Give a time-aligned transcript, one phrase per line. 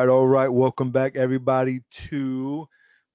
[0.00, 0.48] right, all right.
[0.48, 2.66] Welcome back, everybody, to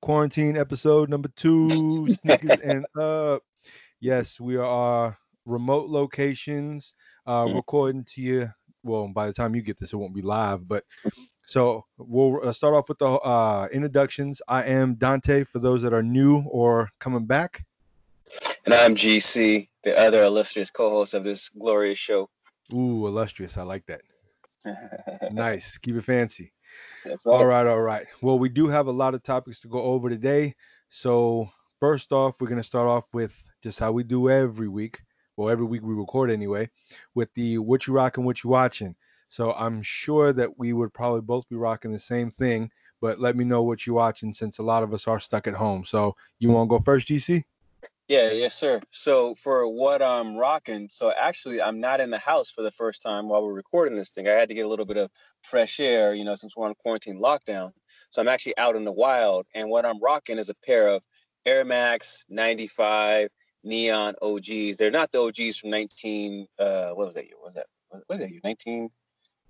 [0.03, 1.67] quarantine episode number two.
[2.21, 3.41] Sneakers and up.
[3.99, 5.17] Yes, we are
[5.47, 6.93] remote locations,
[7.25, 8.49] uh, recording to you.
[8.83, 10.83] Well, by the time you get this, it won't be live, but
[11.47, 14.43] so we'll uh, start off with the uh, introductions.
[14.47, 17.65] I am Dante for those that are new or coming back.
[18.63, 22.29] And I'm GC, the other illustrious co-host of this glorious show.
[22.71, 23.57] Ooh, illustrious.
[23.57, 24.01] I like that.
[25.31, 25.79] nice.
[25.79, 26.51] Keep it fancy.
[27.03, 27.35] That's right.
[27.35, 28.07] All right, all right.
[28.21, 30.55] Well, we do have a lot of topics to go over today.
[30.89, 35.01] So, first off, we're going to start off with just how we do every week.
[35.37, 36.69] Well, every week we record anyway,
[37.13, 38.95] with the what you rocking, what you watching.
[39.29, 42.69] So, I'm sure that we would probably both be rocking the same thing,
[43.01, 45.53] but let me know what you're watching since a lot of us are stuck at
[45.53, 45.85] home.
[45.85, 47.43] So, you want to go first, GC?
[48.07, 48.81] Yeah, yes, sir.
[48.91, 53.01] So for what I'm rocking, so actually I'm not in the house for the first
[53.01, 54.27] time while we're recording this thing.
[54.27, 55.09] I had to get a little bit of
[55.41, 57.71] fresh air, you know, since we're on quarantine lockdown.
[58.11, 61.03] So I'm actually out in the wild, and what I'm rocking is a pair of
[61.47, 63.29] Air Max 95
[63.63, 64.77] Neon OGs.
[64.77, 66.45] They're not the OGs from 19.
[66.59, 67.35] Uh, what was that year?
[67.37, 67.65] What was that?
[67.89, 68.41] What was that year?
[68.43, 68.89] 19.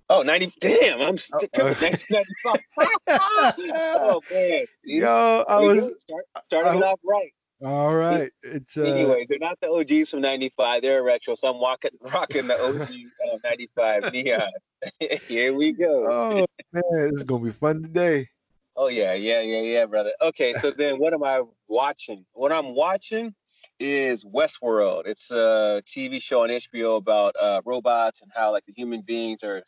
[0.08, 0.52] Oh, 90.
[0.60, 1.74] Damn, I'm still Uh-oh.
[1.74, 2.60] 1995.
[4.00, 4.64] oh man.
[4.82, 5.90] Yo, I was go.
[5.98, 7.32] Start, starting I- off right.
[7.66, 8.30] All right.
[8.44, 10.82] It's uh, Anyways, they're not the OGs from '95.
[10.82, 14.40] They're retro, so I'm walking, rocking the OG uh, '95 neon.
[15.28, 16.06] Here we go.
[16.08, 18.28] oh man, this is gonna be fun today.
[18.76, 20.12] Oh yeah, yeah, yeah, yeah, brother.
[20.22, 22.24] Okay, so then what am I watching?
[22.34, 23.34] What I'm watching
[23.80, 25.06] is Westworld.
[25.06, 29.42] It's a TV show on HBO about uh, robots and how like the human beings
[29.42, 29.64] are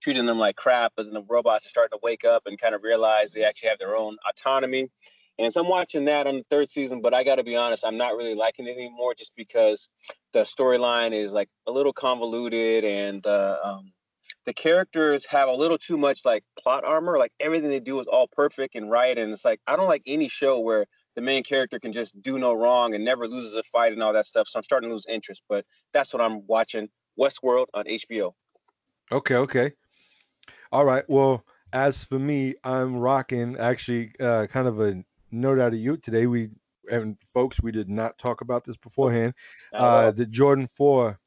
[0.00, 2.74] treating them like crap, but then the robots are starting to wake up and kind
[2.74, 4.88] of realize they actually have their own autonomy.
[5.42, 7.84] And so I'm watching that on the third season, but I got to be honest,
[7.84, 9.90] I'm not really liking it anymore just because
[10.32, 13.92] the storyline is like a little convoluted and uh, um,
[14.46, 17.18] the characters have a little too much like plot armor.
[17.18, 19.18] Like everything they do is all perfect and right.
[19.18, 20.86] And it's like, I don't like any show where
[21.16, 24.12] the main character can just do no wrong and never loses a fight and all
[24.12, 24.46] that stuff.
[24.46, 26.88] So I'm starting to lose interest, but that's what I'm watching
[27.18, 28.32] Westworld on HBO.
[29.10, 29.72] Okay, okay.
[30.70, 31.04] All right.
[31.08, 35.02] Well, as for me, I'm rocking actually uh, kind of a
[35.32, 36.26] note out of you today.
[36.26, 36.50] We
[36.90, 39.34] and folks, we did not talk about this beforehand.
[39.72, 41.18] Uh, the Jordan 4,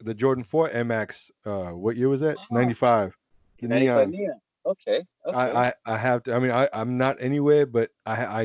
[0.00, 2.36] the Jordan 4 MX, uh, what year was that?
[2.38, 2.46] Oh.
[2.54, 3.16] 95.
[3.60, 4.10] 95 neon.
[4.10, 4.40] Neon.
[4.64, 5.02] Okay.
[5.26, 5.36] okay.
[5.36, 6.34] I, I I have to.
[6.34, 8.40] I mean, I I'm not anywhere, but I I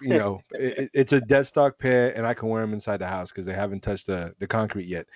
[0.00, 3.06] you know it- it's a dead stock pair, and I can wear them inside the
[3.06, 5.06] house because they haven't touched the the concrete yet.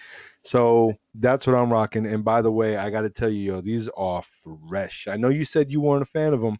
[0.45, 2.07] So that's what I'm rocking.
[2.07, 4.23] And by the way, I got to tell you, yo, these are
[4.69, 5.09] fresh.
[5.09, 6.57] I know you said you weren't a fan of them,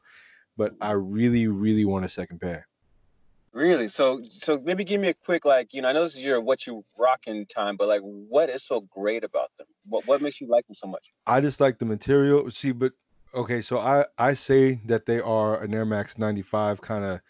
[0.59, 2.69] but I really really want a second pair.
[3.53, 3.89] Really?
[3.89, 6.41] So so maybe give me a quick like, you know, I know this is your
[6.41, 9.67] what you rocking time, but like what is so great about them?
[9.87, 11.13] What what makes you like them so much?
[11.27, 12.51] I just like the material.
[12.51, 12.93] See, but
[13.35, 17.21] okay, so I I say that they are an Air Max 95 kind of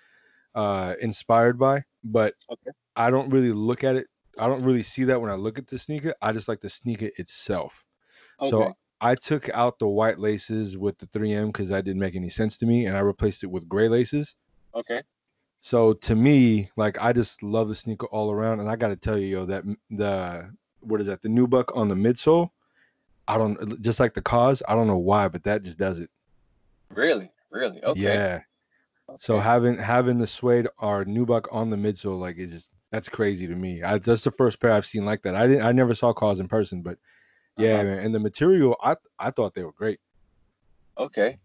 [0.55, 2.73] uh inspired by, but Okay.
[2.97, 4.09] I don't really look at it.
[4.39, 6.15] I don't really see that when I look at the sneaker.
[6.23, 7.85] I just like the sneaker itself.
[8.41, 8.51] Okay.
[8.51, 12.29] So I took out the white laces with the 3M because that didn't make any
[12.31, 14.37] sense to me, and I replaced it with gray laces.
[14.75, 15.03] okay.
[15.61, 18.97] So to me, like I just love the sneaker all around, and I got to
[18.97, 20.51] tell you, yo, that the
[20.81, 21.23] what is that?
[21.23, 22.51] The nubuck on the midsole.
[23.27, 24.63] I don't just like the cause.
[24.67, 26.11] I don't know why, but that just does it.
[26.91, 27.31] Really?
[27.51, 27.83] Really?
[27.83, 28.01] Okay.
[28.01, 28.41] Yeah.
[29.21, 33.47] So having having the suede or nubuck on the midsole, like is just that's crazy
[33.47, 33.83] to me.
[33.83, 35.35] I, that's the first pair I've seen like that.
[35.35, 35.65] I didn't.
[35.65, 36.99] I never saw cause in person, but
[37.59, 37.85] yeah, Uh-huh.
[37.85, 37.99] man.
[37.99, 40.01] And the material, I I thought they were great.
[40.97, 41.39] Okay.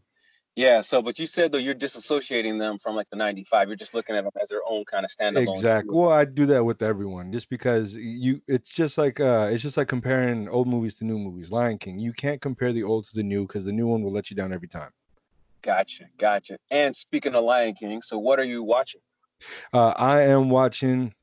[0.56, 3.70] Yeah, so but you said though you're disassociating them from like the 95.
[3.70, 5.56] You're just looking at them as their own kind of standalone.
[5.56, 5.96] Exactly.
[5.96, 8.40] Well, I do that with everyone, just because you.
[8.48, 11.52] It's just like uh, it's just like comparing old movies to new movies.
[11.52, 11.98] Lion King.
[11.98, 14.36] You can't compare the old to the new because the new one will let you
[14.36, 14.92] down every time.
[15.64, 16.06] Gotcha.
[16.18, 16.58] Gotcha.
[16.70, 19.02] And speaking of Lion King, so what are you watching?
[19.74, 21.14] Uh, I am watching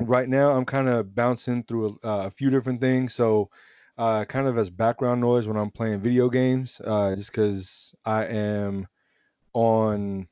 [0.00, 0.52] right now.
[0.52, 3.14] I'm kind of bouncing through a, uh, a few different things.
[3.14, 3.50] So,
[3.98, 8.24] uh, kind of as background noise when I'm playing video games, uh, just because I
[8.26, 8.86] am
[9.52, 10.28] on,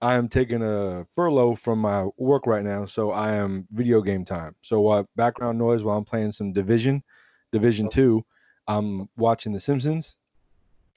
[0.00, 2.86] I am taking a furlough from my work right now.
[2.86, 4.54] So I am video game time.
[4.62, 7.02] So uh, background noise while I'm playing some Division,
[7.52, 8.24] Division Two.
[8.66, 10.16] I'm watching The Simpsons.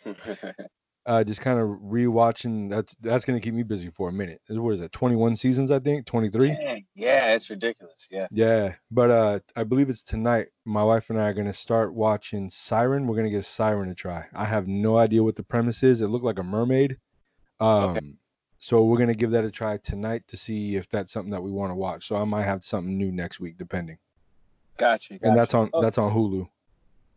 [1.05, 2.69] Uh, just kind of rewatching.
[2.69, 4.39] That's that's gonna keep me busy for a minute.
[4.49, 4.91] What is it?
[4.91, 6.05] 21 seasons, I think.
[6.05, 6.49] 23.
[6.93, 8.07] Yeah, it's ridiculous.
[8.11, 8.27] Yeah.
[8.29, 10.49] Yeah, but uh, I believe it's tonight.
[10.63, 13.07] My wife and I are gonna start watching Siren.
[13.07, 14.25] We're gonna give Siren a try.
[14.35, 16.01] I have no idea what the premise is.
[16.01, 16.97] It looked like a mermaid.
[17.59, 18.17] Um,
[18.59, 21.49] so we're gonna give that a try tonight to see if that's something that we
[21.51, 22.07] want to watch.
[22.07, 23.97] So I might have something new next week, depending.
[24.77, 25.17] Gotcha.
[25.21, 26.47] And that's on Oh, that's on Hulu.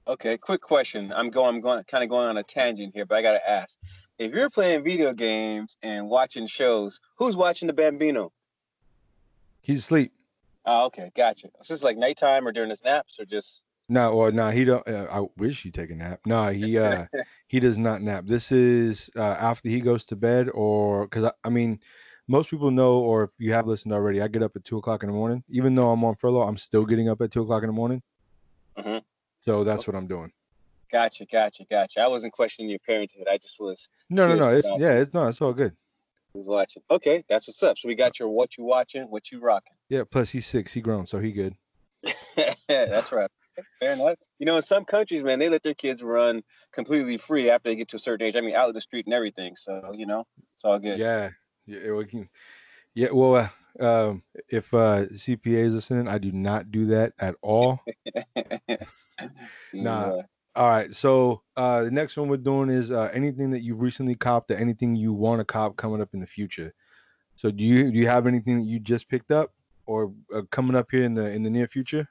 [0.06, 1.12] Okay, quick question.
[1.14, 1.54] I'm going.
[1.54, 3.76] I'm going, kind of going on a tangent here, but I gotta ask.
[4.18, 8.30] if you're playing video games and watching shows, who's watching the Bambino?
[9.62, 10.12] He's asleep.
[10.66, 11.48] Oh, okay, gotcha.
[11.60, 13.64] Is this like nighttime or during his naps or just?
[13.88, 14.86] No, or no, he don't.
[14.86, 16.20] Uh, I wish he'd take a nap.
[16.26, 17.06] No, he uh
[17.48, 18.24] he does not nap.
[18.26, 21.80] This is uh, after he goes to bed, or because I, I mean,
[22.28, 25.02] most people know, or if you have listened already, I get up at two o'clock
[25.02, 25.44] in the morning.
[25.48, 28.02] Even though I'm on furlough, I'm still getting up at two o'clock in the morning.
[28.78, 29.02] Mhm.
[29.44, 30.32] So that's what I'm doing.
[30.90, 32.00] Gotcha, gotcha, gotcha.
[32.00, 33.26] I wasn't questioning your parenthood.
[33.30, 34.50] I just was No, no, no.
[34.50, 35.74] It's yeah, it's no, it's all good.
[36.34, 36.82] was watching.
[36.90, 37.78] Okay, that's what's up.
[37.78, 39.74] So we got your what you watching, what you rocking.
[39.88, 40.04] Yeah.
[40.10, 41.54] Plus he's six, he grown, so he good.
[42.68, 43.30] that's right.
[43.80, 44.16] Fair enough.
[44.38, 46.42] You know, in some countries, man, they let their kids run
[46.72, 48.36] completely free after they get to a certain age.
[48.36, 49.56] I mean, out in the street and everything.
[49.56, 50.98] So you know, it's all good.
[50.98, 51.30] Yeah.
[51.66, 51.92] Yeah.
[51.92, 52.28] We can,
[52.94, 53.08] yeah.
[53.12, 53.36] Well,
[53.80, 57.80] uh, um, if uh, CPA is listening, I do not do that at all.
[59.72, 60.16] Nah.
[60.16, 60.22] Yeah.
[60.56, 60.94] All right.
[60.94, 64.56] So uh, the next one we're doing is uh, anything that you've recently copped or
[64.56, 66.72] anything you want to cop coming up in the future.
[67.34, 69.52] So do you do you have anything that you just picked up
[69.86, 72.08] or uh, coming up here in the in the near future?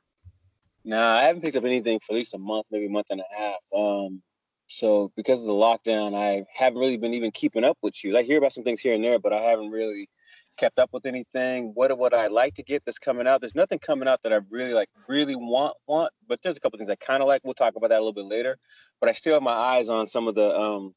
[0.83, 3.21] Nah, I haven't picked up anything for at least a month, maybe a month and
[3.21, 3.61] a half.
[3.73, 4.21] Um,
[4.67, 8.17] so because of the lockdown, I haven't really been even keeping up with you.
[8.17, 10.09] I hear about some things here and there, but I haven't really
[10.57, 11.71] kept up with anything.
[11.73, 13.41] What would I like to get that's coming out?
[13.41, 16.11] There's nothing coming out that I really like, really want, want.
[16.27, 17.41] But there's a couple things I kind of like.
[17.43, 18.57] We'll talk about that a little bit later.
[18.99, 20.93] But I still have my eyes on some of the um,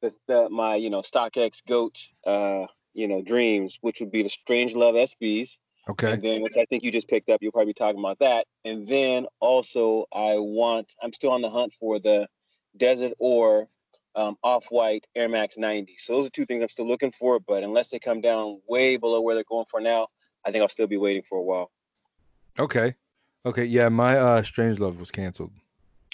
[0.00, 4.28] the, the my you know StockX Goat uh, you know dreams, which would be the
[4.28, 5.58] Strange Love SBs.
[5.88, 6.12] Okay.
[6.12, 8.46] And then, which I think you just picked up, you'll probably be talking about that.
[8.64, 12.28] And then also, I want, I'm still on the hunt for the
[12.76, 13.68] Desert or
[14.14, 15.96] um, Off White Air Max 90.
[15.98, 17.40] So those are two things I'm still looking for.
[17.40, 20.08] But unless they come down way below where they're going for now,
[20.44, 21.70] I think I'll still be waiting for a while.
[22.58, 22.94] Okay.
[23.46, 23.64] Okay.
[23.64, 25.52] Yeah, my uh Strange Love was canceled.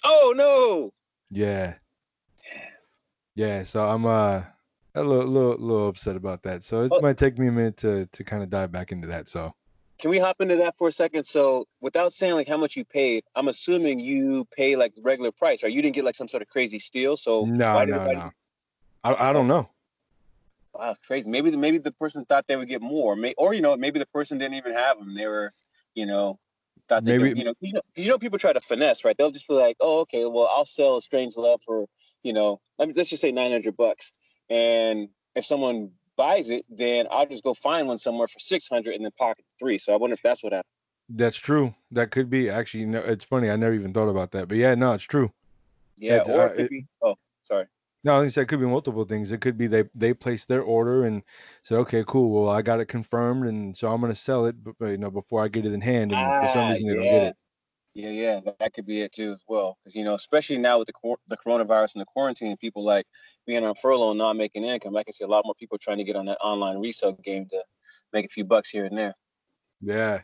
[0.04, 0.92] Oh no!
[1.30, 1.74] Yeah.
[3.34, 4.42] Yeah, so I'm uh
[4.94, 6.64] a little little little upset about that.
[6.64, 7.00] So it Oh.
[7.00, 9.28] might take me a minute to to kind of dive back into that.
[9.28, 9.54] So
[9.98, 11.24] Can we hop into that for a second?
[11.24, 15.62] So, without saying like how much you paid, I'm assuming you pay like regular price,
[15.62, 15.72] right?
[15.72, 17.16] You didn't get like some sort of crazy steal.
[17.16, 18.30] So no, no, no.
[19.04, 19.68] I I don't know.
[20.74, 21.28] Wow, crazy.
[21.28, 23.98] Maybe the, maybe the person thought they would get more, may, or you know, maybe
[23.98, 25.14] the person didn't even have them.
[25.14, 25.52] They were,
[25.94, 26.38] you know,
[26.88, 29.16] thought they Maybe- could, you know, you know, you know, people try to finesse, right?
[29.16, 31.86] They'll just be like, oh, okay, well, I'll sell a strange love for,
[32.22, 34.12] you know, let me let's just say nine hundred bucks,
[34.48, 38.96] and if someone buys it, then I'll just go find one somewhere for six hundred
[38.96, 39.78] and then pocket three.
[39.78, 40.68] So I wonder if that's what happened.
[41.08, 41.74] That's true.
[41.92, 42.84] That could be actually.
[42.84, 43.48] No, it's funny.
[43.48, 44.48] I never even thought about that.
[44.48, 45.32] But yeah, no, it's true.
[45.96, 46.86] Yeah, It, or uh, it could it- be.
[47.02, 47.66] Oh, sorry.
[48.04, 49.32] No, I think that could be multiple things.
[49.32, 51.22] It could be they they placed their order and
[51.64, 52.30] said, okay, cool.
[52.44, 55.42] Well, I got it confirmed, and so I'm gonna sell it, but, you know, before
[55.42, 57.36] I get it in hand, and for some Ah, reason they don't get it.
[57.98, 59.76] Yeah, yeah, that, that could be it too as well.
[59.80, 63.04] Because you know, especially now with the cor- the coronavirus and the quarantine, people like
[63.44, 64.96] being on furlough and not making income.
[64.96, 67.46] I can see a lot more people trying to get on that online resale game
[67.46, 67.60] to
[68.12, 69.14] make a few bucks here and there.
[69.80, 70.20] Yeah.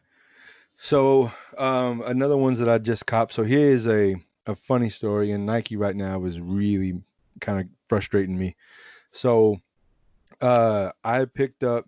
[0.76, 3.34] So um, another ones that I just copped.
[3.34, 4.14] So here is a
[4.46, 7.02] a funny story, and Nike right now is really
[7.40, 8.54] kind of frustrating me.
[9.10, 9.56] So
[10.40, 11.86] uh, I picked up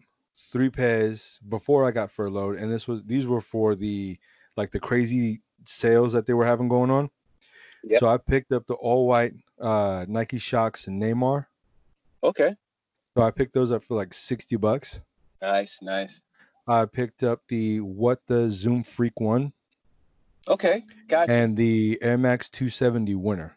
[0.51, 4.19] three pairs before I got furloughed, and this was these were for the
[4.57, 7.11] like the crazy sales that they were having going on.
[7.85, 8.01] Yep.
[8.01, 11.47] So I picked up the all white uh, Nike Shox and Neymar.
[12.25, 12.55] Okay,
[13.17, 15.01] So I picked those up for like 60 bucks.
[15.41, 16.23] nice, nice.
[16.67, 19.53] I picked up the What the Zoom Freak one
[20.49, 21.33] Okay, gotcha.
[21.33, 23.57] and the Air Max 270 winner.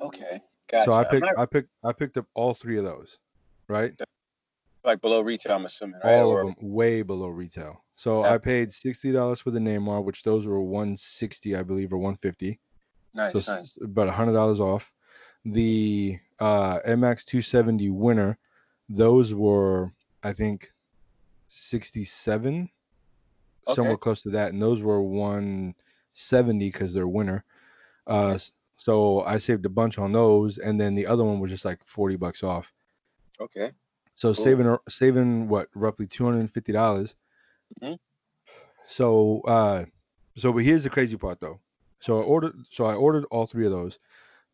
[0.00, 0.40] okay,
[0.70, 0.90] gotcha.
[0.90, 3.18] So I picked not, I picked I picked up all three of those,
[3.68, 3.92] right?
[4.84, 6.14] Like below retail, I'm assuming, right?
[6.18, 7.84] All Or- of them way below retail.
[7.96, 8.34] So Yeah.
[8.34, 12.58] I paid sixty dollars for the Neymar, which those were 160, I believe, or 150.
[13.14, 13.76] Nice, so nice.
[13.82, 14.92] about hundred dollars off.
[15.44, 18.38] The uh, MX 270 winner,
[18.88, 20.72] those were I think
[21.48, 22.70] 67,
[23.74, 27.44] somewhere close to that, and those were 170 because they're winner.
[28.06, 28.38] Uh,
[28.76, 31.84] so I saved a bunch on those, and then the other one was just like
[31.84, 32.72] 40 bucks off.
[33.40, 33.72] Okay.
[34.14, 34.44] So Cool.
[34.44, 37.14] saving ar- saving what roughly two hundred and fifty dollars.
[37.82, 37.98] Mhm.
[38.86, 39.84] So uh,
[40.36, 41.60] so but here's the crazy part though.
[42.00, 43.98] So I ordered so I ordered all three of those.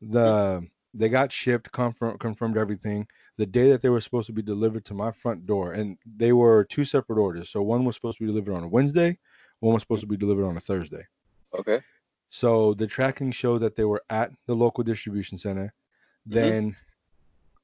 [0.00, 3.06] The they got shipped, confirmed confirmed everything.
[3.36, 6.32] The day that they were supposed to be delivered to my front door, and they
[6.32, 7.50] were two separate orders.
[7.50, 9.18] So one was supposed to be delivered on a Wednesday,
[9.60, 11.06] one was supposed to be delivered on a Thursday.
[11.54, 11.80] Okay.
[12.30, 15.72] So the tracking showed that they were at the local distribution center.
[16.28, 16.32] Mhm.
[16.32, 16.76] Then,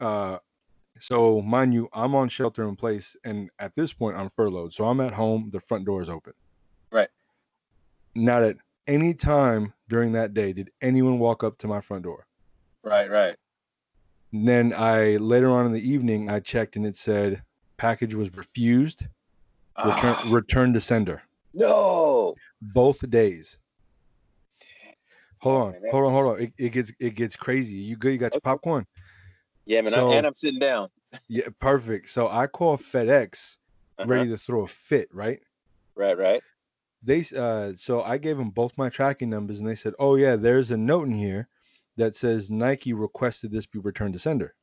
[0.01, 0.39] uh,
[1.01, 4.73] so mind you, I'm on shelter in place, and at this point, I'm furloughed.
[4.73, 5.51] So I'm at home.
[5.53, 6.33] The front door is open.
[6.93, 7.09] Right.
[8.15, 12.27] Not at any time during that day did anyone walk up to my front door.
[12.83, 13.37] Right, right.
[14.33, 17.43] And then I later on in the evening I checked and it said
[17.79, 19.07] package was refused,
[19.85, 21.23] return Ah, return to sender.
[21.55, 22.35] no.
[22.61, 23.59] Both days.
[25.39, 26.41] Hold on, man, hold on, hold on.
[26.43, 27.75] It, it gets it gets crazy.
[27.75, 28.13] You good?
[28.13, 28.87] You got your popcorn?
[29.67, 29.93] Yeah, man.
[29.93, 30.89] So- I, and I'm sitting down.
[31.29, 32.11] Yeah, perfect.
[32.11, 33.57] So I call FedEx
[33.99, 34.09] Uh-huh.
[34.09, 35.41] ready to throw a fit, right?
[35.95, 36.43] Right, right.
[37.05, 40.37] They uh so I gave them both my tracking numbers and they said, "Oh yeah,
[40.37, 41.49] there's a note in here
[41.97, 44.55] that says Nike requested this be returned to sender."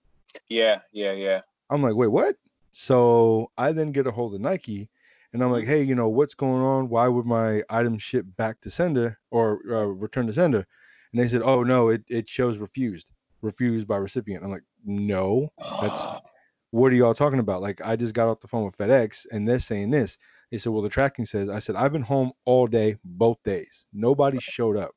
[0.49, 1.41] Yeah, yeah, yeah.
[1.69, 2.35] I'm like, "Wait, what?"
[2.71, 4.89] So I then get a hold of Nike
[5.33, 6.89] and I'm like, "Hey, you know, what's going on?
[6.89, 10.65] Why would my item ship back to sender or uh, return to sender?"
[11.13, 13.07] And they said, "Oh no, it it shows refused.
[13.41, 15.51] Refused by recipient." I'm like, "No.
[15.81, 16.07] That's-
[16.71, 17.61] what are y'all talking about?
[17.61, 20.17] Like, I just got off the phone with FedEx and they're saying this.
[20.51, 23.85] They said, well, the tracking says, I said, I've been home all day, both days.
[23.93, 24.95] Nobody showed up.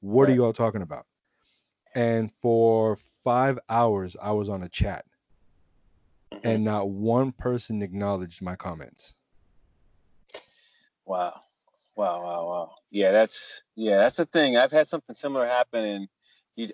[0.00, 1.06] What are y'all talking about?
[1.96, 5.04] And for five hours, I was on a chat
[6.32, 6.40] Mhm.
[6.44, 9.14] and not one person acknowledged my comments.
[11.04, 11.40] Wow.
[11.96, 12.74] Wow, wow, wow.
[12.90, 14.56] Yeah, that's yeah, that's the thing.
[14.56, 16.08] I've had something similar happen and
[16.56, 16.68] you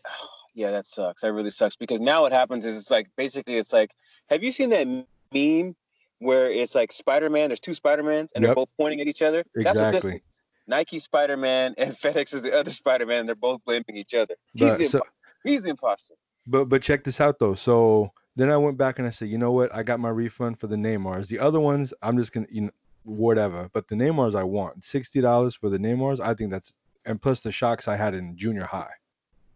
[0.54, 1.22] yeah, that sucks.
[1.22, 3.90] That really sucks because now what happens is it's like basically it's like
[4.28, 4.86] have you seen that
[5.32, 5.76] meme
[6.18, 9.44] where it's like Spider-Man, there's two Spider-Mans and they're both pointing at each other?
[9.54, 10.16] That's what this Exactly.
[10.30, 10.42] is.
[10.68, 13.26] Nike Spider-Man and FedEx is the other Spider-Man.
[13.26, 14.34] They're both blaming each other.
[14.54, 15.00] He's the, so,
[15.44, 16.14] he's the imposter.
[16.46, 17.54] but but check this out though.
[17.54, 19.74] So then I went back and I said, you know what?
[19.74, 21.26] I got my refund for the Neymars.
[21.26, 22.70] The other ones, I'm just gonna you know
[23.04, 23.68] whatever.
[23.72, 24.84] But the Neymars I want.
[24.84, 26.72] Sixty dollars for the Neymars, I think that's
[27.04, 28.90] and plus the Shox I had in junior high.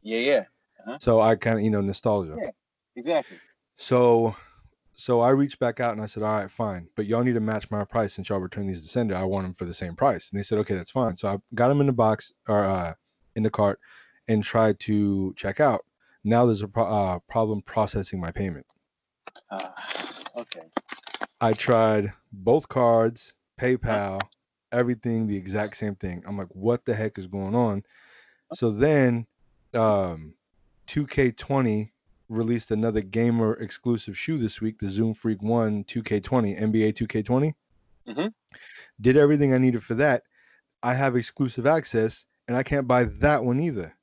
[0.03, 0.45] Yeah, yeah.
[1.01, 2.37] So I kind of you know nostalgia.
[2.41, 2.51] Yeah.
[2.97, 3.39] Exactly.
[3.77, 4.35] So
[4.95, 7.41] so I reached back out and I said, all right, fine, but y'all need to
[7.41, 9.15] match my price since y'all return these to sender.
[9.15, 10.31] I want them for the same price.
[10.31, 11.17] And they said, okay, that's fine.
[11.19, 12.95] So I got them in the box or uh,
[13.35, 13.79] in the cart
[14.27, 15.85] and tried to check out.
[16.25, 18.67] Now there's a pro- uh, problem processing my payment.
[19.51, 19.69] Uh,
[20.37, 20.63] okay.
[21.43, 24.19] I tried both cards, PayPal,
[24.73, 26.25] everything the exact same thing.
[26.27, 27.83] I'm like, what the heck is going on?
[28.55, 29.27] So then,
[29.75, 30.35] um,
[30.87, 31.91] 2K20
[32.29, 37.55] released another gamer exclusive shoe this week, the Zoom Freak One 2K20, NBA 2K20.
[38.09, 38.33] Mhm.
[39.01, 40.23] Did everything I needed for that.
[40.83, 43.95] I have exclusive access, and I can't buy that one either.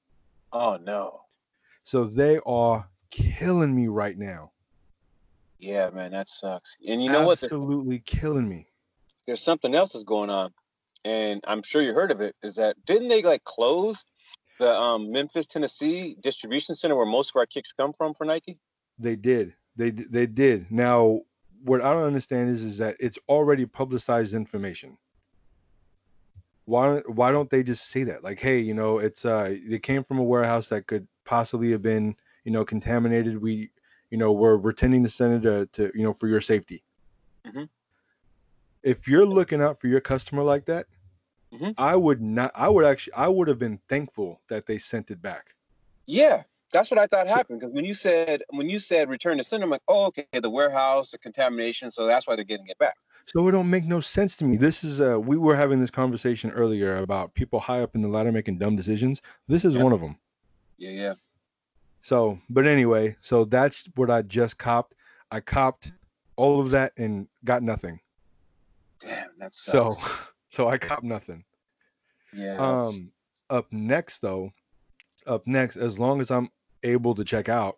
[0.51, 1.21] Oh no.
[1.83, 4.51] So they are killing me right now.
[5.59, 6.77] Yeah, man, that sucks.
[6.87, 7.41] And you know what?
[7.43, 8.67] Absolutely killing me.
[9.25, 10.53] there's something else that's going on,
[11.05, 12.35] and I'm sure you heard of it.
[12.43, 14.03] Is that didn't they like close
[14.59, 18.59] the um, Memphis, Tennessee distribution center where most of our kicks come from for Nike?
[18.99, 19.53] They did.
[19.75, 20.71] They they did.
[20.71, 21.21] Now,
[21.63, 24.97] what I don't understand is is that it's already publicized information.
[26.65, 28.23] Why don't why don't they just say that?
[28.23, 31.81] Like, hey, you know, it's uh it came from a warehouse that could possibly have
[31.81, 33.41] been, you know, contaminated.
[33.41, 33.71] We,
[34.11, 36.83] you know, we're retending the center to, to you know, for your safety.
[37.45, 37.67] Mhm.
[38.83, 40.87] If you're looking out for your customer like that,
[41.53, 41.75] Mhm.
[41.77, 45.21] I would not I would actually I would have been thankful that they sent it
[45.21, 45.55] back.
[46.07, 47.59] Yeah, that's what I thought happened.
[47.59, 50.49] Because when you said when you said return to center, I'm like, oh, okay, the
[50.49, 52.95] warehouse, the contamination, so that's why they're getting it back.
[53.25, 54.57] So it don't make no sense to me.
[54.57, 58.07] This is uh we were having this conversation earlier about people high up in the
[58.09, 59.21] ladder making dumb decisions.
[59.47, 59.83] This is Yeah.
[59.83, 60.17] one of them.
[60.77, 61.13] Yeah, yeah.
[62.01, 64.95] So, but anyway, so that's what I just copped.
[65.31, 65.93] I copped
[66.35, 67.99] all of that and got nothing.
[68.99, 69.97] Damn, that's So,
[70.53, 71.43] so I cop nothing.
[72.31, 72.57] yeah.
[72.57, 73.11] Um,
[73.49, 74.51] up next though,
[75.25, 76.49] up next, as long as I'm
[76.83, 77.77] able to check out,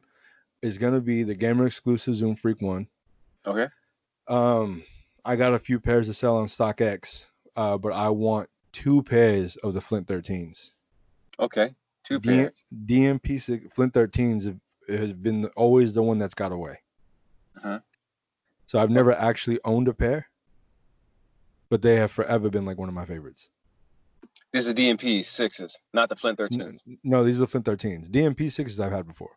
[0.62, 2.88] is gonna be the gamer exclusive Zoom Freak one.
[3.46, 3.68] okay.
[4.28, 4.84] Um,
[5.24, 9.56] I got a few pairs to sell on StockX, uh, but I want two pairs
[9.58, 10.72] of the Flint 13s.
[11.40, 11.76] Okay.
[12.04, 12.66] Two D- pairs.
[12.86, 16.80] DMP six, Flint 13s has been always the one that's got away.
[17.58, 17.80] Uh-huh.
[18.68, 20.28] So I've never actually owned a pair,
[21.70, 23.50] but they have forever been like one of my favorites.
[24.52, 26.82] This is DMP sixes, not the Flint 13s.
[27.04, 28.10] No, these are the Flint 13s.
[28.10, 29.32] DMP sixes I've had before.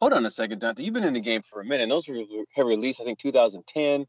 [0.00, 0.82] Hold on a second, Dante.
[0.82, 1.88] You've been in the game for a minute.
[1.88, 2.16] Those were
[2.56, 4.04] have released, I think, 2010,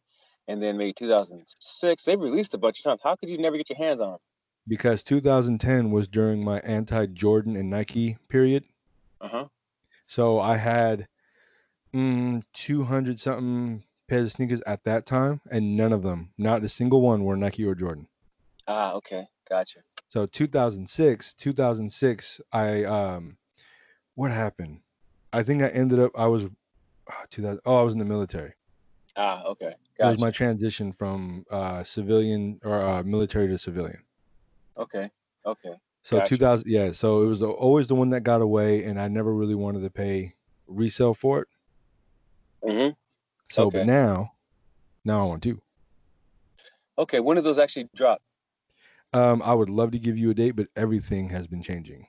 [0.48, 2.04] and then maybe 2006.
[2.04, 3.02] They've released a bunch of times.
[3.04, 4.20] How could you never get your hands on them?
[4.68, 8.64] because 2010 was during my anti-Jordan and Nike period.
[9.20, 9.48] Uh huh.
[10.08, 11.08] So I had
[11.94, 13.84] mm, 200 something
[14.14, 17.38] pairs of sneakers at that time, and none of them, not a single one, were
[17.38, 18.08] Nike or Jordan.
[18.68, 19.84] Ah, okay, gotcha.
[20.10, 23.38] So 2006, 2006, I um,
[24.16, 24.82] what happened?
[25.34, 26.48] I think I ended up I was
[27.10, 27.62] ah, 2000.
[27.66, 28.54] Oh, I was in the military.
[29.16, 30.02] Ah, okay, Gotcha.
[30.02, 34.06] It was my transition from uh, civilian or uh, military to civilian.
[34.78, 35.10] Okay,
[35.46, 35.76] okay.
[36.04, 36.22] So Gotcha.
[36.22, 36.92] 2000, yeah.
[36.92, 39.82] So it was the, always the one that got away, and I never really wanted
[39.82, 40.36] to pay
[40.68, 41.48] resale for it.
[42.64, 42.94] hmm
[43.52, 43.80] So, Okay.
[43.80, 44.32] but now,
[45.06, 45.62] now I want two.
[46.98, 47.20] Okay.
[47.20, 48.22] When did those actually drop?
[49.14, 52.08] Um, I would love to give you a date, but everything has been changing.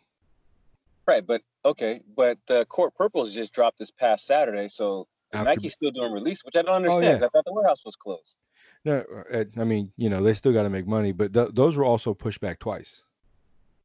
[1.06, 5.74] Right, but okay, but uh, Court Purples just dropped this past Saturday, so After- Nike's
[5.74, 7.04] still doing release, which I don't understand.
[7.04, 7.12] yeah.
[7.12, 8.38] 'cause I thought the warehouse was closed.
[8.86, 11.76] No, uh, I mean, you know, they still got to make money, but th- those
[11.76, 13.02] were also pushed back twice.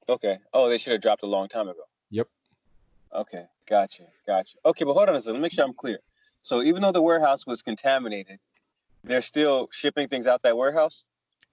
[0.07, 0.39] Okay.
[0.53, 1.83] Oh, they should have dropped a long time ago.
[2.11, 2.27] Yep.
[3.13, 4.57] Okay, gotcha, gotcha.
[4.65, 5.33] Okay, but hold on a second.
[5.33, 5.99] Let me make sure I'm clear.
[6.43, 8.39] So even though the warehouse was contaminated,
[9.03, 11.05] they're still shipping things out that warehouse.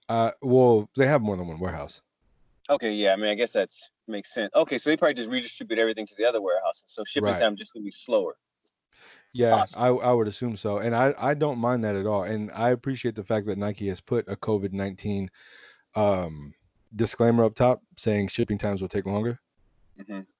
[0.09, 2.01] Uh, well, they have more than one warehouse.
[2.69, 3.13] Okay, yeah.
[3.13, 4.51] I mean, I guess that's makes sense.
[4.53, 7.37] Okay, so they probably just redistribute everything to the other warehouses, so shipping Right.
[7.37, 8.35] time just gonna be slower.
[9.33, 9.81] Yeah, Awesome.
[9.81, 10.79] I, I would assume so.
[10.79, 12.23] And I, I don't mind that at all.
[12.23, 15.29] And I appreciate the fact that Nike has put a COVID 19
[15.95, 16.53] um,
[16.95, 19.39] disclaimer up top saying shipping times will take longer.
[19.97, 20.36] hmm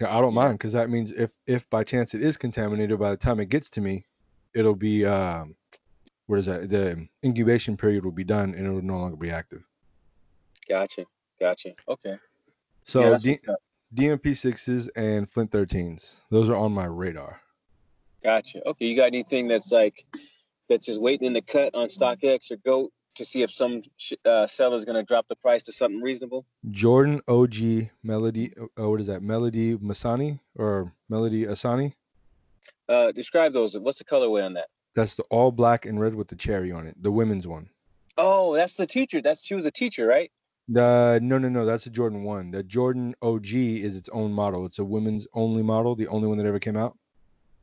[0.00, 0.42] Yeah, I don't Yeah.
[0.42, 3.48] mind because that means if, if by chance it is contaminated, by the time it
[3.48, 4.06] gets to me,
[4.54, 5.56] it'll be, um,
[6.26, 6.68] what is that?
[6.70, 9.64] The incubation period will be done and it will no longer be active.
[10.68, 11.04] Gotcha,
[11.40, 11.74] gotcha.
[11.88, 12.16] Okay.
[12.84, 13.38] So yeah, D-
[13.94, 17.40] DMP sixes and Flint 13s, those are on my radar.
[18.22, 18.66] Gotcha.
[18.68, 20.04] Okay, you got anything that's like
[20.68, 24.14] that's just waiting in the cut on StockX or Goat to see if some sh-
[24.24, 26.46] uh, seller's gonna drop the price to something reasonable?
[26.70, 29.22] Jordan OG Melody, oh, what is that?
[29.22, 31.94] Melody Masani or Melody Asani?
[32.88, 33.76] Uh, describe those.
[33.78, 34.68] What's the colorway on that?
[34.94, 37.68] That's the all black and red with the cherry on it, the women's one.
[38.16, 39.20] Oh, that's the teacher.
[39.20, 40.30] That's she was a teacher, right?
[40.68, 42.50] The no, no, no, that's a Jordan one.
[42.50, 44.66] The Jordan OG is its own model.
[44.66, 46.96] It's a women's only model, the only one that ever came out.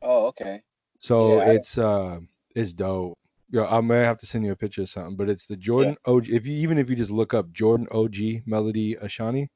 [0.02, 0.62] Oh, okay.
[1.00, 2.20] So Yeah, I- it's uh,
[2.54, 3.18] it's dope.
[3.50, 5.96] Yeah, I may have to send you a picture of something, but it's the Jordan
[6.04, 6.28] OG.
[6.28, 9.48] If you even if you just look up Jordan OG Melody Ashani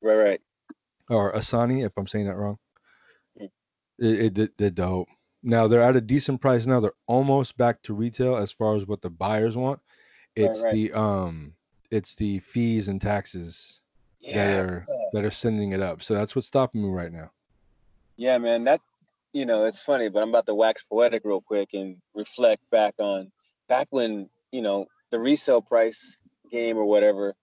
[0.00, 0.40] Right, right.
[1.10, 2.58] or Asani, if I'm saying that wrong,
[3.40, 3.50] Mm.
[3.98, 5.08] it, it they're dope.
[5.42, 6.66] Now they're at a decent price.
[6.66, 9.80] Now they're almost back to retail as far as what the buyers want.
[10.36, 10.72] It's right.
[10.72, 11.54] the um,
[11.90, 13.80] it's the fees and taxes
[14.32, 16.02] that are that are sending it up.
[16.02, 17.30] So that's what's stopping me right now.
[18.16, 18.64] yeah, man.
[18.64, 18.80] That
[19.34, 22.94] you know, it's funny, but I'm about to wax poetic real quick and reflect back
[22.98, 23.30] on
[23.68, 26.20] back when you know the resale price
[26.50, 27.34] game or whatever.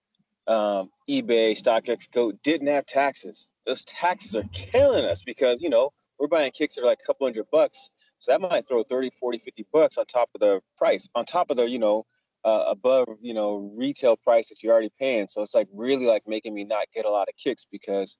[0.48, 3.52] Um, eBay, StockX, Go didn't have taxes.
[3.66, 7.26] Those taxes are killing us because you know we're buying kicks are like a couple
[7.26, 7.90] hundred bucks.
[8.20, 11.50] So that might throw 30, 40, 50 bucks on top of the price, on top
[11.50, 12.06] of the, you know,
[12.44, 15.26] uh, above, you know, retail price that you're already paying.
[15.26, 18.16] So it's like really like making me not get a lot of kicks because,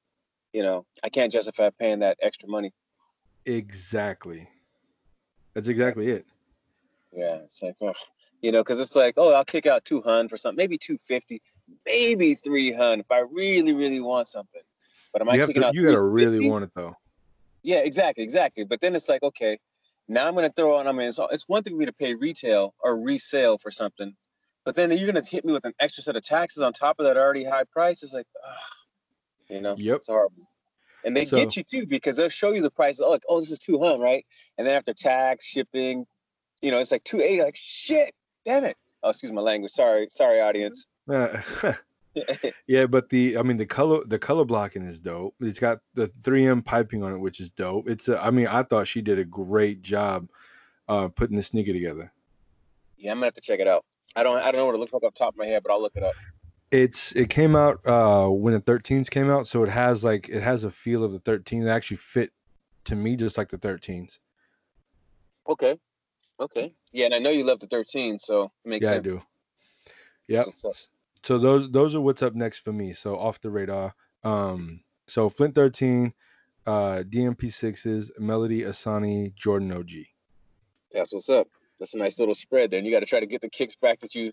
[0.52, 2.72] you know, I can't justify paying that extra money.
[3.46, 4.48] Exactly.
[5.55, 6.26] That's exactly it.
[7.12, 7.94] Yeah, it's like, ugh.
[8.40, 11.42] you know, because it's like, oh, I'll kick out 200 for something, maybe 250,
[11.85, 14.62] maybe 300 if I really, really want something.
[15.12, 16.96] But am I You have kicking to, out you gotta really want it though.
[17.62, 18.64] Yeah, exactly, exactly.
[18.64, 19.59] But then it's like, okay,
[20.09, 20.88] now I'm gonna throw on.
[20.88, 24.16] I mean, it's, it's one thing for me to pay retail or resale for something,
[24.64, 27.05] but then you're gonna hit me with an extra set of taxes on top of
[27.05, 28.02] that already high price.
[28.02, 28.57] It's like, ugh,
[29.50, 29.96] you know, Yep.
[29.96, 30.48] it's horrible.
[31.04, 33.00] And they So- get you too because they'll show you the price.
[33.00, 34.24] Oh, like, oh, this is 200, right?
[34.58, 36.06] And then after tax, shipping,
[36.60, 37.42] you know, it's like 280.
[37.42, 38.76] Like, shit, damn it.
[39.02, 39.72] Oh, excuse my language.
[39.72, 40.86] Sorry, sorry, audience.
[42.66, 45.34] yeah, but the I mean the color the color blocking is dope.
[45.40, 47.88] It's got the 3M piping on it, which is dope.
[47.88, 50.28] It's a, I mean I thought she did a great job
[50.88, 52.12] uh, putting the sneaker together.
[52.98, 53.84] yeah, I'm gonna have to check it out.
[54.14, 55.62] I don't, I don't know what it looks like off the top of my head,
[55.62, 56.12] but I'll look it up.
[56.72, 60.42] It's it came out uh, when the 13s came out, so it has like it
[60.42, 61.66] has a feel of the 13.
[61.66, 62.32] It actually fit
[62.85, 64.18] to me just like the 13s.
[65.48, 65.78] Okay.
[66.40, 66.74] Okay.
[66.92, 69.08] Yeah, and I know you love the 13, so it makes yeah, sense.
[69.08, 69.22] I do.
[70.28, 70.44] Yep.
[70.46, 70.90] That's what's up.
[71.24, 72.94] So those those are what's up next for me.
[72.94, 73.94] So off the radar.
[74.24, 76.12] Um, so Flint 13,
[76.66, 76.70] uh,
[77.08, 79.90] DMP sixes, Melody Asani, Jordan OG.
[80.90, 81.48] That's what's up.
[81.78, 82.78] That's a nice little spread there.
[82.78, 84.32] And you got to try to get the kicks back that you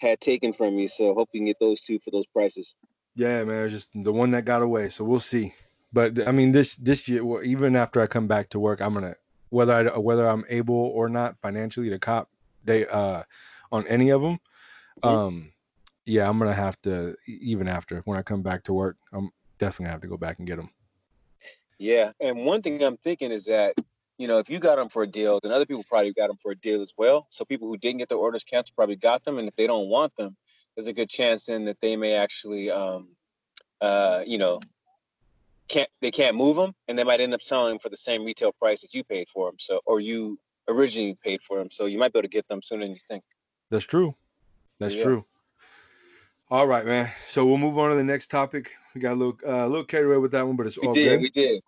[0.00, 0.86] had taken from me.
[0.88, 2.74] So hope you can get those two for those prices.
[3.14, 4.88] Yeah, man, just the one that got away.
[4.90, 5.54] So we'll see.
[5.92, 8.94] But I mean, this this year, well, even after I come back to work, I'm
[8.94, 9.14] gonna
[9.50, 12.28] whether I whether I'm able or not financially to cop
[12.64, 13.22] they uh
[13.70, 14.38] on any of them.
[15.02, 15.08] Mhm.
[15.08, 15.52] Um,
[16.06, 19.84] yeah, I'm gonna have to even after when I come back to work, I'm definitely
[19.84, 20.70] gonna have to go back and get them.
[21.78, 22.12] Yeah.
[22.20, 23.74] And one thing I'm thinking is that,
[24.18, 26.36] you know, if you got them for a deal, then other people probably got them
[26.36, 27.26] for a deal as well.
[27.30, 29.38] So people who didn't get their orders canceled probably got them.
[29.38, 30.36] And if they don't want them,
[30.76, 33.08] there's a good chance then that they may actually, um,
[33.80, 34.60] uh, you know,
[35.68, 38.24] can't they can't move them, and they might end up selling them for the same
[38.24, 39.56] retail price that you paid for them.
[39.58, 41.70] So, or you originally paid for them.
[41.70, 43.24] So you might be able to get them sooner than you think.
[43.70, 44.14] That's true.
[44.78, 45.04] That's Yeah.
[45.04, 45.24] true.
[46.50, 47.10] All right, man.
[47.28, 48.72] So we'll move on to the next topic.
[48.94, 50.86] We got a little uh, a little carried away with that one, but it's We
[50.86, 51.20] all did, good.
[51.20, 51.62] we did.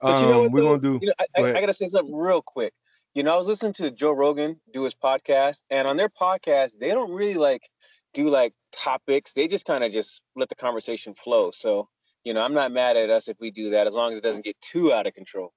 [0.00, 0.52] Um, But you know what?
[0.52, 0.98] we're gonna do.
[1.00, 1.56] You know, I, go I.
[1.56, 2.72] I gotta say something real quick.
[3.14, 6.78] You know, I was listening to Joe Rogan do his podcast, and on their podcast,
[6.78, 7.68] they don't really like
[8.12, 9.32] do like topics.
[9.32, 11.50] They just kind of just let the conversation flow.
[11.52, 11.88] So,
[12.24, 14.24] you know, I'm not mad at us if we do that as long as it
[14.24, 15.52] doesn't get too out of control.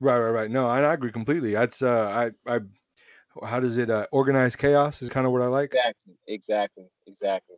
[0.00, 0.50] Right, right, right.
[0.50, 1.52] No, I agree completely.
[1.52, 2.60] That's uh, I, I,
[3.44, 5.74] how does it uh, organize chaos is kind of what I like.
[5.74, 7.56] Exactly, exactly, exactly.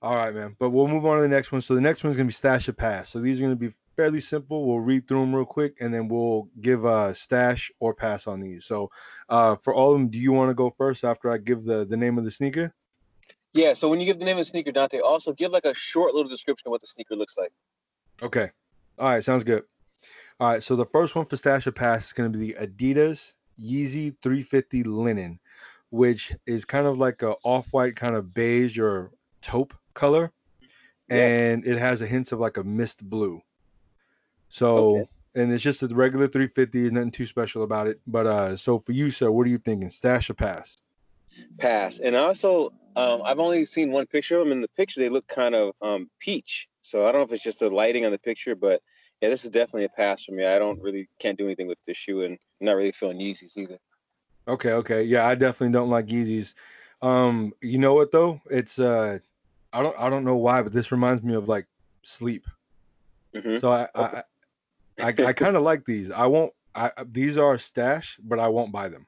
[0.00, 0.56] All right, man.
[0.58, 1.60] But we'll move on to the next one.
[1.60, 3.08] So the next one is gonna be stash or pass.
[3.08, 4.64] So these are gonna be fairly simple.
[4.64, 8.40] We'll read through them real quick, and then we'll give a stash or pass on
[8.40, 8.64] these.
[8.64, 8.90] So
[9.28, 11.84] uh, for all of them, do you want to go first after I give the
[11.84, 12.72] the name of the sneaker?
[13.52, 13.72] Yeah.
[13.72, 16.14] So when you give the name of the sneaker, Dante, also give like a short
[16.14, 17.50] little description of what the sneaker looks like.
[18.22, 18.50] Okay.
[18.98, 19.24] All right.
[19.24, 19.64] Sounds good.
[20.40, 22.58] All right, so the first one for Stash or Pass is going to be the
[22.60, 25.40] Adidas Yeezy 350 Linen,
[25.90, 29.10] which is kind of like a off-white kind of beige or
[29.42, 30.30] taupe color,
[31.08, 31.16] yeah.
[31.16, 33.42] and it has a hint of like a mist blue.
[34.48, 35.08] So, okay.
[35.34, 38.00] and it's just a regular 350, nothing too special about it.
[38.06, 39.90] But uh, so for you, sir, what are you thinking?
[39.90, 40.78] Stash or pass?
[41.58, 41.98] Pass.
[41.98, 44.52] And also, um, I've only seen one picture of them.
[44.52, 46.68] In the picture, they look kind of um, peach.
[46.82, 48.80] So I don't know if it's just the lighting on the picture, but
[49.20, 50.46] yeah, this is definitely a pass for me.
[50.46, 53.56] I don't really can't do anything with this shoe, and I'm not really feeling Yeezys
[53.56, 53.78] either.
[54.46, 56.54] Okay, okay, yeah, I definitely don't like Yeezys.
[57.02, 58.40] Um, you know what though?
[58.50, 59.18] It's uh,
[59.72, 61.66] I don't I don't know why, but this reminds me of like
[62.02, 62.46] sleep.
[63.34, 63.58] Mm-hmm.
[63.58, 64.18] So I okay.
[64.18, 64.22] I
[65.00, 66.10] I, I kind of like these.
[66.10, 66.52] I won't.
[66.74, 69.06] I these are a stash, but I won't buy them.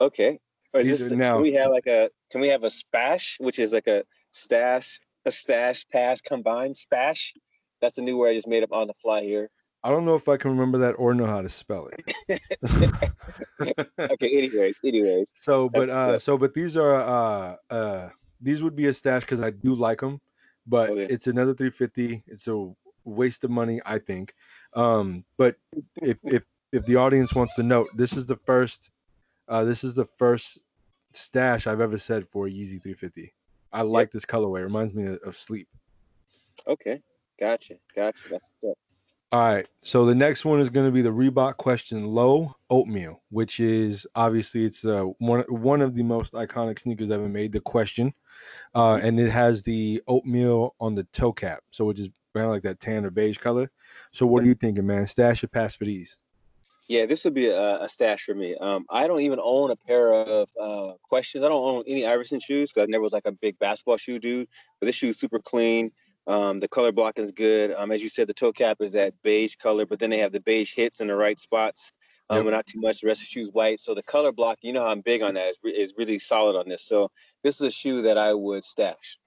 [0.00, 0.38] Okay.
[0.72, 3.88] This, now, can we have like a can we have a spash, which is like
[3.88, 7.34] a stash, a stash pass combined spash?
[7.80, 9.50] That's a new word I just made up on the fly here.
[9.82, 12.14] I don't know if I can remember that or know how to spell it.
[13.98, 15.32] okay, anyways, anyways.
[15.40, 18.08] So, but uh, so but these are uh uh
[18.40, 20.20] these would be a stash because I do like them,
[20.66, 21.06] but okay.
[21.12, 22.22] it's another 350.
[22.26, 22.72] It's a
[23.04, 24.34] waste of money, I think.
[24.74, 25.56] Um, but
[26.02, 28.90] if if if the audience wants to note, this is the first,
[29.48, 30.58] uh, this is the first
[31.12, 33.34] stash I've ever said for Yeezy 350.
[33.72, 34.12] I like yep.
[34.12, 34.60] this colorway.
[34.60, 35.68] It reminds me of, of sleep.
[36.66, 37.02] Okay.
[37.38, 37.74] Gotcha.
[37.96, 38.28] Gotcha.
[38.30, 38.52] That's
[39.32, 39.66] All right.
[39.82, 44.06] So the next one is going to be the Reebok Question Low Oatmeal, which is
[44.14, 47.52] obviously it's uh, one one of the most iconic sneakers ever made.
[47.52, 48.12] The Question,
[48.74, 49.06] uh, mm-hmm.
[49.06, 52.62] and it has the oatmeal on the toe cap, so which is kind of like
[52.62, 53.70] that tan or beige color.
[54.12, 55.06] So what are you thinking, man?
[55.06, 56.16] Stash or pass for these?
[56.88, 58.56] Yeah, this would be a, a stash for me.
[58.56, 61.44] Um, I don't even own a pair of uh, questions.
[61.44, 64.18] I don't own any Iverson shoes because I never was like a big basketball shoe
[64.18, 64.48] dude.
[64.80, 65.92] But this shoe is super clean.
[66.26, 67.72] Um, the color blocking is good.
[67.72, 70.32] Um, as you said, the toe cap is that beige color, but then they have
[70.32, 71.92] the beige hits in the right spots,
[72.28, 72.46] um, yep.
[72.46, 73.02] but not too much.
[73.02, 73.78] The rest of the shoe is white.
[73.78, 76.58] So the color block, you know how I'm big on that, is, is really solid
[76.58, 76.82] on this.
[76.82, 77.08] So
[77.44, 79.19] this is a shoe that I would stash.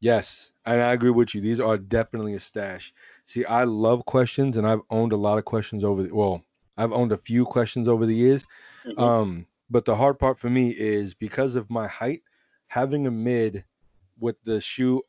[0.00, 1.40] Yes, and I agree with you.
[1.40, 2.94] These are definitely a stash.
[3.26, 6.02] See, I love questions, and I've owned a lot of questions over.
[6.04, 6.42] The, well,
[6.76, 8.44] I've owned a few questions over the years.
[8.86, 8.98] Mm-hmm.
[8.98, 12.22] Um, but the hard part for me is because of my height,
[12.68, 13.64] having a mid
[14.18, 15.02] with the shoe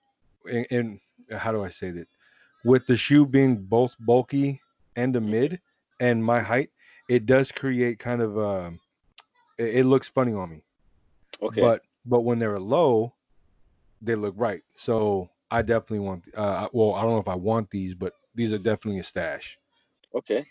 [0.46, 1.00] and, in
[1.38, 2.08] how do I say that?
[2.64, 4.62] With the shoe being both bulky
[4.96, 5.32] and a mm-hmm.
[5.32, 5.62] mid,
[6.00, 6.70] and my height,
[7.08, 8.80] it does create kind of um,
[9.58, 10.64] it, it looks funny on me.
[11.42, 11.62] Okay.
[11.62, 13.14] But but when they're low,
[14.02, 14.62] they look right.
[14.76, 16.24] So I definitely want.
[16.36, 19.58] Uh, well, I don't know if I want these, but these are definitely a stash.
[20.16, 20.46] Okay,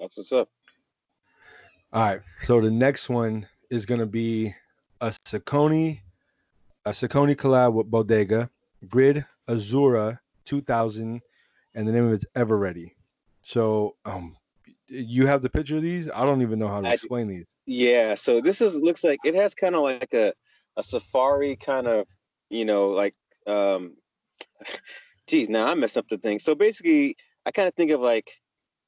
[0.00, 0.48] that's what's up.
[1.92, 2.20] All right.
[2.42, 4.54] So the next one is gonna be
[5.00, 6.00] a Saucony,
[6.84, 8.50] a Saucony collab with Bodega,
[8.88, 11.20] Grid Azura 2000,
[11.74, 12.94] and the name of it's Ever Ready.
[13.42, 14.36] So, um,
[14.88, 16.08] you have the picture of these?
[16.14, 17.44] I don't even know how to explain these.
[17.66, 18.14] Yeah.
[18.14, 20.32] So this is looks like it has kind of like a
[20.76, 22.06] a safari kind of,
[22.54, 23.14] you know, like
[23.46, 23.96] um,
[25.26, 26.38] geez, now I messed up the thing.
[26.38, 28.30] So basically, I kind of think of like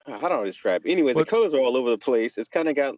[0.06, 0.82] how do I describe?
[0.84, 0.92] It?
[0.92, 2.38] Anyways, but, the colors are all over the place.
[2.38, 2.94] It's kind of got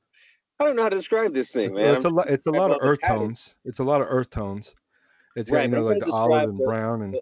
[0.60, 1.96] I don't know how to describe this thing, man.
[1.96, 2.28] It's a lot.
[2.28, 3.54] It's a lot of earth tones.
[3.64, 4.74] It's a lot of earth tones.
[5.36, 7.16] It's got you know like the olive and the, brown and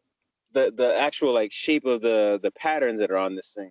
[0.52, 3.70] the the actual like shape of the the patterns that are on this thing.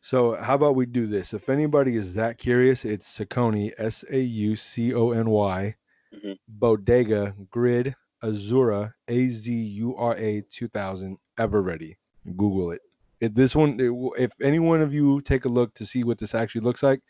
[0.00, 1.34] So how about we do this?
[1.34, 5.74] If anybody is that curious, it's Saucony, S A U C O N Y,
[6.14, 6.32] mm-hmm.
[6.48, 11.96] Bodega Grid Azura, A Z U R A 2000, ever ready.
[12.36, 12.82] Google it.
[13.20, 13.78] If this one,
[14.16, 17.00] if any one of you take a look to see what this actually looks like,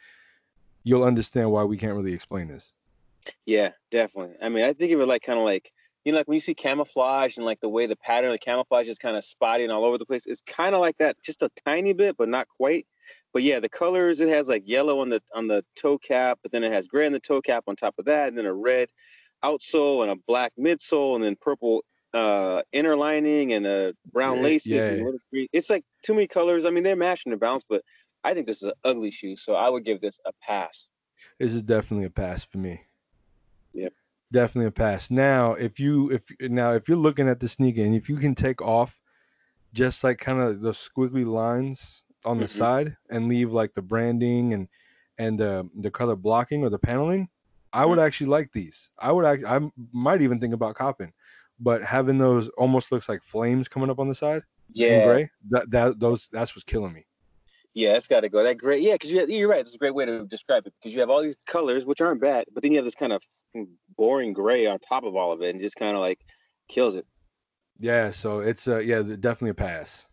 [0.84, 2.72] you'll understand why we can't really explain this.
[3.44, 4.36] Yeah, definitely.
[4.42, 5.72] I mean, I think it it like kind of like
[6.04, 8.88] you know, like when you see camouflage and like the way the pattern of camouflage
[8.88, 11.42] is kind of spotty and all over the place, it's kind of like that, just
[11.42, 12.86] a tiny bit, but not quite.
[13.32, 16.52] But yeah, the colors it has like yellow on the on the toe cap, but
[16.52, 18.54] then it has gray on the toe cap on top of that, and then a
[18.54, 18.88] red
[19.44, 24.88] outsole and a black midsole, and then purple uh inner lining and a brown laces.
[24.88, 25.46] Yeah.
[25.52, 26.64] It's like too many colors.
[26.64, 27.82] I mean, they're matching the balance, but
[28.24, 30.88] I think this is an ugly shoe, so I would give this a pass.
[31.38, 32.80] This is definitely a pass for me.
[33.74, 33.92] Yep.
[34.32, 35.10] Definitely a pass.
[35.10, 38.34] Now, if you if now if you're looking at the sneaker and if you can
[38.34, 38.98] take off
[39.72, 42.50] just like kind of the squiggly lines on the Mhm.
[42.50, 44.68] side and leave like the branding and
[45.18, 47.28] and the the color blocking or the paneling,
[47.72, 48.90] I would actually like these.
[48.98, 49.60] I would act, I
[49.92, 51.12] might even think about copping,
[51.60, 54.42] but having those almost looks like flames coming up on the side
[54.86, 55.30] in Yeah, gray.
[55.50, 57.06] That that those that's what's killing me.
[57.74, 58.42] yeah, that's got to go.
[58.42, 59.60] That great, yeah, because you, you're right.
[59.60, 62.20] It's a great way to describe it because you have all these colors, which aren't
[62.20, 63.22] bad, but then you have this kind of
[63.96, 66.20] boring gray on top of all of it, and just kind of like
[66.68, 67.06] kills it.
[67.78, 70.06] Yeah, so it's uh yeah definitely a pass.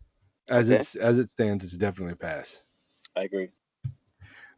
[0.50, 0.70] As Okay.
[0.70, 2.62] it's as it stands, it's definitely a pass.
[3.16, 3.50] I agree.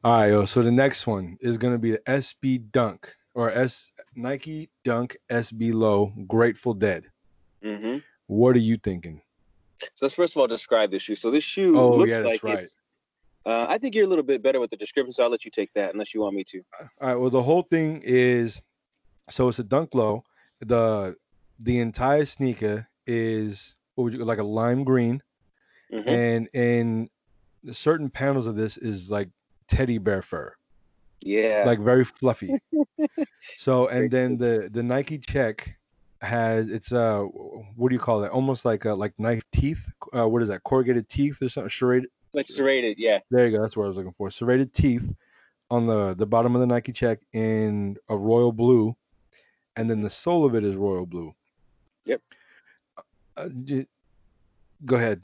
[0.05, 0.45] All right, yo.
[0.45, 5.73] So the next one is gonna be the SB Dunk or S Nike Dunk SB
[5.73, 7.05] Low Grateful Dead.
[7.63, 9.21] hmm What are you thinking?
[9.95, 11.15] So let's first of all describe this shoe.
[11.15, 12.59] So this shoe Oh, looks yeah, like right.
[12.61, 12.77] it's.
[13.47, 15.51] Uh, I think you're a little bit better with the description, so I'll let you
[15.51, 16.63] take that unless you want me to.
[17.01, 17.15] All right.
[17.15, 18.61] Well, the whole thing is,
[19.31, 20.23] so it's a Dunk Low.
[20.61, 21.17] The
[21.61, 25.23] the entire sneaker is what would you like a lime green,
[25.93, 26.07] Mhm.
[26.07, 27.09] and in
[27.73, 29.29] certain panels of this is like
[29.69, 30.55] teddy bear fur,
[31.23, 31.65] Yeah.
[31.67, 32.59] like very fluffy.
[33.59, 35.77] so and then the the Nike check
[36.21, 37.21] has it's uh
[37.77, 38.31] what do you call it?
[38.33, 39.89] Almost like a like knife teeth.
[40.15, 40.65] Uh, what is that?
[40.65, 41.71] Corrugated teeth or something?
[41.71, 42.11] Serrated.
[42.33, 42.97] like serrated.
[42.99, 43.21] Yeah.
[43.31, 43.63] There you go.
[43.63, 44.31] That's what I was looking for.
[44.31, 45.05] Serrated teeth
[45.71, 48.97] on the the bottom of the Nike check in a royal blue,
[49.77, 51.35] and then the sole of it is royal blue.
[52.07, 52.23] Yep.
[53.37, 53.87] Uh, j-
[54.85, 55.23] go ahead.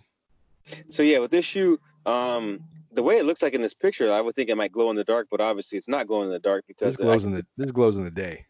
[0.90, 2.60] So yeah, with this shoe, um,
[2.92, 4.96] the way it looks like in this picture, I would think it might glow in
[4.96, 7.46] the dark, but obviously it's not glowing in the dark because This glows in the
[7.56, 8.46] this glows in the day.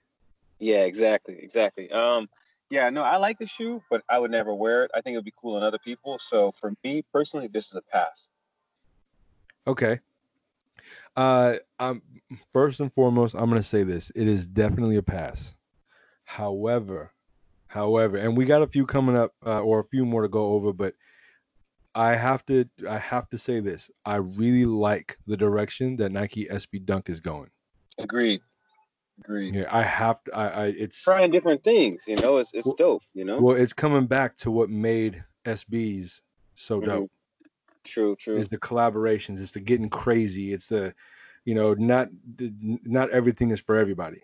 [0.59, 1.91] Yeah, exactly, exactly.
[1.91, 2.29] Um,
[2.71, 4.91] yeah, no, I like the shoe, but I would never wear it.
[4.95, 6.19] I think it would be cool on other people.
[6.19, 8.29] So for me personally, this is a pass.
[9.67, 10.01] Okay.
[11.17, 12.03] Uh, I'm
[12.53, 15.55] first and foremost, I'm gonna say this: it is definitely a pass.
[16.25, 17.13] However,
[17.69, 20.53] however, and we got a few coming up, uh, or a few more to go
[20.55, 20.95] over, but
[21.95, 26.47] I have to, I have to say this: I really like the direction that Nike
[26.47, 27.51] SB Dunk is going.
[27.99, 28.41] Agreed.
[29.21, 29.55] Agreed.
[29.55, 30.35] Yeah, I have to.
[30.37, 33.41] I, I it's Trying different things, you know, it's it's Well- dope, you know.
[33.41, 36.21] well, it's coming back to what made SBs
[36.57, 36.85] so Mhm.
[36.87, 37.11] dope.
[37.85, 38.39] True, true.
[38.39, 39.41] It's the collaborations.
[39.41, 40.53] It's the getting crazy.
[40.53, 40.95] It's the,
[41.45, 44.23] you know, not not everything is for everybody.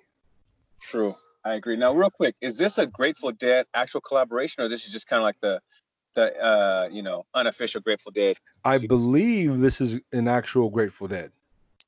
[0.81, 1.15] True.
[1.45, 1.77] I agree.
[1.77, 5.21] Now, real quick, is this a Grateful Dead actual collaboration, or this is just kind
[5.21, 5.61] of like the,
[6.15, 8.37] the uh, you know, unofficial Grateful Dead?
[8.65, 11.33] I believe this is an actual Grateful Dead.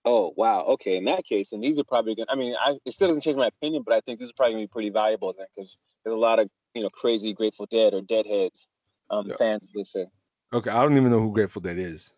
[0.04, 0.62] Oh, wow.
[0.62, 0.96] Okay.
[0.96, 2.26] In that case, and these are probably going.
[2.26, 4.34] to I mean, I it still doesn't change my opinion, but I think these are
[4.36, 7.66] probably gonna be pretty valuable then, because there's a lot of you know crazy Grateful
[7.66, 8.68] Dead or Deadheads
[9.10, 9.34] um, Yeah.
[9.36, 9.70] fans.
[9.74, 10.06] They say.
[10.52, 12.12] Okay, I don't even know who Grateful Dead is.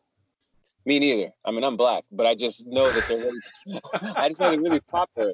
[0.86, 1.30] Me neither.
[1.44, 3.42] I mean, I'm black, but I just know that they're really.
[4.16, 5.32] I just know they're really popular.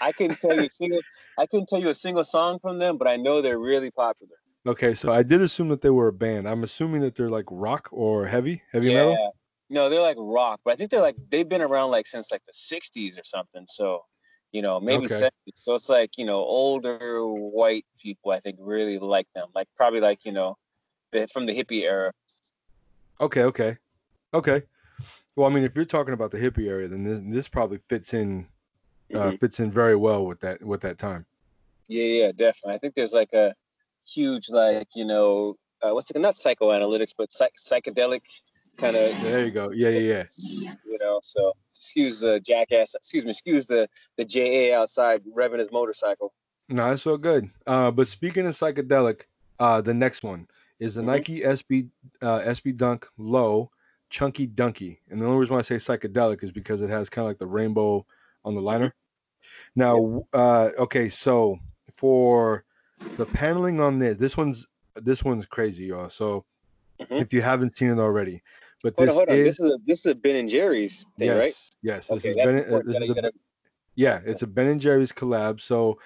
[0.00, 1.00] I couldn't tell you a single.
[1.36, 4.36] I couldn't tell you a single song from them, but I know they're really popular.
[4.66, 6.48] Okay, so I did assume that they were a band.
[6.48, 8.94] I'm assuming that they're like rock or heavy, heavy yeah.
[8.94, 9.34] metal.
[9.70, 12.44] No, they're like rock, but I think they're like they've been around like since like
[12.46, 13.66] the '60s or something.
[13.68, 14.04] So,
[14.52, 15.14] you know, maybe Okay.
[15.14, 15.30] 70s.
[15.56, 18.32] So it's like you know older white people.
[18.32, 19.48] I think really like them.
[19.54, 20.56] Like probably like you know,
[21.12, 22.12] the, from the hippie era.
[23.20, 23.76] Okay, okay,
[24.32, 24.62] okay.
[25.36, 28.14] Well, I mean, if you're talking about the hippie area, then this this probably fits
[28.14, 28.48] in
[29.14, 29.40] uh, Mhm.
[29.40, 31.26] fits in very well with that with that time.
[31.88, 32.74] Yeah, yeah, definitely.
[32.74, 33.54] I think there's like a
[34.14, 38.20] huge like you know uh, what's it not psychoanalytics but psych- psychedelic
[38.76, 39.70] kind of There you go.
[39.70, 40.24] Yeah, yeah, yeah.
[40.84, 41.20] you know.
[41.22, 42.94] So excuse the jackass.
[42.94, 43.30] Excuse me.
[43.30, 46.32] Excuse the the JA outside revving his motorcycle.
[46.68, 47.50] No, that's so good.
[47.66, 49.22] Uh, but speaking of psychedelic,
[49.58, 50.46] uh, the next one
[50.78, 51.06] is the Mhm.
[51.06, 51.88] Nike SB
[52.22, 53.70] uh, SB Dunk Low
[54.10, 57.24] Chunky Dunky, and the only reason why I say psychedelic is because it has kind
[57.26, 58.06] of like the rainbow
[58.44, 58.94] on the liner.
[59.74, 61.58] Now, uh, okay, so
[61.90, 62.64] for
[63.16, 66.08] the paneling on this, this one's this one's crazy, y'all.
[66.10, 66.44] So
[67.00, 67.20] Mhm.
[67.20, 68.42] if you haven't seen it already,
[68.82, 69.36] but Hold this on, hold on.
[69.36, 71.54] is this is a, this is a Ben and Jerry's thing, yes, right?
[71.82, 73.32] yes, this Okay, is Ben, uh, this is a- gotta-
[73.94, 75.60] yeah, it's a Ben and Jerry's collab.
[75.60, 76.00] So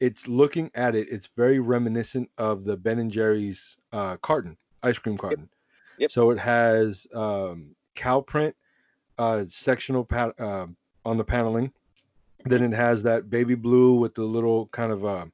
[0.00, 4.98] it's looking at it, it's very reminiscent of the Ben and Jerry's uh, carton, ice
[4.98, 5.48] cream carton.
[5.98, 6.10] Yep.
[6.10, 8.54] So it has um, cow print,
[9.18, 10.66] uh, sectional pa- uh,
[11.04, 11.72] on the paneling.
[12.44, 15.26] Then it has that baby blue with the little kind of uh,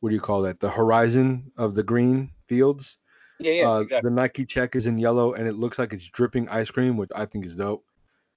[0.00, 0.60] what do you call that?
[0.60, 2.98] The horizon of the green fields.
[3.38, 4.02] yeah, yeah, uh, exactly.
[4.02, 7.10] The Nike check is in yellow, and it looks like it's dripping ice cream, which
[7.14, 7.84] I think is dope.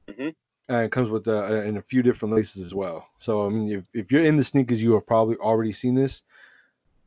[0.07, 0.31] Mhm.
[0.69, 3.07] And it comes with uh, in a few different laces as well.
[3.19, 6.23] So I mean, if, if you're in the sneakers, you have probably already seen this.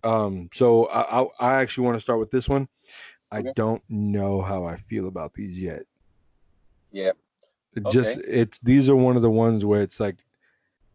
[0.04, 2.68] Um, so I I, I actually want to start with this one.
[3.30, 3.52] I Okay.
[3.54, 5.84] don't know how I feel about these yet.
[6.92, 7.12] Yeah.
[7.74, 10.16] It Just it's these are one of the ones where it's like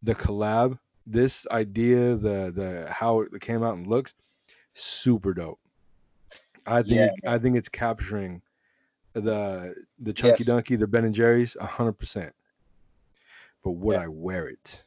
[0.04, 4.13] the collab, this idea, the the how it came out and looks,
[4.74, 5.60] super dope.
[6.65, 8.41] I think Yeah, I think it's capturing
[9.13, 10.50] the the chunky Yes.
[10.50, 12.34] dunky, the Ben and Jerry's, hundred percent.
[13.63, 14.04] But would Yeah.
[14.04, 14.84] I wear it?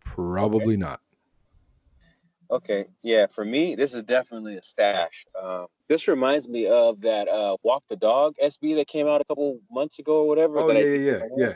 [0.00, 1.00] Probably not.
[2.50, 5.26] Okay, yeah, for me, this is definitely a stash.
[5.42, 9.24] Um, this reminds me of that uh, Walk the Dog SB that came out a
[9.24, 10.60] couple months ago or whatever.
[10.60, 11.54] Oh, that I yeah, yeah,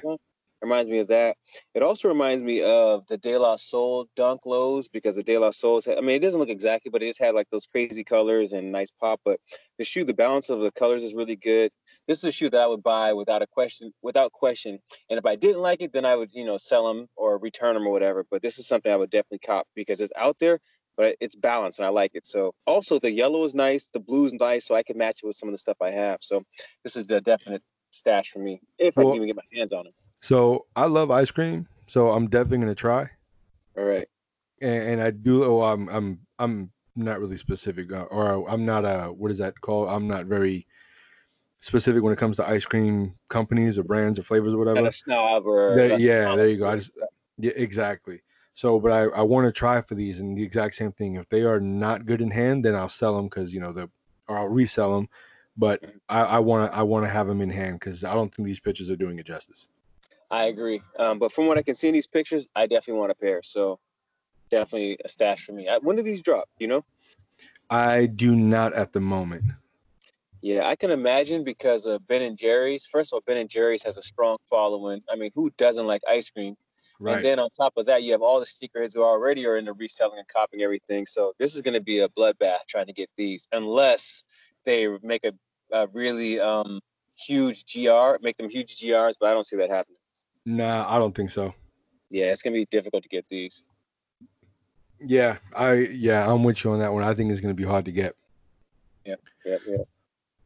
[0.61, 0.91] with my yeah, hands on.
[0.91, 1.37] Reminds me of that.
[1.75, 5.51] It also reminds me of the De La Soul Dunk Lows because the De La
[5.51, 8.53] Souls, I mean, it doesn't look exactly, but it just had like those crazy colors
[8.53, 9.21] and nice pop.
[9.25, 9.41] But
[9.79, 11.71] the shoe, the balance of the colors is really good.
[12.07, 14.79] This is a shoe that I would buy without a question, without question.
[15.11, 17.75] And if I didn't like it, then I would, you know, sell them or return
[17.75, 18.25] them or whatever.
[18.31, 20.59] But this is something I would definitely cop because it's out there
[20.99, 22.27] but it's balanced and I like it.
[22.27, 25.27] So also the yellow is nice, the blue is nice, so I can match it
[25.29, 26.19] with some of the stuff I have.
[26.23, 26.43] So
[26.83, 29.87] this is the definite stash for me if I can even get my hands on
[29.87, 29.95] it.
[30.21, 33.09] So I love ice cream, so I'm definitely gonna try.
[33.77, 34.09] All right.
[34.61, 35.45] And, and I do.
[35.45, 39.61] Oh, I'm I'm I'm not really specific, uh, or I'm not a what is that
[39.61, 39.89] called?
[39.89, 40.67] I'm not very
[41.61, 44.91] specific when it comes to ice cream companies or brands or flavors or whatever.
[44.91, 46.69] Snob or There- yeah, there you go.
[46.69, 46.93] I just,
[47.39, 48.23] yeah, exactly.
[48.55, 51.15] So, but I, I want to try for these and the exact same thing.
[51.15, 53.89] If they are not good in hand, then I'll sell them because you know the,
[54.29, 55.09] or I'll resell them.
[55.57, 56.01] But Mhm.
[56.09, 58.47] I, I want to I want to have them in hand because I don't think
[58.47, 59.69] these pictures are doing it justice.
[60.31, 60.83] I agree.
[60.99, 63.43] Um, but from what I can see in these pictures, I definitely want a pair.
[63.43, 63.79] So
[64.51, 65.69] definitely a stash for me.
[65.69, 66.49] I, when do these drop?
[66.59, 66.85] You know?
[67.71, 69.45] I do not at the moment.
[70.41, 72.87] Yeah, I can imagine because of Ben and Jerry's.
[72.87, 75.03] First of all, Ben and Jerry's has a strong following.
[75.11, 76.57] I mean, who doesn't like ice cream?
[77.01, 77.17] Right.
[77.17, 79.73] And then on top of that, you have all the sneakerheads who already are into
[79.73, 81.07] reselling and copying everything.
[81.07, 84.25] So this is going to be a bloodbath trying to get these, unless
[84.65, 85.33] they make a,
[85.73, 86.81] a really um,
[87.17, 89.15] huge GR, make them huge GRs.
[89.19, 89.98] But I don't see that happening.
[90.49, 91.53] Nah, I don't think so.
[92.09, 93.65] Yeah, it's going to be difficult to get these.
[95.01, 97.05] Yeah, I yeah, I'm with you on that one.
[97.05, 98.17] I think it's gonna be hard to get.
[99.05, 99.15] Yeah,
[99.47, 99.59] yeah.
[99.65, 99.77] yeah.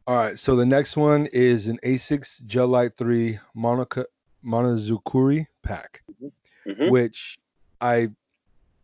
[0.07, 4.05] All right, so the next one is an Asics Gel Lyte 3 Monoka
[4.45, 6.03] Monozukuri pack.
[6.67, 6.91] Mhm.
[6.91, 7.39] which
[7.81, 8.11] I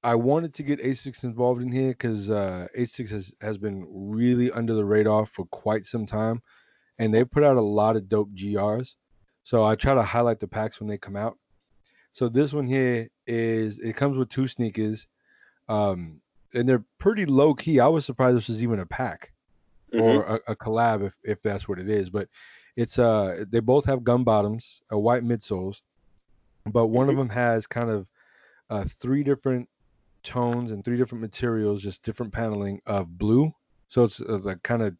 [0.03, 4.51] I wanted to get Asics involved in here because uh, Asics has has been really
[4.51, 6.41] under the radar for quite some time,
[6.99, 8.97] and they put out a lot of dope GRs.
[9.49, 11.39] So I try to highlight the packs when they come out.
[12.13, 15.07] So this one here is it comes with two sneakers,
[15.71, 16.21] um,
[16.53, 17.81] and they're pretty low key.
[17.81, 19.33] I was surprised this was even a pack
[19.95, 20.03] Mhm.
[20.03, 22.11] or a, a collab if if that's what it is.
[22.11, 22.29] But
[22.77, 25.81] it's uh they both have gum bottoms, a white midsoles,
[26.67, 27.19] but one of Mhm.
[27.19, 28.07] them has kind of
[28.69, 29.67] uh, three different
[30.25, 33.51] tones and three different materials, just different paneling of blue.
[33.89, 34.95] So it's uh, like kind of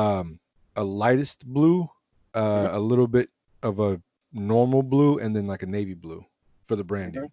[0.00, 0.38] um,
[0.76, 1.88] a lightest blue,
[2.34, 3.30] uh, a little bit
[3.64, 4.00] of a
[4.32, 6.24] normal blue, and then like a navy blue
[6.68, 7.30] for the branding.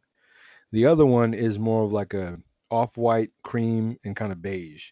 [0.72, 2.40] The other one is more of like a
[2.70, 4.92] off-white cream and kind of beige.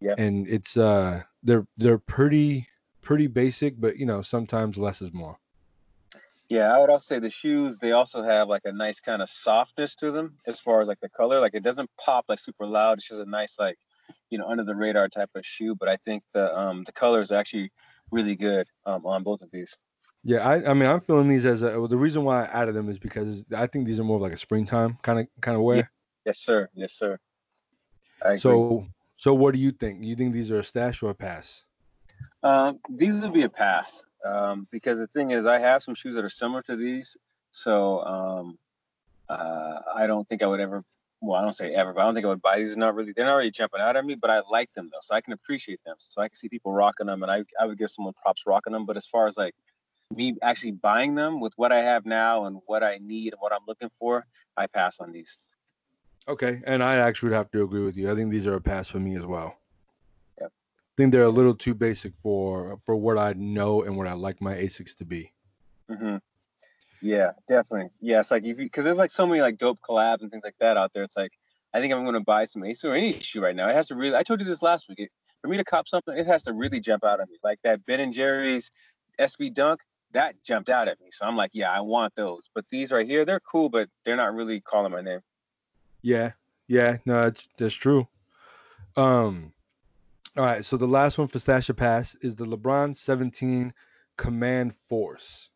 [0.00, 0.14] Yeah.
[0.18, 2.68] And it's uh they're they're pretty
[3.00, 5.38] pretty basic, but you know sometimes less is more.
[6.48, 9.30] Yeah, I would also say the shoes, they also have like a nice kind of
[9.30, 11.40] softness to them as far as like the color.
[11.40, 12.98] Like it doesn't pop like super loud.
[12.98, 13.78] It's just a nice, like,
[14.30, 15.74] you know, under the radar type of shoe.
[15.74, 17.72] But I think the um the colors are actually
[18.10, 19.76] really good um on both of these.
[20.24, 22.74] Yeah, I, I mean I'm feeling these as a well, the reason why I added
[22.74, 25.56] them is because I think these are more of like a springtime kind of kind
[25.56, 25.90] of wear.
[26.24, 26.68] Yes, sir.
[26.74, 27.18] Yes, sir.
[28.38, 30.02] So so what do you think?
[30.02, 31.64] You think these are a stash or a pass?
[32.42, 36.14] Um, these would be a pass um, because the thing is, I have some shoes
[36.14, 37.16] that are similar to these,
[37.52, 38.58] so um,
[39.28, 40.82] uh, I don't think I would ever.
[41.20, 42.76] Well, I don't say ever, but I don't think I would buy these.
[42.76, 43.12] Not really.
[43.12, 45.32] They're not really jumping out at me, but I like them though, so I can
[45.32, 45.96] appreciate them.
[45.98, 48.72] So I can see people rocking them, and I I would give someone props rocking
[48.72, 48.86] them.
[48.86, 49.54] But as far as like
[50.16, 53.52] me actually buying them with what I have now and what I need and what
[53.52, 55.38] I'm looking for, I pass on these.
[56.26, 58.10] Okay, and I actually would have to agree with you.
[58.10, 59.56] I think these are a pass for me as well.
[60.40, 60.50] Yep.
[60.50, 64.14] I think they're a little too basic for for what I know and what I
[64.14, 65.32] like my Asics to be.
[65.90, 66.16] Mm-hmm.
[67.02, 67.90] Yeah, definitely.
[68.00, 70.44] Yeah, it's like if you because there's like so many like dope collabs and things
[70.44, 71.02] like that out there.
[71.02, 71.32] It's like
[71.74, 73.68] I think I'm gonna buy some Ace or any shoe right now.
[73.68, 74.16] It has to really.
[74.16, 75.00] I told you this last week.
[75.00, 75.10] It,
[75.42, 77.36] for me to cop something, it has to really jump out at me.
[77.44, 78.70] Like that Ben and Jerry's
[79.20, 79.80] SB Dunk,
[80.14, 81.08] that jumped out at me.
[81.10, 82.48] So I'm like, yeah, I want those.
[82.54, 85.20] But these right here, they're cool, but they're not really calling my name.
[86.02, 86.32] Yeah,
[86.66, 88.06] yeah, no, that's, true.
[88.96, 89.52] Um,
[90.36, 93.72] all right, so the last one for Stash or Pass is the LeBron 17
[94.16, 95.50] Command Force.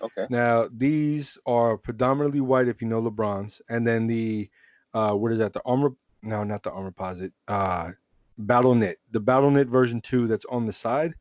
[0.00, 0.26] Okay.
[0.28, 4.50] Now these are predominantly white if you know LeBron's, and then the
[4.92, 5.52] uh, what is that?
[5.52, 5.90] The armor?
[6.22, 7.32] No, not the armor posit.
[7.48, 7.92] Uh,
[8.36, 11.14] Battle Knit, the Battle Knit version two that's on the side.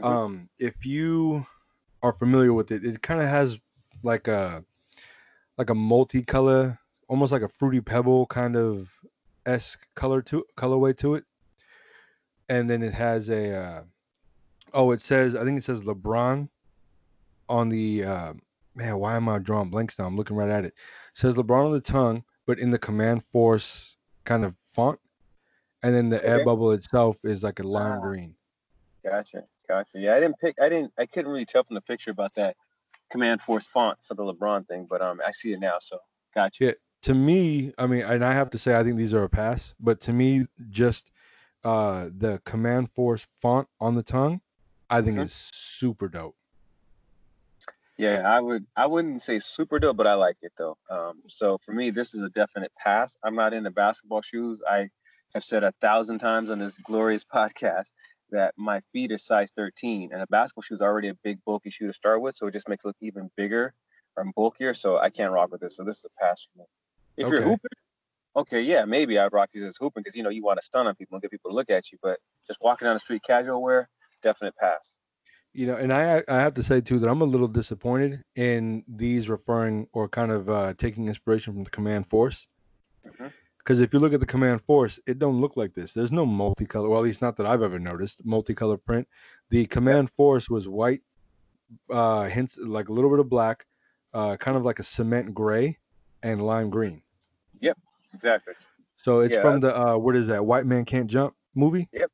[0.00, 0.04] Mhm.
[0.04, 1.46] Um, if you
[2.02, 3.58] are familiar with it, it kind of has
[4.02, 4.64] like a
[5.56, 6.78] like a multicolor,
[7.08, 8.90] almost like a fruity pebble kind of
[9.46, 11.24] esque color to colorway to it.
[12.48, 13.82] And then it has a uh,
[14.72, 16.48] oh, it says I think it says LeBron
[17.48, 18.32] on the uh,
[18.74, 18.98] man.
[18.98, 20.06] Why am I drawing blanks now?
[20.06, 20.68] I'm looking right at it.
[20.68, 20.74] it.
[21.14, 24.98] Says LeBron on the tongue, but in the Command Force kind of font,
[25.82, 26.26] and then the okay.
[26.26, 28.00] air bubble itself is like a lime ah.
[28.00, 28.34] green.
[29.04, 29.98] Gotcha, gotcha.
[29.98, 30.60] Yeah, I didn't pick.
[30.60, 30.92] I didn't.
[30.98, 32.56] I couldn't really tell from the picture about that
[33.10, 35.78] Command Force font for the LeBron thing, but um, I see it now.
[35.80, 35.98] So
[36.34, 36.64] gotcha.
[36.64, 39.28] Yeah, to me, I mean, and I have to say, I think these are a
[39.28, 39.74] pass.
[39.80, 41.10] But to me, just
[41.64, 44.40] uh, the Command Force font on the tongue,
[44.90, 45.24] I think mm-hmm.
[45.24, 46.34] is super dope.
[47.96, 48.64] Yeah, I would.
[48.76, 50.78] I wouldn't say super dope, but I like it though.
[50.88, 53.16] Um, so for me, this is a definite pass.
[53.24, 54.60] I'm not into basketball shoes.
[54.68, 54.90] I
[55.34, 57.90] have said a thousand times on this glorious podcast
[58.30, 61.70] that my feet is size 13, and a basketball shoe is already a big bulky
[61.70, 63.74] shoe to start with, so it just makes it look even bigger
[64.16, 64.74] or bulkier.
[64.74, 65.76] So I can't rock with this.
[65.76, 66.64] So this is a pass for me.
[67.16, 67.36] If okay.
[67.36, 67.70] you're hooping,
[68.36, 70.86] okay, yeah, maybe I'd rock these as hooping because you know you want to stun
[70.86, 71.98] on people and get people to look at you.
[72.02, 73.88] But just walking down the street casual wear,
[74.22, 74.98] definite pass.
[75.54, 78.84] You know, and I I have to say too that I'm a little disappointed in
[78.86, 82.46] these referring or kind of uh, taking inspiration from the Command Force.
[83.06, 83.28] Mm-hmm.
[83.68, 85.92] Because if you look at the Command Force, it don't look like this.
[85.92, 86.88] There's no multicolor.
[86.88, 89.06] Well, at least not that I've ever noticed multicolor print.
[89.50, 91.02] The Command Force was white,
[91.92, 93.66] uh, hints like a little bit of black,
[94.14, 95.76] uh, kind of like a cement gray,
[96.22, 97.02] and lime green.
[97.60, 97.76] Yep,
[98.14, 98.54] exactly.
[98.96, 99.42] So it's yeah.
[99.42, 100.46] from the uh, what is that?
[100.46, 101.90] White Man Can't Jump movie.
[101.92, 102.10] Yep.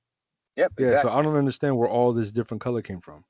[0.57, 0.73] Yep.
[0.77, 0.87] Yeah.
[0.87, 1.09] Exactly.
[1.09, 3.25] So I don't understand where all this different color came from.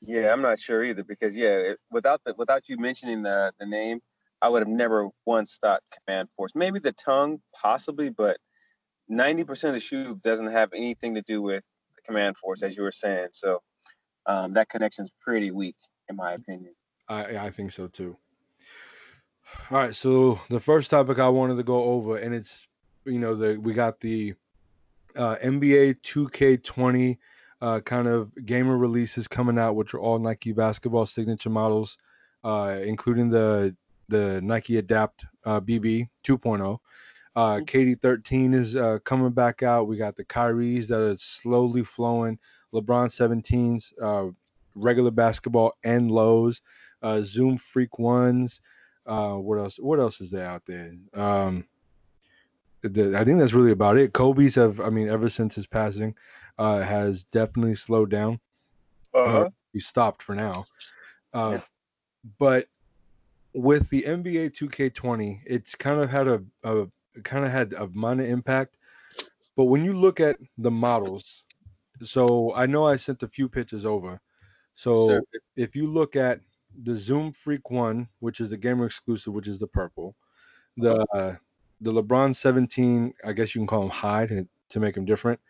[0.00, 3.66] Yeah, I'm not sure either because yeah, it, without the without you mentioning the the
[3.66, 4.00] name,
[4.42, 6.52] I would have never once thought command force.
[6.54, 8.38] Maybe the tongue, possibly, but
[9.10, 11.62] 90% of the shoe doesn't have anything to do with
[11.96, 13.28] the command force, as you were saying.
[13.32, 13.60] So
[14.26, 14.68] um, that
[14.98, 15.76] is pretty weak,
[16.08, 16.74] in my opinion.
[17.08, 18.16] I, I think so too.
[19.70, 22.68] All right, so the first topic I wanted to go over, and it's
[23.04, 24.34] you know the we got the
[25.16, 27.18] uh, NBA 2K20
[27.60, 31.98] uh, kind of gamer releases coming out, which are all Nike basketball signature models,
[32.44, 33.76] uh, including the
[34.10, 36.78] the Nike Adapt uh, BB 2.0.
[37.36, 37.64] Uh, mm-hmm.
[37.64, 39.86] KD 13 is uh, coming back out.
[39.86, 42.38] We got the Kyries that are slowly flowing.
[42.74, 44.30] LeBron 17s, uh,
[44.74, 46.60] regular basketball and lows.
[47.02, 48.60] Uh, Zoom Freak ones.
[49.06, 49.76] Uh, what else?
[49.76, 50.92] What else is there out there?
[51.14, 51.64] Um,
[52.82, 54.12] the, I think that's really about it.
[54.12, 56.14] Kobe's have, I mean, ever since his passing,
[56.58, 58.38] uh, has definitely slowed down.
[59.12, 59.48] Uh-huh.
[59.72, 60.64] he stopped for now.
[61.34, 61.60] Uh, yeah.
[62.38, 62.68] But
[63.54, 66.86] with the NBA 2K20, it's kind of had a, a
[67.22, 68.76] kind of had a minor impact.
[69.56, 71.44] But when you look at the models,
[72.02, 74.20] so I know I sent a few pictures over.
[74.74, 75.20] So
[75.56, 76.40] if you look at
[76.84, 80.16] the Zoom Freak one, which is the gamer exclusive, which is the purple,
[80.76, 81.36] the uh,
[81.80, 85.40] the LeBron 17, I guess you can call them high to, to make them different.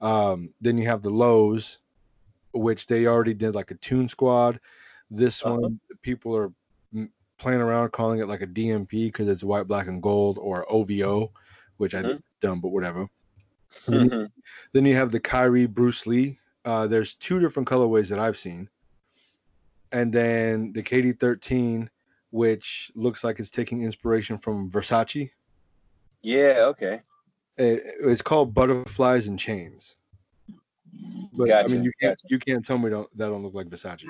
[0.00, 1.78] Um, then you have the lows,
[2.52, 4.60] which they already did like a Tune Squad.
[5.10, 5.56] This uh-huh.
[5.56, 6.52] one, people are
[7.38, 11.30] playing around calling it like a DMP because it's white, black, and gold, or OVO,
[11.76, 12.04] which mm-hmm.
[12.04, 13.08] I think is dumb, but whatever.
[13.70, 14.24] Mm-hmm.
[14.72, 16.38] Then you have the Kyrie Bruce Lee.
[16.64, 18.68] Uh, there's two different colorways that I've seen,
[19.92, 21.88] and then the KD 13,
[22.30, 25.30] which looks like it's taking inspiration from Versace.
[26.22, 26.56] Yeah.
[26.60, 27.00] Okay.
[27.56, 29.94] It, it's called Butterflies and Chains.
[31.32, 32.26] But gotcha, I mean, you can't gotcha.
[32.28, 34.04] you can't tell me don't, that don't look like Versace.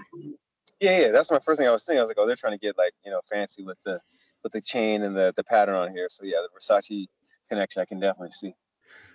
[0.81, 2.01] Yeah, yeah, that's my first thing I was thinking.
[2.01, 4.01] I was like, oh, they're trying to get like you know fancy with the
[4.43, 6.09] with the chain and the the pattern on here.
[6.11, 7.07] So yeah, the Versace
[7.49, 8.55] connection I can definitely see.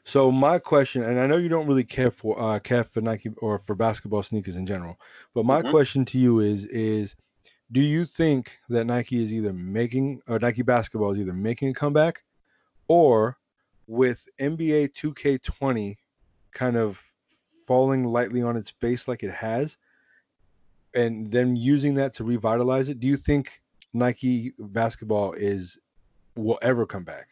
[0.03, 3.29] So my question, and I know you don't really care for uh, care for Nike
[3.37, 4.97] or for basketball sneakers in general,
[5.35, 5.69] but my mm-hmm.
[5.69, 7.15] question to you is is
[7.71, 11.73] do you think that Nike is either making or Nike basketball is either making a
[11.73, 12.23] comeback
[12.87, 13.37] or
[13.87, 15.97] with NBA 2K20
[16.53, 17.01] kind of
[17.67, 19.77] falling lightly on its face like it has,
[20.93, 23.61] and then using that to revitalize it, do you think
[23.93, 25.77] Nike basketball is
[26.35, 27.27] will ever come back?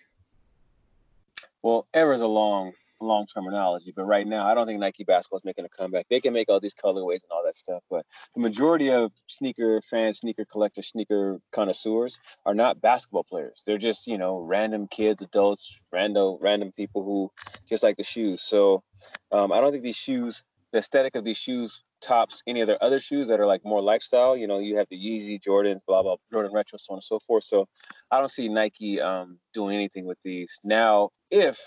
[1.62, 5.40] Well, ever is a long, long terminology, but right now I don't think Nike basketball
[5.40, 6.06] is making a comeback.
[6.10, 9.82] They can make all these colorways and all that stuff, but the majority of sneaker
[9.90, 13.64] fans, sneaker collectors, sneaker connoisseurs are not basketball players.
[13.66, 17.32] They're just you know random kids, adults, random random people who
[17.68, 18.42] just like the shoes.
[18.42, 18.84] So
[19.32, 22.82] um, I don't think these shoes, the aesthetic of these shoes tops any of their
[22.84, 24.36] other shoes that are like more lifestyle.
[24.36, 27.20] You know, you have the Yeezy, Jordans, blah blah, Jordan Retro, so on and so
[27.20, 27.44] forth.
[27.44, 27.68] So
[28.12, 31.10] I don't see Nike um, doing anything with these now.
[31.32, 31.60] If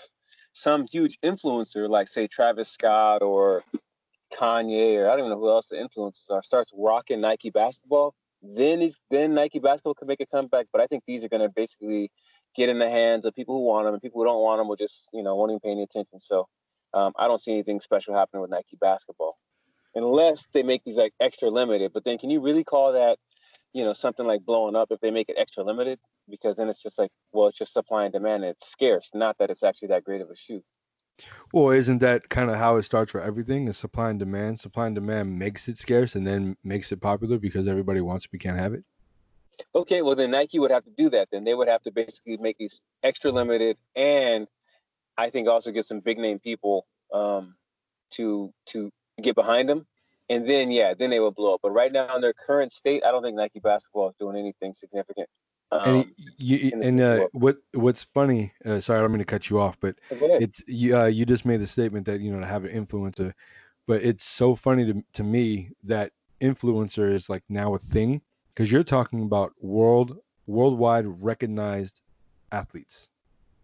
[0.53, 3.63] some huge influencer like say Travis Scott or
[4.33, 8.13] Kanye or I don't even know who else the influencers are starts rocking Nike basketball,
[8.41, 10.67] then is then Nike basketball could make a comeback.
[10.71, 12.11] But I think these are going to basically
[12.55, 14.67] get in the hands of people who want them, and people who don't want them
[14.67, 16.19] will just you know won't even pay any attention.
[16.19, 16.47] So
[16.93, 19.37] um, I don't see anything special happening with Nike basketball,
[19.95, 21.91] unless they make these like extra limited.
[21.93, 23.17] But then, can you really call that
[23.73, 25.99] you know something like blowing up if they make it extra limited?
[26.29, 28.43] Because then it's just like well, it's just supply and demand.
[28.43, 30.63] And it's scarce, not that it's actually that great of a shoe.
[31.53, 33.67] Well, isn't that kind of how it starts for everything?
[33.67, 34.59] Is supply and demand.
[34.59, 38.31] Supply and demand makes it scarce and then makes it popular because everybody wants it,
[38.33, 38.83] we can't have it.
[39.75, 41.29] Okay, well then Nike would have to do that.
[41.31, 44.47] Then they would have to basically make these extra limited, and
[45.17, 47.55] I think also get some big name people um,
[48.11, 48.91] to to
[49.21, 49.85] get behind them,
[50.29, 51.61] and then yeah, then they will blow up.
[51.61, 54.73] But right now in their current state, I don't think Nike basketball is doing anything
[54.73, 55.29] significant.
[55.71, 56.05] Um, and
[56.37, 58.53] you, and uh, what what's funny?
[58.65, 60.97] Uh, sorry, I don't mean to cut you off, but it's you.
[60.97, 63.33] Uh, you just made the statement that you know to have an influencer,
[63.87, 66.11] but it's so funny to to me that
[66.41, 68.21] influencer is like now a thing
[68.53, 72.01] because you're talking about world worldwide recognized
[72.51, 73.09] athletes,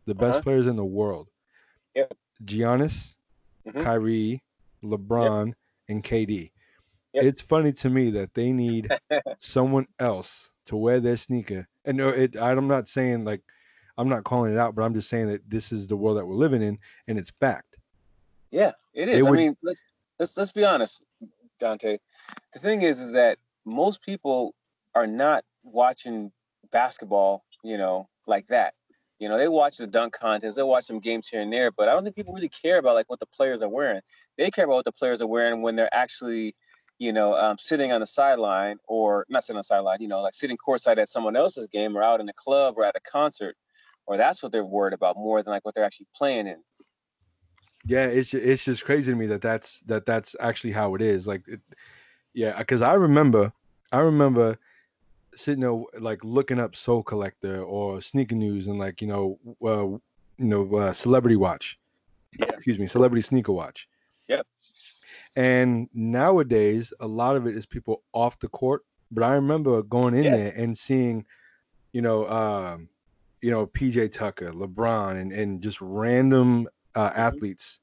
[0.06, 0.42] the best uh-huh.
[0.42, 1.28] players in the world.
[2.46, 3.16] Giannis,
[3.68, 3.82] mm-hmm.
[3.82, 4.42] Kyrie,
[4.84, 5.56] LeBron, yep.
[5.90, 6.52] and KD.
[7.14, 7.24] Yep.
[7.24, 8.90] It's funny to me that they need
[9.40, 11.68] someone else to wear their sneaker.
[11.86, 13.42] And no, it, I'm not saying like
[13.98, 16.26] I'm not calling it out, but I'm just saying that this is the world that
[16.26, 16.78] we're living in,
[17.08, 17.76] and it's fact.
[18.52, 19.26] Yeah, it is.
[19.26, 19.82] I mean, let's
[20.20, 21.04] let's let's be honest,
[21.60, 21.98] Dante.
[22.54, 24.56] The thing is, is that most people
[24.96, 26.32] are not watching
[26.72, 28.74] basketball, you know, like that.
[29.20, 31.90] You know, they watch the dunk contests, they watch some games here and there, but
[31.90, 34.02] I don't think people really care about like what the players are wearing.
[34.38, 36.56] They care about what the players are wearing when they're actually
[37.00, 40.22] you know, um, sitting on the sideline or not sitting on the sideline, you know,
[40.22, 43.00] like sitting courtside at someone else's game or out in a club or at a
[43.10, 43.56] concert,
[44.06, 46.58] or that's what they're worried about more than like what they're actually playing in.
[47.86, 51.26] Yeah, it's it's just crazy to me that that's that that's actually how it is.
[51.26, 51.62] Like, it,
[52.34, 53.54] yeah, because I remember,
[53.94, 54.60] I remember
[55.36, 59.86] sitting there like looking up Sole Collector or Sneaker News and like you know, uh,
[59.86, 60.02] you
[60.38, 61.78] know, uh, Celebrity Watch.
[62.38, 62.48] Yeah.
[62.48, 63.88] Excuse me, Celebrity Sneaker Watch.
[64.28, 64.46] Yep
[65.36, 68.84] and nowadays, a lot of it is people off the court.
[69.12, 70.36] But I remember going in yeah.
[70.36, 71.26] there and seeing,
[71.94, 72.90] you know, um,
[73.42, 77.20] you know, PJ Tucker, LeBron, and and just random uh, mm-hmm.
[77.20, 77.80] athletes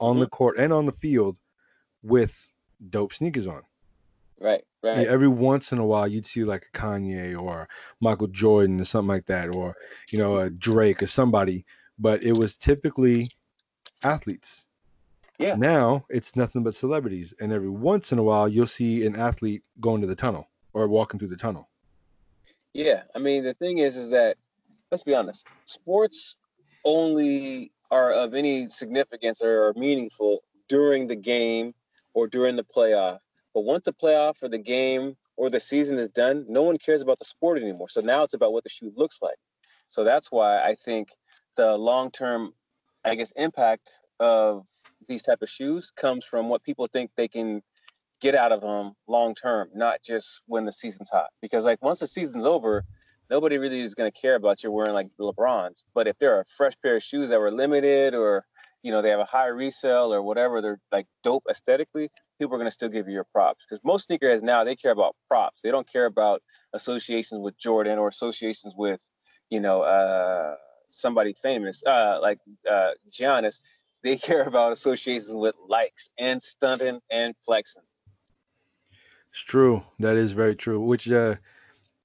[0.00, 0.20] on mm-hmm.
[0.20, 1.36] the court and on the field
[2.02, 2.36] with
[2.90, 3.62] dope sneakers on.
[4.44, 4.98] Right, right.
[4.98, 7.68] Yeah, every once in a while, you'd see like a Kanye or
[8.00, 9.74] Michael Jordan or something like that, or
[10.10, 11.64] you know, a Drake or somebody.
[11.98, 13.30] But it was typically
[14.02, 14.64] athletes
[15.38, 15.56] yeah.
[15.56, 19.62] Now it's nothing but celebrities, and every once in a while you'll see an athlete
[19.80, 21.68] going to the tunnel or walking through the tunnel.
[22.72, 24.36] Yeah, I mean the thing is, is that
[24.90, 26.36] let's be honest, sports
[26.84, 31.74] only are of any significance or are meaningful during the game
[32.14, 33.18] or during the playoff.
[33.54, 37.00] But once the playoff or the game or the season is done, no one cares
[37.00, 37.88] about the sport anymore.
[37.88, 39.38] So now it's about what the shoe looks like.
[39.88, 41.10] So that's why I think
[41.56, 42.52] the long-term,
[43.04, 44.66] I guess, impact of
[45.06, 47.62] these type of shoes comes from what people think they can
[48.20, 51.28] get out of them long term, not just when the season's hot.
[51.42, 52.84] Because like once the season's over,
[53.30, 55.84] nobody really is going to care about you wearing like LeBrons.
[55.94, 58.46] But if there are a fresh pair of shoes that were limited or
[58.82, 62.58] you know they have a high resale or whatever, they're like dope aesthetically, people are
[62.58, 63.64] going to still give you your props.
[63.64, 65.62] Because most sneakerheads now they care about props.
[65.62, 69.00] They don't care about associations with Jordan or associations with
[69.50, 70.56] you know uh,
[70.90, 72.38] somebody famous uh, like
[72.70, 73.60] uh, Giannis
[74.02, 77.82] they care about associations with likes and stunting and flexing.
[79.32, 79.82] It's true.
[79.98, 80.80] That is very true.
[80.80, 81.34] Which uh,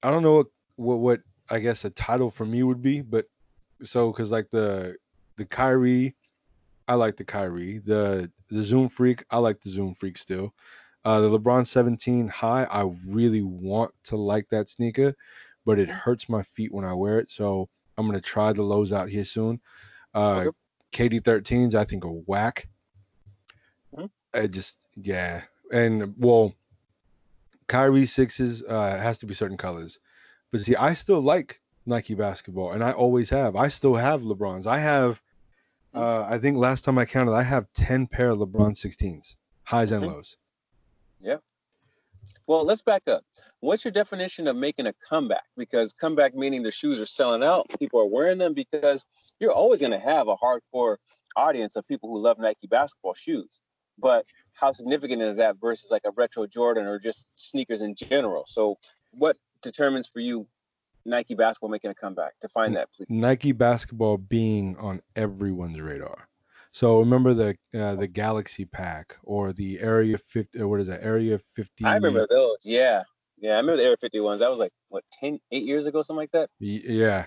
[0.02, 3.26] I don't know what, what, what I guess a title for me would be, but
[3.84, 4.96] so because like the
[5.36, 6.16] the Kyrie,
[6.90, 7.78] I like the Kyrie.
[7.78, 10.52] The the Zoom Freak, I like the Zoom Freak still.
[11.04, 15.14] Uh, the LeBron 17 high, I really want to like that sneaker,
[15.64, 17.30] but it hurts my feet when I wear it.
[17.30, 19.60] So I'm gonna try the lows out here soon.
[20.16, 20.50] Uh, okay.
[20.92, 22.66] KD13s, I think, are whack.
[23.96, 24.06] Mm-hmm.
[24.34, 25.42] I just, yeah.
[25.72, 26.54] And, well,
[27.68, 30.00] Kyrie sixes uh, has to be certain colors.
[30.50, 33.54] But see, I still like Nike basketball, and I always have.
[33.54, 34.66] I still have LeBrons.
[34.66, 35.22] I have.
[35.94, 39.90] Uh, I think last time I counted, I have 10 pair of LeBron 16s, highs
[39.90, 40.36] and lows.
[41.20, 41.36] Yeah.
[42.46, 43.22] Well, let's back up.
[43.60, 45.44] What's your definition of making a comeback?
[45.56, 49.04] Because comeback meaning the shoes are selling out, people are wearing them because
[49.38, 50.96] you're always going to have a hardcore
[51.36, 53.60] audience of people who love Nike basketball shoes.
[53.98, 58.44] But how significant is that versus like a retro Jordan or just sneakers in general?
[58.46, 58.76] So,
[59.12, 60.46] what determines for you
[61.04, 62.34] Nike basketball making a comeback?
[62.40, 63.06] Define that, please.
[63.08, 66.28] Nike basketball being on everyone's radar.
[66.72, 70.62] So remember the uh, the Galaxy Pack or the Area 50.
[70.62, 71.02] What is that?
[71.02, 71.84] Area 50.
[71.84, 72.58] I remember those.
[72.64, 73.02] Yeah.
[73.38, 74.38] Yeah, I remember the Air 51s.
[74.40, 76.50] That was like what 10, 8 years ago, something like that.
[76.58, 77.26] Yeah,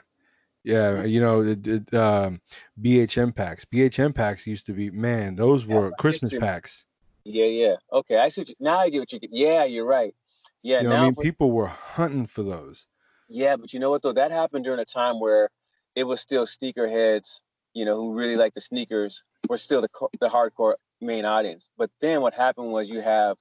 [0.63, 1.03] yeah.
[1.03, 2.39] You know, it, it, um,
[2.81, 3.65] BHM packs.
[3.65, 5.35] BHM packs used to be man.
[5.35, 6.39] Those were Yeah, Christmas history.
[6.39, 6.85] packs.
[7.25, 7.75] Yeah, yeah.
[7.91, 8.41] Okay, I see.
[8.41, 9.31] What you, now I get what you get.
[9.33, 10.13] Yeah, you're right.
[10.61, 12.85] Yeah, You know, now I mean, for- people were hunting for those.
[13.29, 14.13] Yeah, but you know what though?
[14.13, 15.49] That happened during a time where
[15.95, 17.41] it was still sneakerheads,
[17.73, 21.69] you know, who really like the sneakers were still the the hardcore main audience.
[21.77, 23.37] But then what happened was you have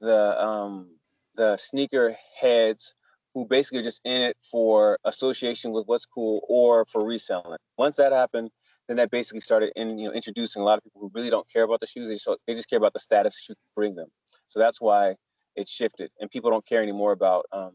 [0.00, 0.96] the um
[1.36, 2.94] the sneaker heads
[3.34, 7.58] who basically just in it for association with what's cool or for reselling.
[7.78, 8.50] Once that happened,
[8.88, 11.48] then that basically started in you know introducing a lot of people who really don't
[11.50, 12.08] care about the shoes.
[12.08, 14.08] They just they just care about the status shoe bring them.
[14.46, 15.14] So that's why
[15.56, 17.72] it shifted, and people don't care anymore about um,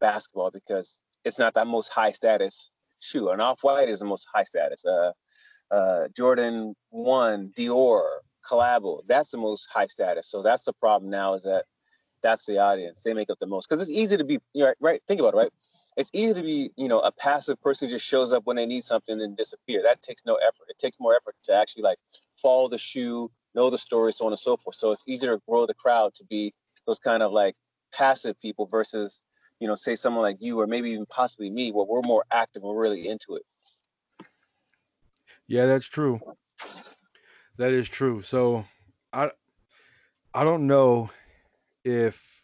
[0.00, 2.70] basketball because it's not that most high status
[3.00, 3.30] shoe.
[3.30, 4.84] An off white is the most high status.
[4.84, 5.12] Uh,
[5.70, 8.02] uh, Jordan One, Dior,
[8.48, 10.28] Collabo, that's the most high status.
[10.30, 11.64] So that's the problem now is that
[12.22, 13.02] that's the audience.
[13.02, 15.00] They make up the most because it's easy to be you know, right.
[15.06, 15.52] Think about it, right?
[15.96, 18.66] It's easy to be you know a passive person who just shows up when they
[18.66, 19.82] need something and disappear.
[19.82, 20.66] That takes no effort.
[20.68, 21.98] It takes more effort to actually like
[22.36, 24.76] follow the shoe, know the story, so on and so forth.
[24.76, 26.52] So it's easier to grow the crowd to be
[26.86, 27.54] those kind of like
[27.92, 29.22] passive people versus
[29.60, 32.62] you know, say someone like you or maybe even possibly me, where we're more active,
[32.62, 33.42] we're really into it.
[35.46, 36.20] Yeah, that's true.
[37.56, 38.20] That is true.
[38.22, 38.64] So
[39.12, 39.30] I
[40.34, 41.10] I don't know
[41.84, 42.42] if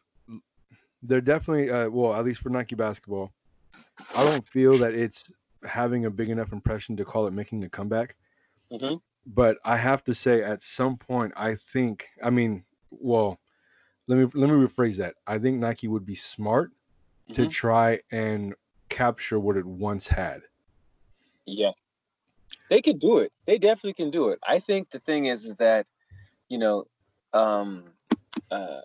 [1.02, 3.32] they're definitely uh, well, at least for Nike basketball,
[4.14, 5.24] I don't feel that it's
[5.64, 8.16] having a big enough impression to call it making a comeback.
[8.70, 8.96] hmm
[9.26, 12.08] But I have to say, at some point, I think.
[12.22, 13.40] I mean, well,
[14.08, 15.14] let me let me rephrase that.
[15.26, 16.72] I think Nike would be smart
[17.32, 17.50] to Mhm.
[17.50, 18.54] try and
[18.88, 20.42] capture what it once had.
[21.46, 21.72] Yeah,
[22.68, 23.32] they could do it.
[23.46, 24.38] They definitely can do it.
[24.46, 25.86] I think the thing is, is that
[26.48, 26.84] you know,
[27.32, 27.84] um,
[28.50, 28.80] uh,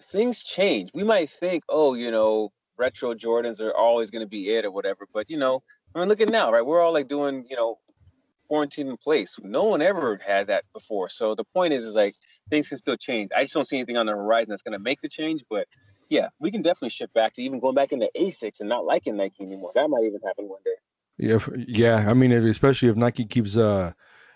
[0.00, 0.90] things change.
[0.94, 4.70] We might think, oh, you know, retro Jordans are always going to be it or
[4.70, 5.62] whatever, but you know,
[5.94, 6.64] I mean, look at now, right?
[6.64, 7.78] We're all like doing, you know,
[8.48, 9.36] quarantine in place.
[9.42, 11.08] No one ever had that before.
[11.08, 12.14] So the point is, is like
[12.50, 13.30] things can still change.
[13.36, 15.66] I just don't see anything on the horizon that's going to make the change, but
[16.12, 19.16] yeah, we can definitely shift back to even going back into Asics and not liking
[19.16, 19.72] Nike anymore.
[19.74, 20.76] That might even happen one day.
[21.18, 22.04] Yeah, yeah.
[22.08, 23.92] I mean, especially if Nike keeps uh,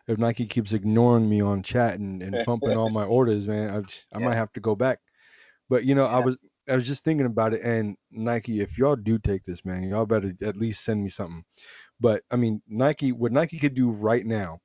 [0.07, 4.18] if Nike keeps ignoring me on chat and, and bumping all my orders, man, I,
[4.18, 4.37] might Yeah.
[4.37, 5.01] have to go back.
[5.68, 8.97] But you know, I was I was just thinking about it, and Nike, if y'all
[8.97, 11.45] do take this, man, y'all better at least send me something.
[12.01, 14.61] But I mean, Nike, what Nike could do right now,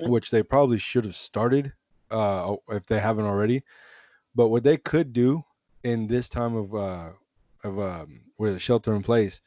[0.00, 0.10] Mhm.
[0.10, 1.72] which they probably should have started,
[2.10, 3.64] uh, if they haven't already.
[4.34, 5.42] But what they could do
[5.86, 7.10] in this time of uh,
[7.64, 9.40] of um, where the shelter in place,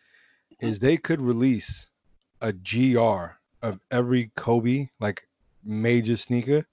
[0.62, 1.90] is they could release
[2.42, 3.26] a GR
[3.62, 5.28] of every Kobe like
[5.64, 6.66] major sneaker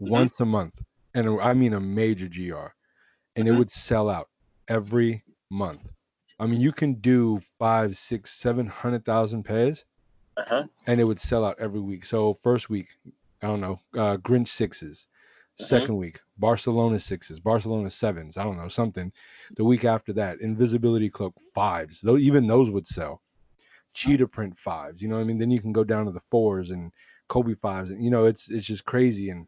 [0.00, 0.80] once a month,
[1.14, 2.68] and I mean a major GR,
[3.36, 3.58] and it Mhm.
[3.58, 4.28] would sell out
[4.68, 5.92] every month.
[6.40, 9.84] I mean, you can do five, six, seven hundred thousand pairs,
[10.36, 10.66] Uh huh.
[10.86, 12.04] and it would sell out every week.
[12.04, 12.88] So first week,
[13.42, 15.06] I don't know, uh, Grinch sixes.
[15.60, 15.64] Mhm.
[15.64, 18.36] Second week, Barcelona sixes, Barcelona sevens.
[18.36, 19.12] I don't know something.
[19.56, 22.00] The week after that, Invisibility Cloak fives.
[22.00, 23.22] Though even those would sell.
[23.92, 25.00] Cheetah print fives.
[25.00, 25.38] You know what I mean?
[25.38, 26.90] Then you can go down to the fours and
[27.28, 29.30] Kobe fives, and you know it's it's just crazy.
[29.30, 29.46] And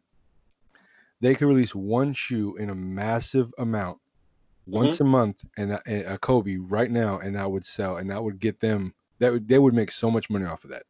[1.19, 3.99] they could release one shoe in a massive amount
[4.65, 8.23] once a month, and a, a Kobe right now, and that would sell, and that
[8.23, 8.93] would get them.
[9.19, 10.83] That would they would make so much money off of that.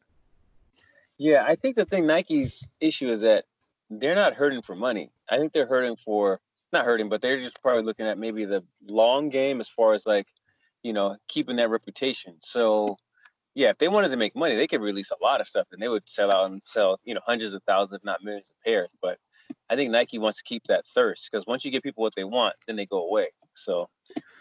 [1.17, 3.45] Yeah, I think the thing Nike's issue is that
[3.89, 5.11] they're not hurting for money.
[5.29, 6.39] I think they're hurting for
[6.73, 10.05] not hurting, but they're just probably looking at maybe the long game as far as
[10.05, 10.27] like,
[10.83, 12.35] you know, keeping that reputation.
[12.39, 12.97] So
[13.55, 15.81] yeah, if they wanted to make money, they could release a lot of stuff and
[15.81, 18.55] they would sell out and sell, you know, hundreds of thousands, if not millions of
[18.63, 18.93] pairs.
[19.01, 19.17] But
[19.69, 22.25] I think Nike wants to keep that thirst because once you give people what they
[22.25, 23.27] want, then they go away.
[23.53, 23.89] So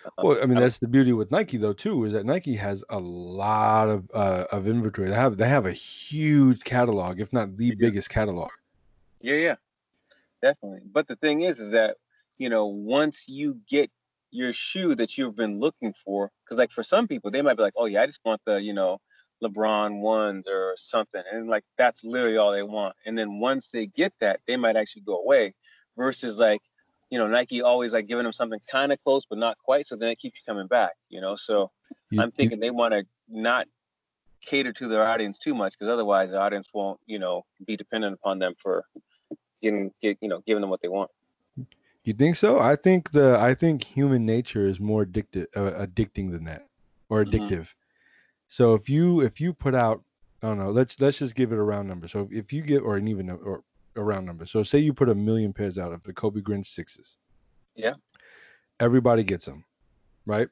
[0.05, 2.85] um, Well, I mean that's the beauty with Nike though too is that Nike has
[2.91, 5.09] a lot of uh, of inventory.
[5.09, 8.51] They have they have a huge catalog, if not the biggest catalog.
[9.21, 9.55] Yeah, yeah,
[10.43, 10.81] definitely.
[10.93, 11.97] But the thing is, is that
[12.39, 13.91] you know, once you get
[14.31, 17.63] your shoe that you've been looking for, because like for some people, they might be
[17.63, 18.99] like, oh yeah, I just want the you know
[19.43, 22.95] LeBron ones or something, and like that's literally all they want.
[23.07, 25.55] And then once they get that, they might actually go away.
[25.97, 26.61] Versus like,
[27.11, 29.97] you know, Nike always like giving them something kind of close but not quite, so
[29.97, 30.93] then it keeps you coming back.
[31.09, 31.71] You know, so
[32.19, 33.67] I'm thinking they want to not
[34.47, 38.15] cater to their audience too much because otherwise the audience won't, you know, be dependent
[38.15, 38.85] upon them for
[39.63, 41.11] getting, get, you know, giving them what they want.
[42.05, 42.61] You think so?
[42.61, 46.69] I think the I think human nature is more addicted uh, addicting than that,
[47.09, 47.33] or Mhm.
[47.33, 47.75] addictive.
[48.49, 50.03] So if you if you put out
[50.43, 52.07] I don't know, let's let's just give it a round number.
[52.09, 53.65] So if, you get or an even or
[53.97, 54.47] a round number.
[54.47, 57.19] So say you put a million pairs out of the Kobe Grinch sixes.
[57.75, 57.95] Yeah.
[58.81, 59.65] Everybody gets them.
[60.27, 60.49] right?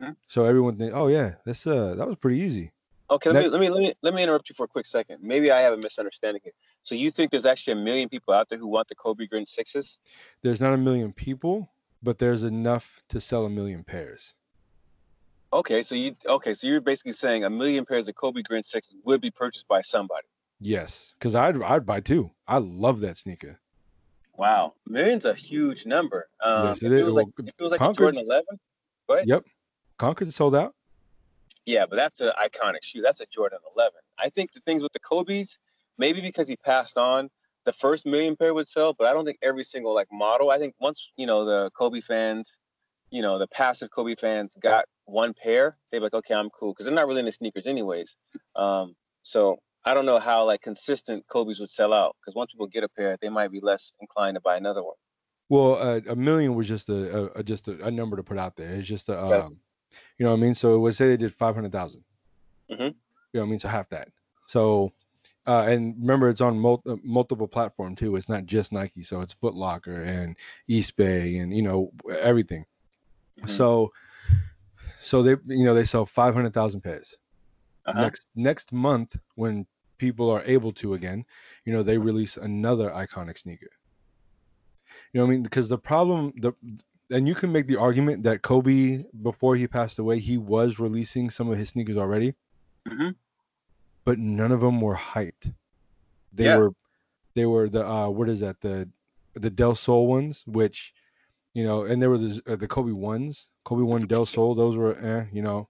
[0.00, 0.12] Hmm.
[0.28, 2.72] So everyone think, oh yeah, that's uh that was pretty easy.
[3.08, 5.18] Okay, let me, let me let me let me interrupt you for a quick second.
[5.22, 6.52] Maybe I have a misunderstanding here.
[6.82, 9.46] So you think there's actually a million people out there who want the Kobe Grin
[9.46, 9.98] sixes?
[10.42, 11.70] There's not a million people,
[12.02, 14.34] but there's enough to sell a million pairs.
[15.52, 18.96] Okay, so you okay, so you're basically saying a million pairs of Kobe Grin sixes
[19.04, 20.26] would be purchased by somebody.
[20.60, 22.30] Yes, because I'd I'd buy two.
[22.48, 23.60] I love that sneaker.
[24.36, 26.28] Wow, million's a huge number.
[26.42, 27.14] Um, Yes, it it is.
[27.14, 28.24] like it was like Concord- Jordan
[29.08, 29.44] 11, Yep,
[29.98, 30.74] Concord sold out.
[31.66, 33.02] Yeah, but that's an iconic shoe.
[33.02, 33.92] That's a Jordan 11.
[34.18, 35.58] I think the things with the Kobe's,
[35.98, 37.28] maybe because he passed on,
[37.64, 40.50] the first million pair would sell, but I don't think every single like model.
[40.50, 42.56] I think once you know the Kobe fans,
[43.10, 46.86] you know the passive Kobe fans got one pair, they're like, okay, I'm cool, because
[46.86, 48.16] they're not really into sneakers anyways.
[48.54, 52.68] Um, so I don't know how like consistent Kobe's would sell out, because once people
[52.68, 54.96] get a pair, they might be less inclined to buy another one.
[55.48, 58.56] Well, uh, a million was just a, a, just a, a number to put out
[58.56, 58.74] there.
[58.74, 59.58] It's just a, um,
[60.18, 60.54] you know what I mean.
[60.54, 62.04] So let's say they did five hundred thousand.
[62.70, 62.94] Mhm.
[63.32, 63.58] You know what I mean?
[63.60, 64.08] So half that.
[64.48, 64.92] So,
[65.46, 68.16] uh, and remember, it's on mul- uh, multiple platform too.
[68.16, 69.02] It's not just Nike.
[69.02, 70.36] So it's Foot Locker and
[70.68, 72.64] Eastbay and you know everything.
[73.40, 73.48] Mhm.
[73.48, 73.92] So,
[75.00, 77.14] so they you know they sell five hundred thousand pairs.
[77.86, 78.02] Uh-huh.
[78.02, 79.66] Next next month, when
[79.98, 81.24] people are able to again,
[81.64, 83.70] you know they release another iconic sneaker.
[85.12, 85.42] You know what I mean?
[85.42, 86.52] Because the problem, the
[87.10, 91.30] and you can make the argument that Kobe, before he passed away, he was releasing
[91.30, 92.34] some of his sneakers already,
[92.86, 93.14] Mhm.
[94.04, 95.54] but none of them were hyped.
[96.32, 96.56] They Yeah.
[96.56, 96.72] were,
[97.34, 98.88] they were the uh, what is that the
[99.34, 100.92] the Del Sol ones, which,
[101.54, 104.54] you know, and there were the uh, the Kobe ones, Kobe one Del Sol.
[104.54, 105.68] Those were, eh, you know,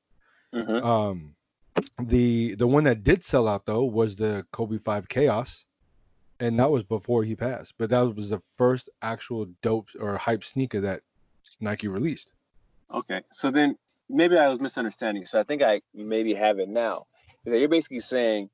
[0.52, 0.82] Mhm.
[0.82, 1.36] um,
[1.98, 5.64] the the one that did sell out though was the Kobe Five Chaos,
[6.40, 7.74] and that was before he passed.
[7.78, 11.02] But that was the first actual dope or hype sneaker that
[11.60, 12.32] Nike released.
[12.92, 13.76] Okay, so then
[14.08, 15.26] maybe I was misunderstanding.
[15.26, 17.06] So I think I maybe have it now.
[17.44, 18.50] Is that you're basically saying,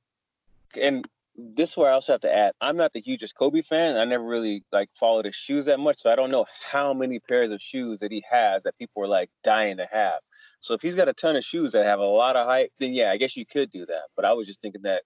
[0.80, 3.97] and this is where I also have to add, I'm not the hugest Kobe fan.
[3.97, 7.18] I never really like followed his shoes that much, so I don't know how many
[7.18, 10.20] pairs of shoes that he has that people are like dying to have.
[10.61, 12.93] So if he's got a ton of shoes that have a lot of hype, then
[12.93, 14.03] yeah, I guess you could do that.
[14.14, 15.03] But I was just thinking that,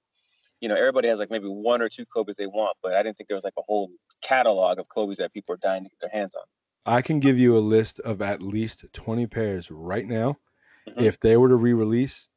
[0.61, 3.16] you know, everybody has like maybe one or two Kobe's they want, but I didn't
[3.16, 6.01] think there was like a whole catalog of Kobe's that people are dying to get
[6.01, 6.45] their hands on.
[6.87, 10.39] I can give you a list of at least 20 pairs right now.
[10.87, 10.97] Mhm.
[10.99, 12.28] If they were to re-release,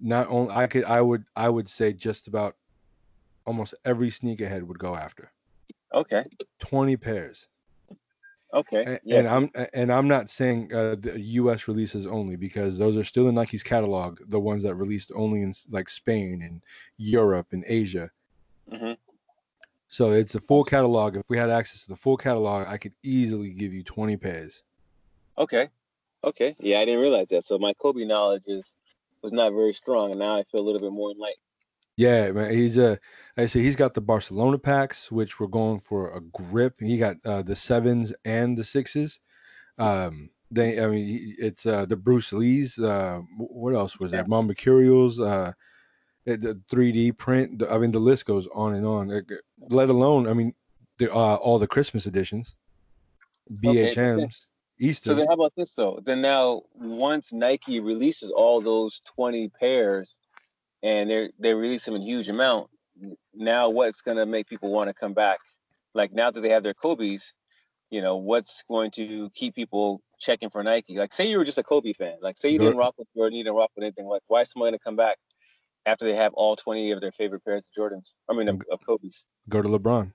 [0.00, 2.56] not only I could I would I would say just about
[3.46, 5.32] almost every sneakerhead would go after.
[5.92, 6.24] Okay,
[6.58, 7.48] 20 pairs.
[8.52, 9.26] okay, And, yes.
[9.26, 11.60] and I'm and I'm not saying uh, the U.S.
[11.60, 14.18] releases only because those are still in Nike's catalog.
[14.28, 16.62] The ones that released only in like Spain and
[16.96, 18.10] Europe and Asia.
[18.70, 18.96] hmm
[19.88, 21.16] So it's a full catalog.
[21.16, 24.62] If we had access to the full catalog, I could easily give you 20 pairs.
[25.38, 25.68] Okay.
[26.24, 26.56] Okay.
[26.58, 27.44] Yeah, I didn't realize that.
[27.44, 28.74] So my Kobe knowledge is
[29.22, 31.38] was not very strong, and now I feel a little bit more enlightened.
[31.96, 32.52] Yeah, man.
[32.52, 32.98] He's a.
[33.36, 36.74] I say he's got the Barcelona packs, which were going for a grip.
[36.80, 39.18] He got uh, the sevens and the sixes.
[39.78, 42.78] Um, they, I mean, it's uh, the Bruce Lee's.
[42.78, 44.26] Uh, what else was that?
[44.28, 45.18] Mambacurial.
[45.20, 45.52] Uh,
[46.24, 47.62] the- the 3D print.
[47.68, 49.10] I mean, the list goes on and on.
[49.68, 50.54] Let alone, I mean,
[50.98, 52.56] the, uh, all the Christmas editions,
[53.64, 54.46] Okay, then- BHMs,
[54.78, 55.10] Easter.
[55.10, 56.00] So then, how about this though?
[56.04, 60.18] Then now, once Nike releases all those twenty pairs,
[60.82, 62.68] and they they release them in huge amount,
[63.34, 65.38] now what's gonna make people want to come back?
[65.94, 67.32] Like now that they have their Kobe's,
[67.90, 70.98] you know, what's going to keep people checking for Nike?
[70.98, 72.16] Like, say you were just a Kobe fan.
[72.20, 74.06] Like, say you didn't rock with Jordan, you didn't rock with anything.
[74.06, 75.16] Like, why is someone gonna come back
[75.86, 78.12] after they have all twenty of their favorite pairs of Jordans?
[78.28, 79.24] I mean, of, of Kobe's.
[79.48, 80.12] Go to LeBron.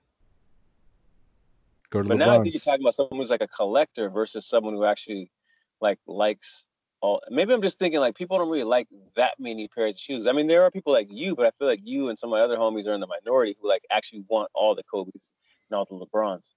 [1.90, 4.46] Go to But now I think you're talking about someone who's like a collector versus
[4.46, 5.30] someone who actually
[5.80, 6.66] like likes
[7.00, 7.22] all.
[7.30, 10.26] Maybe I'm just thinking like people don't really like that many pairs of shoes.
[10.26, 12.38] I mean, there are people like you, but I feel like you and some of
[12.38, 15.30] my other homies are in the minority who like actually want all the Kobe's
[15.70, 16.48] and all the LeBrons.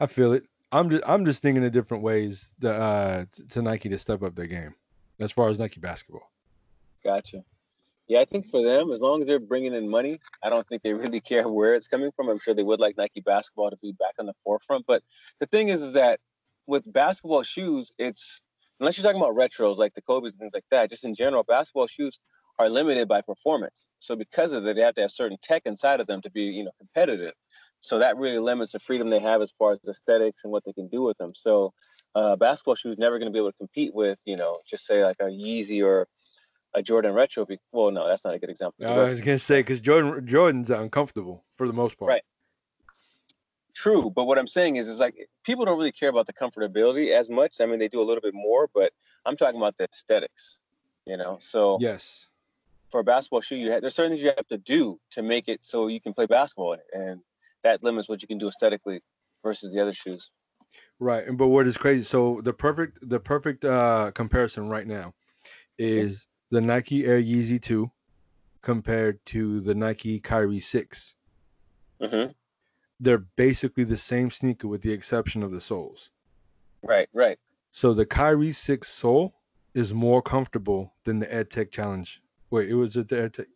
[0.00, 0.44] I feel it.
[0.72, 4.34] I'm just I'm just thinking of different ways to, uh, to Nike to step up
[4.34, 4.74] their game,
[5.20, 6.30] as far as Nike basketball.
[7.04, 7.44] Gotcha.
[8.08, 10.82] Yeah, I think for them, as long as they're bringing in money, I don't think
[10.82, 12.28] they really care where it's coming from.
[12.28, 14.86] I'm sure they would like Nike basketball to be back on the forefront.
[14.86, 15.02] But
[15.40, 16.20] the thing is, is that
[16.66, 18.40] with basketball shoes, it's
[18.80, 20.90] unless you're talking about retros like the Kobe's and things like that.
[20.90, 22.18] Just in general, basketball shoes
[22.58, 23.88] are limited by performance.
[23.98, 26.44] So because of that, they have to have certain tech inside of them to be,
[26.44, 27.32] you know, competitive.
[27.80, 30.72] So that really limits the freedom they have as far as aesthetics and what they
[30.72, 31.32] can do with them.
[31.34, 31.72] So
[32.14, 35.04] uh, basketball shoes never going to be able to compete with, you know, just say
[35.04, 36.08] like a Yeezy or
[36.76, 37.44] a Jordan retro.
[37.44, 38.86] Be- well, no, that's not a good example.
[38.86, 42.10] I was gonna say because Jordan Jordan's uncomfortable for the most part.
[42.10, 42.22] Right.
[43.74, 47.10] True, but what I'm saying is, is like people don't really care about the comfortability
[47.10, 47.60] as much.
[47.60, 48.92] I mean, they do a little bit more, but
[49.26, 50.60] I'm talking about the aesthetics.
[51.06, 52.26] You know, so yes,
[52.90, 55.48] for a basketball shoe, you have, there's certain things you have to do to make
[55.48, 57.20] it so you can play basketball in it, and
[57.64, 59.00] that limits what you can do aesthetically
[59.42, 60.30] versus the other shoes.
[60.98, 62.02] Right, and but what is crazy?
[62.02, 65.12] So the perfect the perfect uh comparison right now
[65.78, 67.90] is the Nike Air Yeezy 2
[68.62, 71.14] compared to the Nike Kyrie 6.
[72.00, 72.32] Mm-hmm.
[73.00, 76.10] They're basically the same sneaker with the exception of the soles.
[76.82, 77.38] Right, right.
[77.72, 79.34] So the Kyrie 6 sole
[79.74, 82.22] is more comfortable than the AirTech Challenge.
[82.50, 83.46] Wait, it was it the AirTech?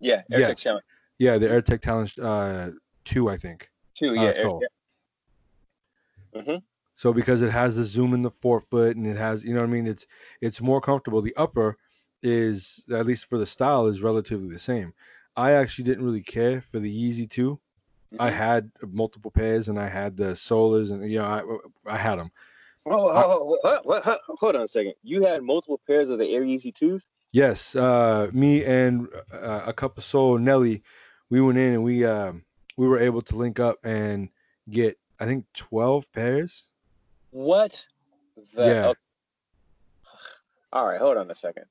[0.00, 0.60] Yeah, AirTech yes.
[0.60, 0.84] Challenge.
[1.18, 2.70] Yeah, the AirTech Challenge uh,
[3.04, 3.70] 2, I think.
[3.94, 4.20] 2, yeah.
[4.20, 6.40] Uh, Air, yeah.
[6.40, 6.56] Mm-hmm.
[6.96, 9.68] So because it has the zoom in the forefoot and it has, you know what
[9.68, 10.06] I mean, it's
[10.42, 11.22] it's more comfortable.
[11.22, 11.78] The upper
[12.22, 14.92] is at least for the style is relatively the same.
[15.36, 17.52] I actually didn't really care for the Yeezy 2.
[17.52, 18.20] Mm-hmm.
[18.20, 21.24] I had multiple pairs and I had the Solars and you know
[21.86, 22.30] I I had them.
[22.86, 24.94] Oh, oh, oh, oh, hold on a second.
[25.02, 27.04] You had multiple pairs of the Air Yeezy 2s?
[27.30, 30.82] Yes, uh, me and uh, a couple soul Nelly,
[31.28, 32.32] we went in and we uh,
[32.76, 34.28] we were able to link up and
[34.68, 36.66] get I think 12 pairs
[37.30, 37.86] what
[38.54, 38.66] the?
[38.66, 38.92] Yeah.
[40.72, 41.64] All right, hold on a second.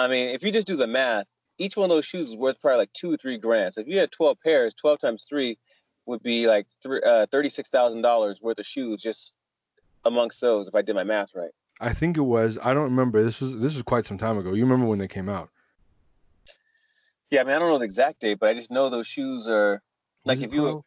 [0.00, 1.26] I mean, if you just do the math,
[1.58, 3.74] each one of those shoes is worth probably like two or three grand.
[3.74, 5.58] So if you had 12 pairs, 12 times three
[6.06, 9.32] would be like uh, $36,000 worth of shoes just
[10.04, 11.50] amongst those, if I did my math right.
[11.80, 12.58] I think it was.
[12.62, 13.22] I don't remember.
[13.22, 14.52] This was this was quite some time ago.
[14.52, 15.48] You remember when they came out?
[17.30, 19.48] Yeah, I mean, I don't know the exact date, but I just know those shoes
[19.48, 19.80] are
[20.24, 20.84] like if you.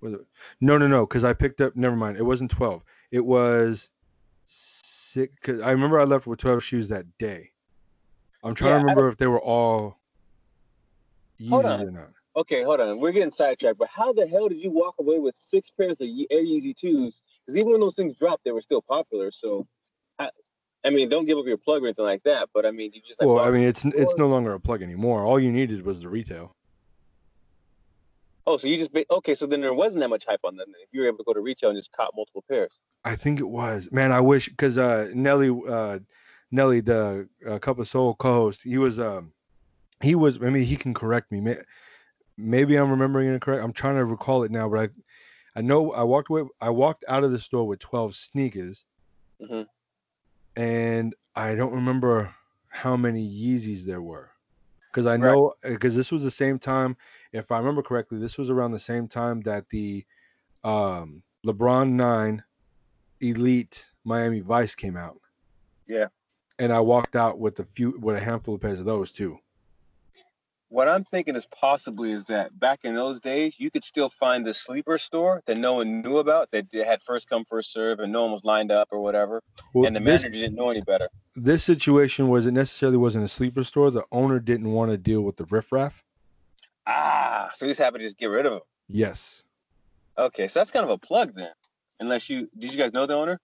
[0.00, 0.20] Was it?
[0.60, 1.06] No, no, no.
[1.06, 1.74] Because I picked up.
[1.74, 2.18] Never mind.
[2.18, 2.84] It wasn't twelve.
[3.10, 3.88] It was
[4.46, 5.34] six.
[5.42, 7.50] Cause I remember I left with twelve shoes that day.
[8.44, 9.98] I'm trying yeah, to remember if they were all
[11.40, 12.08] Yeezy or not.
[12.36, 13.00] Okay, hold on.
[13.00, 16.08] We're getting sidetracked, but how the hell did you walk away with six pairs of
[16.30, 17.20] Air Yeezy twos?
[17.44, 19.32] Because even when those things dropped, they were still popular.
[19.32, 19.66] So,
[20.18, 20.30] I,
[20.84, 22.48] I, mean, don't give up your plug or anything like that.
[22.54, 23.28] But I mean, you just like.
[23.28, 25.24] Well, I mean, it's it's no longer a plug anymore.
[25.24, 26.54] All you needed was the retail.
[28.46, 29.34] Oh, so you just okay?
[29.34, 30.68] So then there wasn't that much hype on them.
[30.82, 32.80] If you were able to go to retail and just cop multiple pairs.
[33.04, 33.88] I think it was.
[33.90, 35.98] Man, I wish because uh, Nelly, uh,
[36.50, 39.32] Nelly, the uh, Cup of Soul co-host, he was um,
[40.00, 40.36] he was.
[40.36, 41.56] I mean, he can correct me.
[42.36, 43.62] Maybe I'm remembering it correct.
[43.62, 44.88] I'm trying to recall it now, but I,
[45.58, 46.44] I know I walked away.
[46.60, 48.84] I walked out of the store with 12 sneakers,
[49.42, 49.62] mm-hmm.
[50.60, 52.34] and I don't remember
[52.68, 54.30] how many Yeezys there were
[54.90, 55.96] because I know because right.
[55.98, 56.96] this was the same time,
[57.32, 60.04] if I remember correctly, this was around the same time that the
[60.64, 62.42] um, LeBron Nine
[63.20, 65.20] Elite Miami Vice came out.
[65.86, 66.06] Yeah.
[66.58, 69.38] And I walked out with a few with a handful of pairs of those too
[70.70, 74.46] what I'm thinking is possibly is that back in those days, you could still find
[74.46, 78.12] the sleeper store that no one knew about that had first come first serve and
[78.12, 79.42] no one was lined up or whatever,
[79.72, 81.08] well, and the this, manager didn't know any better.
[81.36, 83.90] This situation wasn't necessarily wasn't a sleeper store.
[83.90, 86.02] The owner didn't want to deal with the riffraff.
[86.86, 88.62] Ah, so he's happy to just get rid of them.
[88.88, 89.44] Yes.
[90.16, 91.52] Okay, so that's kind of a plug then.
[92.00, 93.40] Unless you did you guys know the owner?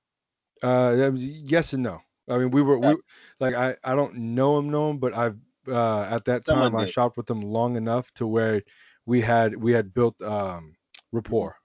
[0.62, 2.00] Uh, yes and no.
[2.29, 2.97] I mean, we were we
[3.41, 5.37] like I I don't know him, know him, but I've
[5.68, 6.89] uh, at that Someone time did.
[6.89, 8.62] I shopped with them long enough to where
[9.07, 10.75] we had we had built um,
[11.12, 11.57] rapport.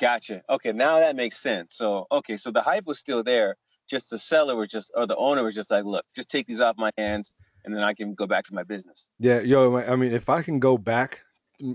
[0.00, 0.42] Gotcha.
[0.48, 1.74] Okay, now that makes sense.
[1.74, 3.56] So okay, so the hype was still there.
[3.88, 6.60] Just the seller was just or the owner was just like, look, just take these
[6.60, 7.32] off my hands,
[7.64, 9.08] and then I can go back to my business.
[9.18, 11.20] Yeah, yo, I mean, if I can go back,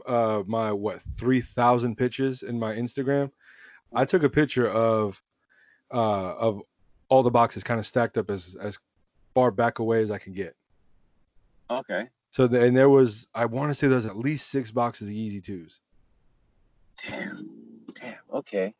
[0.05, 3.31] uh, my what three thousand pictures in my Instagram,
[3.93, 5.21] I took a picture of,
[5.93, 6.61] uh, of
[7.09, 8.77] all the boxes kind of stacked up as as
[9.33, 10.55] far back away as I can get.
[11.69, 12.07] Okay.
[12.31, 15.13] So the, and there was I want to say there's at least six boxes of
[15.13, 15.79] Yeezy twos.
[17.07, 17.49] Damn.
[17.93, 18.17] Damn.
[18.33, 18.73] Okay.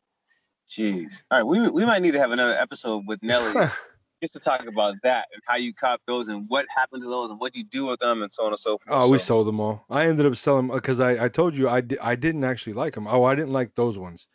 [0.70, 1.24] Jeez.
[1.30, 1.44] All right.
[1.44, 3.54] We we might need to have another episode with Nelly
[4.22, 7.30] just to talk about that and how you cop those and what happened to those
[7.30, 8.90] and what you do with them and so on and so forth.
[8.90, 9.12] Oh, so.
[9.12, 9.86] we sold them all.
[9.90, 12.94] I ended up selling because I I told you I di- I didn't actually like
[12.94, 13.08] them.
[13.08, 14.28] Oh, I didn't like those ones,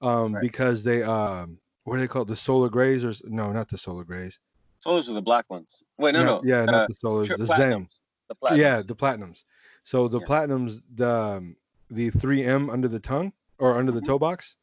[0.00, 0.40] um, right.
[0.40, 4.04] because they um what are they called the solar grays or no not the solar
[4.04, 4.38] grays.
[4.84, 5.82] Solars are the black ones.
[5.98, 6.42] Wait, no, no.
[6.44, 7.36] Yeah, uh, not the solars.
[7.36, 7.88] The Zen.
[8.28, 8.56] The platinums.
[8.56, 9.44] Yeah, the platinums.
[9.84, 10.26] So the yeah.
[10.26, 11.56] platinums, the um,
[11.90, 14.06] the 3M under the tongue or under the mm-hmm.
[14.06, 14.56] toe box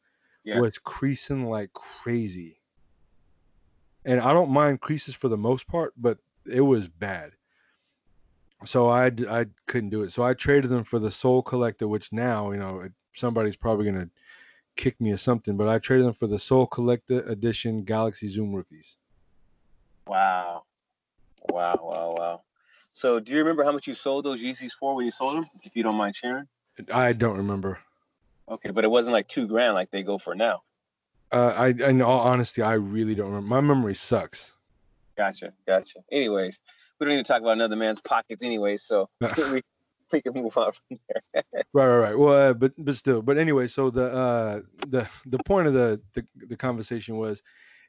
[0.44, 0.60] yeah.
[0.60, 2.60] was creasing like crazy.
[4.04, 6.18] And I don't mind creases for the most part, but
[6.50, 7.32] it was bad.
[8.64, 10.12] So I I couldn't do it.
[10.12, 14.10] So I traded them for the Sole Collector, which now you know somebody's probably gonna
[14.80, 15.56] kick me or something.
[15.56, 18.96] But I traded them for the Sole Collector Edition Galaxy Zoom rookies.
[20.06, 20.64] Wow.
[21.50, 22.42] Wow, wow, wow.
[22.92, 25.44] So do you remember how much you sold those Yeezys for when you sold them,
[25.64, 26.46] if you don't mind sharing?
[26.92, 27.78] I don't remember.
[28.48, 30.62] Okay, but it wasn't like two grand like they go for now.
[31.32, 33.46] Uh, I in all honesty, I really don't remember.
[33.48, 34.50] My memory sucks.
[35.16, 36.00] Gotcha, gotcha.
[36.10, 36.58] Anyways,
[36.98, 39.62] we don't even talk about another man's pockets anyway, so we,
[40.12, 41.42] we can move on from there.
[41.72, 42.18] right, right, right.
[42.18, 46.00] Well, uh, but but still, but anyway, so the uh the the point of the
[46.14, 47.42] the, the conversation was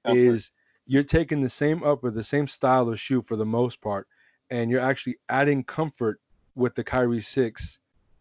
[0.05, 0.19] okay.
[0.19, 0.51] is
[0.86, 4.07] you're taking the same upper, the same style of shoe for the most part,
[4.49, 6.19] and you're actually adding comfort
[6.55, 7.80] with the Kyrie six,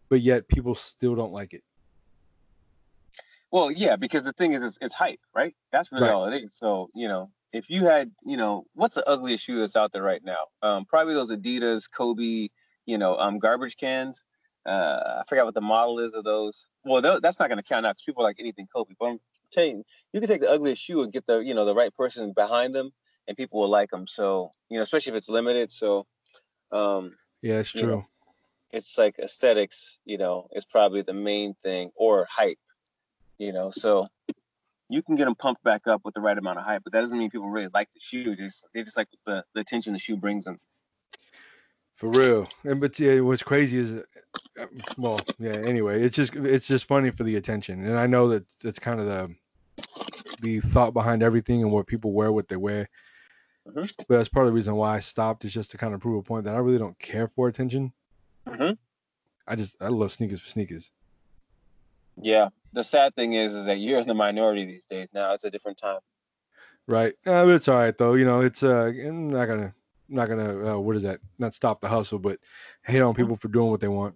[0.09, 1.63] but yet people still don't like it.
[3.51, 5.53] Well, yeah, because the thing is, it's, it's hype, right?
[5.73, 6.13] That's really right.
[6.13, 6.55] all it is.
[6.55, 10.03] So, you know, if you had, you know, what's the ugliest shoe that's out there
[10.03, 10.45] right now?
[10.61, 12.47] Um, probably those Adidas, Kobe,
[12.91, 14.23] you know, um, garbage cans.
[14.65, 16.67] Uh, I forgot what the model is of those.
[16.85, 18.93] Well, th- that's not going to count out because people like anything Kobe.
[18.99, 19.19] But I'm
[19.51, 19.83] telling you,
[20.13, 22.75] you can take the ugliest shoe and get the, you know, the right person behind
[22.75, 22.91] them,
[23.27, 24.05] and people will like them.
[24.05, 25.71] So, you know, especially if it's limited.
[25.71, 26.05] So,
[26.71, 27.87] um, yeah, it's true.
[27.87, 28.07] Know,
[28.71, 32.59] it's like aesthetics, you know, is probably the main thing, or hype
[33.41, 33.71] you know.
[33.71, 34.07] So
[34.89, 37.01] you can get them pumped back up with the right amount of hype, but that
[37.01, 38.35] doesn't mean people really like the shoe.
[38.35, 40.59] They just they just like the, the attention the shoe brings them.
[42.01, 43.93] For real, and but yeah, what's crazy is,
[44.59, 44.65] uh,
[44.97, 45.55] well, yeah.
[45.67, 48.99] Anyway, it's just it's just funny for the attention, and I know that that's kind
[48.99, 49.35] of the
[50.41, 52.89] the thought behind everything and what people wear, what they wear.
[53.67, 53.83] Mm-hmm.
[54.07, 56.17] But that's part of the reason why I stopped is just to kind of prove
[56.17, 57.93] a point that I really don't care for attention.
[58.47, 58.73] Mm-hmm.
[59.47, 60.89] I just I love sneakers for sneakers.
[62.19, 65.07] Yeah, the sad thing is, is that you're in the minority these days.
[65.13, 65.99] Now it's a different time.
[66.87, 67.13] Right.
[67.27, 68.15] Uh, it's all right though.
[68.15, 69.75] You know, it's uh, I'm not gonna,
[70.11, 71.19] not gonna, uh, what is that?
[71.39, 72.39] Not stop the hustle, but
[72.83, 74.15] hate on people for doing what they want.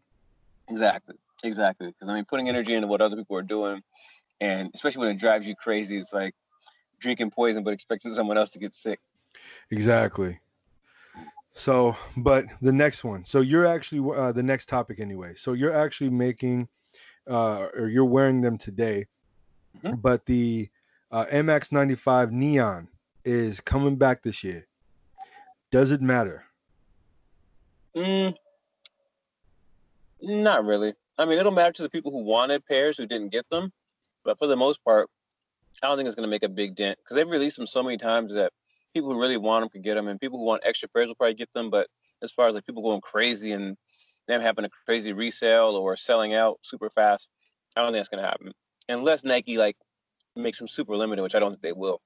[0.69, 1.15] Exactly.
[1.43, 1.87] Exactly.
[1.87, 3.81] Because I mean, putting energy into what other people are doing,
[4.41, 6.33] and especially when it drives you crazy, it's like
[6.99, 8.99] drinking poison but expecting someone else to get sick.
[9.71, 10.39] Exactly.
[11.53, 13.23] So, but the next one.
[13.25, 15.33] So you're actually uh, the next topic anyway.
[15.35, 16.67] So you're actually making
[17.29, 19.07] uh, or you're wearing them today,
[19.83, 19.95] mm-hmm.
[19.95, 20.69] but the
[21.11, 22.87] uh, MX95 Neon
[23.23, 24.67] is coming back this year.
[25.75, 26.45] Does it matter?
[27.97, 28.33] Mm,
[30.21, 30.93] not really.
[31.17, 33.73] I mean, it'll matter to the people who wanted pairs who didn't get them,
[34.23, 35.09] but for the most part,
[35.83, 37.83] I don't think it's going to make a big dent because they've released them so
[37.83, 38.53] many times that
[38.93, 41.15] people who really want them can get them, and people who want extra pairs will
[41.15, 41.69] probably get them.
[41.69, 41.89] But
[42.23, 43.75] as far as like people going crazy and
[44.29, 47.27] them having a crazy resale or selling out super fast.
[47.75, 48.53] I don't think that's gonna happen
[48.87, 49.75] unless Nike like
[50.37, 51.99] makes them super limited, which I don't think they will.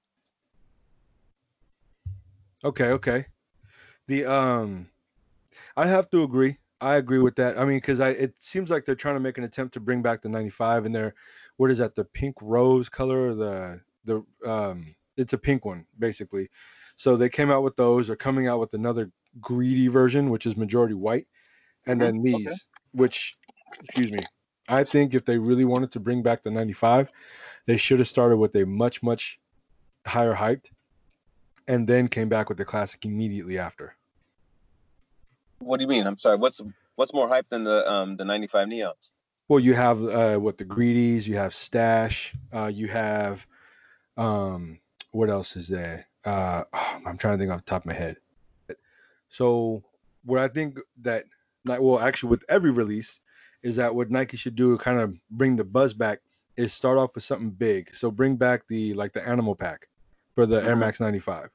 [2.66, 3.28] Okay, okay.
[4.10, 4.88] The um,
[5.78, 6.58] I have to agree.
[6.82, 7.58] I agree with that.
[7.58, 10.02] I mean, because I it seems like they're trying to make an attempt to bring
[10.02, 11.14] back the '95, and they're
[11.56, 11.96] what is that?
[11.96, 16.50] The pink rose color, the the um, it's a pink one basically.
[16.98, 18.08] So they came out with those.
[18.08, 21.28] They're coming out with another greedy version, which is majority white
[21.90, 22.56] and then these, okay.
[22.92, 23.38] which,
[23.82, 24.20] excuse me,
[24.68, 27.12] I think if they really wanted to bring back the 95,
[27.66, 29.40] they should have started with a much, much
[30.06, 30.68] higher hyped
[31.68, 33.96] and then came back with the classic immediately after.
[35.60, 36.08] What do you mean?
[36.08, 36.38] I'm sorry.
[36.38, 36.62] What's
[36.96, 39.12] what's more hype than the um the 95 neons?
[39.48, 43.46] Well, you have uh what the greedies, you have stash, uh you have
[44.18, 44.80] um
[45.12, 46.08] what else is there?
[46.26, 48.18] Uh oh, I'm trying to think off the top of my head.
[49.30, 49.84] So
[50.26, 51.26] what I think that
[51.66, 53.20] like well actually with every release
[53.62, 56.20] is that what Nike should do to kind of bring the buzz back
[56.56, 57.94] is start off with something big.
[57.96, 59.88] So bring back the like the animal pack
[60.36, 60.68] for the mm-hmm.
[60.68, 61.50] Air Max 95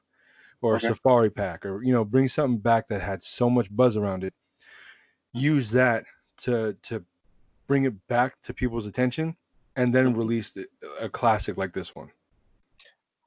[0.61, 0.87] or okay.
[0.87, 4.33] Safari pack or you know bring something back that had so much buzz around it.
[5.33, 6.05] Use that
[6.39, 7.03] to to
[7.67, 9.35] bring it back to people's attention
[9.75, 10.19] and then mm-hmm.
[10.19, 10.53] release
[10.99, 12.09] a classic like this one.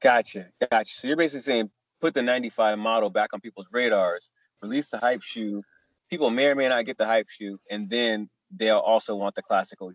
[0.00, 0.46] Gotcha.
[0.70, 0.94] Gotcha.
[0.94, 1.70] So you're basically saying
[2.00, 4.30] put the 95 model back on people's radars,
[4.62, 5.62] release the hype shoe
[6.08, 9.42] people may or may not get the hype shoe, and then they'll also want the
[9.42, 9.94] classic OG.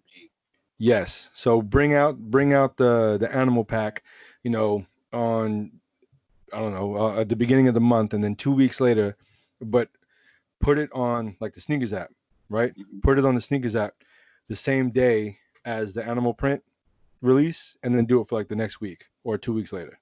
[0.77, 1.29] Yes.
[1.33, 4.03] So bring out bring out the the animal pack,
[4.43, 5.71] you know, on
[6.53, 9.17] I don't know uh, at the beginning of the month, and then two weeks later,
[9.61, 9.89] but
[10.59, 12.11] put it on like the sneakers app,
[12.49, 12.71] right?
[12.71, 12.99] Mm-hmm.
[12.99, 13.93] Put it on the sneakers app
[14.47, 16.63] the same day as the animal print
[17.21, 19.99] release, and then do it for like the next week or two weeks later.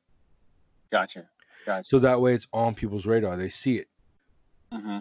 [0.91, 1.29] Gotcha.
[1.65, 1.87] Gotcha.
[1.87, 3.37] So that way it's on people's radar.
[3.37, 3.87] They see it.
[4.73, 4.99] Mm-hmm.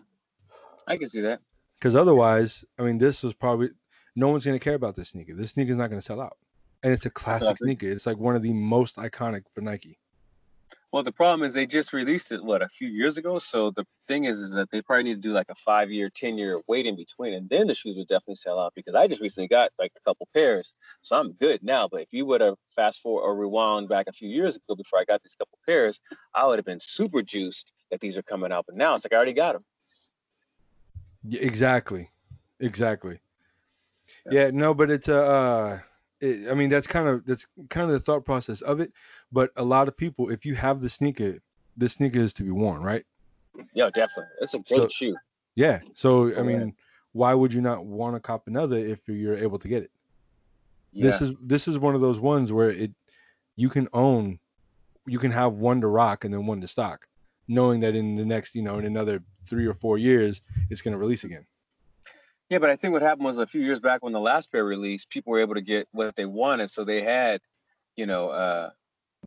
[0.87, 1.41] I can see that.
[1.79, 3.71] Because otherwise, I mean, this was probably
[4.15, 5.35] no one's going to care about this sneaker.
[5.35, 6.37] This sneaker is not going to sell out,
[6.83, 7.91] and it's a classic sneaker.
[7.91, 9.99] It's like one of the most iconic for Nike.
[10.93, 13.39] Well, the problem is they just released it what a few years ago.
[13.39, 16.61] So the thing is, is that they probably need to do like a five-year, ten-year
[16.67, 18.73] wait in between, and then the shoes would definitely sell out.
[18.75, 21.87] Because I just recently got like a couple pairs, so I'm good now.
[21.87, 24.99] But if you would have fast forward or rewound back a few years ago before
[24.99, 26.01] I got these couple pairs,
[26.35, 28.67] I would have been super juiced that these are coming out.
[28.67, 29.65] But now it's like I already got them.
[31.23, 32.11] Yeah, exactly.
[32.59, 33.21] Exactly.
[34.27, 34.47] Yeah.
[34.47, 35.81] yeah, no, but it's a uh
[36.21, 38.93] it, I mean, that's kind of that's kind of the thought process of it.
[39.33, 41.39] But a lot of people, if you have the sneaker,
[41.77, 43.05] the sneaker is to be worn, right?
[43.75, 44.33] Yeah, definitely.
[44.41, 45.17] It's a great So- shoe.
[45.57, 45.81] Yeah.
[45.95, 46.75] So I mean,
[47.13, 49.91] why would you not want to cop another if you're able to get it?
[50.93, 51.07] Yeah.
[51.07, 52.93] This is this is one of those ones where it
[53.57, 54.39] you can own,
[55.07, 57.07] you can have one to rock and then one to stock,
[57.47, 60.93] knowing that in the next, you know, in another three or four years, it's going
[60.93, 61.45] to release again.
[62.49, 64.65] Yeah, but I think what happened was a few years back when the last pair
[64.65, 67.41] released, people were able to get what they wanted, so they had,
[67.97, 68.71] you know, uh,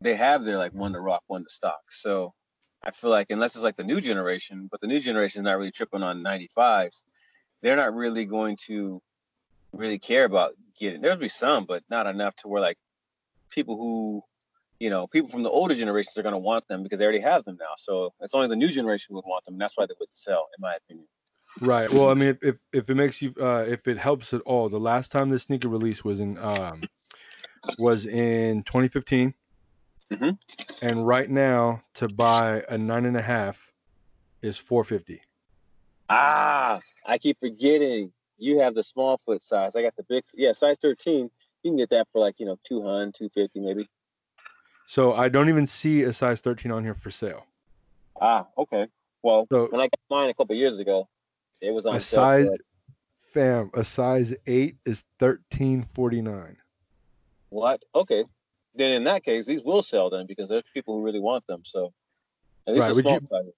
[0.00, 1.80] they have their like one to rock, one to stock.
[1.90, 2.34] So
[2.82, 5.58] I feel like unless it's like the new generation, but the new generation is not
[5.58, 7.02] really tripping on 95s,
[7.62, 9.00] they're not really going to
[9.72, 11.00] really care about getting.
[11.00, 12.76] There'll be some, but not enough to where like
[13.50, 14.22] people who,
[14.78, 17.20] you know, people from the older generations are going to want them because they already
[17.20, 17.74] have them now.
[17.78, 19.54] So it's only the new generation would want them.
[19.54, 21.06] And that's why they wouldn't sell, in my opinion.
[21.60, 21.90] Right.
[21.90, 24.68] Well, I mean, if if, if it makes you, uh, if it helps at all,
[24.68, 26.80] the last time this sneaker release was in um,
[27.78, 29.32] was in 2015,
[30.20, 30.38] Mhm.
[30.82, 33.72] and right now to buy a nine and a half
[34.42, 35.20] is 450.
[36.08, 38.12] Ah, I keep forgetting.
[38.36, 39.76] You have the small foot size.
[39.76, 40.24] I got the big.
[40.34, 41.30] Yeah, size 13.
[41.62, 43.88] You can get that for like, you know, 200, 250 maybe.
[44.86, 47.46] So I don't even see a size 13 on here for sale.
[48.20, 48.86] Ah, okay.
[49.22, 51.08] Well, So- when I got mine a couple years ago,
[51.60, 52.20] it was on A sale.
[52.20, 52.48] size,
[53.32, 56.58] fam, a size eight is 1349.
[57.48, 57.82] What?
[57.94, 58.24] Okay.
[58.74, 61.62] Then in that case, these will sell then because there's people who really want them.
[61.64, 61.92] So
[62.66, 63.52] at least Right, would small you-.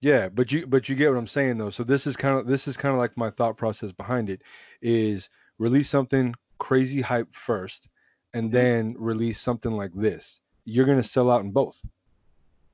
[0.00, 1.70] Yeah, but you but you get what I'm saying though.
[1.70, 4.42] So this is kind of this is kind of like my thought process behind it
[4.82, 7.88] is release something crazy hype first
[8.34, 8.52] and Mhm.
[8.52, 10.40] then release something like this.
[10.64, 11.80] You're going to sell out in both.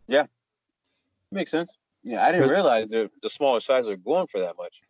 [0.09, 0.27] Yeah,
[1.31, 1.77] makes sense.
[2.03, 4.81] Yeah, I didn't realize the, the smaller size are going for that much.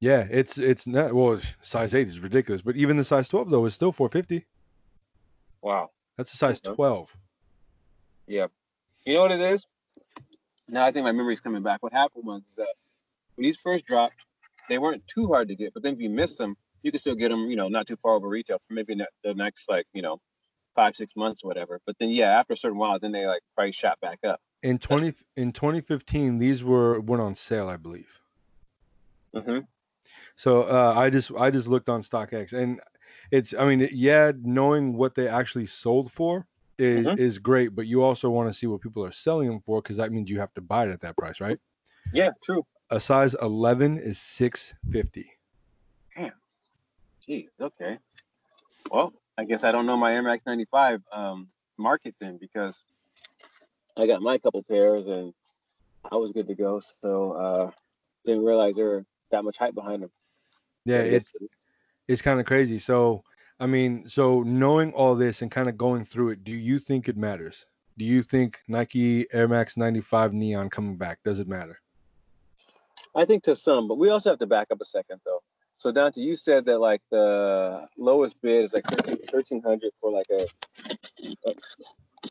[0.00, 3.66] Yeah, it's it's not well size 8 is ridiculous, but even the size 12 though
[3.66, 4.46] is still 450.
[5.62, 5.90] Wow.
[6.16, 6.74] That's a size Okay.
[6.74, 7.16] 12.
[8.26, 8.46] Yeah.
[9.04, 9.66] You know what it is?
[10.68, 11.82] Now I think my memory's coming back.
[11.82, 12.74] What happened was is that
[13.34, 14.16] when these first dropped,
[14.68, 17.14] they weren't too hard to get, but then if you missed them, you could still
[17.14, 18.94] get them, you know, not too far over retail for maybe
[19.24, 20.20] the next like, you know,
[20.74, 21.80] five, six months or whatever.
[21.86, 24.40] But then yeah, after a certain while, then they like price shot back up.
[24.62, 28.10] In 20 in 2015 these were went on sale, I believe.
[29.34, 29.60] Mm-hmm.
[30.36, 32.80] So uh, I just I just looked on StockX and
[33.30, 36.46] it's I mean yeah knowing what they actually sold for
[36.78, 37.16] is Mhm.
[37.16, 39.96] is great, but you also want to see what people are selling them for because
[39.98, 41.58] that means you have to buy it at that price, right?
[42.12, 42.64] Yeah, true.
[42.90, 45.32] A size 11 is 650.
[47.26, 47.98] Jeez, okay.
[48.90, 52.82] Well, I guess I don't know my Air Max 95 um, market then because
[53.96, 55.32] I got my couple pairs and
[56.10, 56.80] I was good to go.
[56.80, 57.70] So uh,
[58.24, 60.10] didn't realize there were that much hype behind them.
[60.84, 61.32] Yeah, it's
[62.10, 62.78] it's kind of crazy.
[62.78, 63.22] So
[63.60, 67.08] I mean, so knowing all this and kind of going through it, do you think
[67.08, 67.66] it matters?
[67.98, 71.78] Do you think Nike Air Max 95 Neon coming back does it matter?
[73.14, 75.40] I think to some, but we also have to back up a second though.
[75.78, 80.46] So Dante, you said that like the lowest bid is like 1300 for like a
[81.46, 81.52] uh,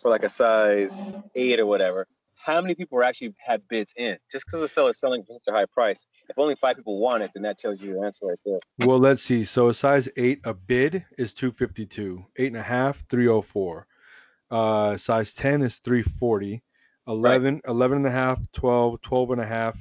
[0.02, 2.08] for like a size eight or whatever.
[2.42, 4.18] How many people actually had bids in?
[4.32, 7.22] Just because the seller's selling for such a high price, if only five people want
[7.22, 8.60] it, then that tells you your answer right there.
[8.88, 9.44] Well, let's see.
[9.44, 12.26] So a size eight, a bid is 252.
[12.38, 13.88] Eight and a half, 304.
[14.52, 16.64] Uh, size 10 is 340.
[17.08, 19.78] 11, 11 and a half, 12, 12 and a half.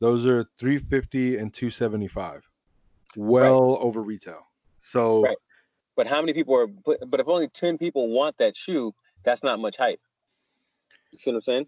[0.00, 2.42] Those are 350 and 275.
[3.16, 4.46] Well over retail.
[4.82, 5.36] So Right.
[5.96, 6.66] But how many people are?
[6.66, 10.00] But, but if only ten people want that shoe, that's not much hype.
[11.10, 11.66] You see what I'm saying?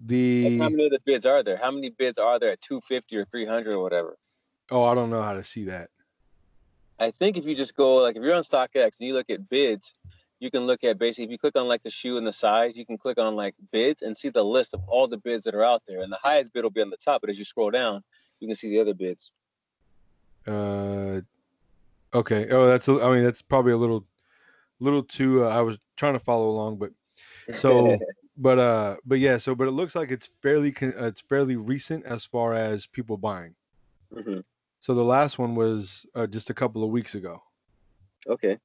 [0.00, 1.56] Like the how many of the bids are there?
[1.56, 4.16] How many bids are there at 250 or 300 or whatever?
[4.70, 5.90] oh, I don't know how to see that.
[6.98, 9.48] I think if you just go like if you're on StockX and you look at
[9.48, 9.94] bids,
[10.38, 12.76] you can look at basically if you click on like the shoe and the size,
[12.76, 15.54] you can click on like bids and see the list of all the bids that
[15.54, 16.02] are out there.
[16.02, 18.02] And the highest bid will be on the top, but as you scroll down,
[18.38, 19.32] you can see the other bids.
[20.46, 21.20] Uh,
[22.14, 22.48] okay.
[22.50, 24.04] Oh, that's a, I mean that's probably a little,
[24.78, 25.44] little too.
[25.44, 26.90] Uh, I was trying to follow along, but
[27.58, 27.98] so
[28.40, 31.56] but uh but yeah so but it looks like it's fairly con- uh, it's fairly
[31.56, 33.54] recent as far as people buying
[34.12, 34.42] Mhm.
[34.80, 37.40] so the last one was uh, just a couple of weeks ago
[38.28, 38.58] Okay.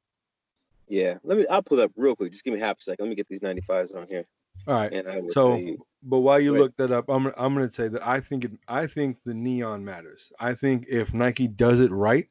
[0.89, 1.17] Yeah.
[1.23, 2.31] Let me I'll pull up real quick.
[2.33, 3.05] Just give me half a second.
[3.05, 4.25] Let me get these 95s on here.
[4.67, 5.85] all right And I will So- tell you.
[6.03, 8.51] but while you look that up i'm i'm going to say that i think it
[8.67, 12.27] i think the neon matters i think if nike does it right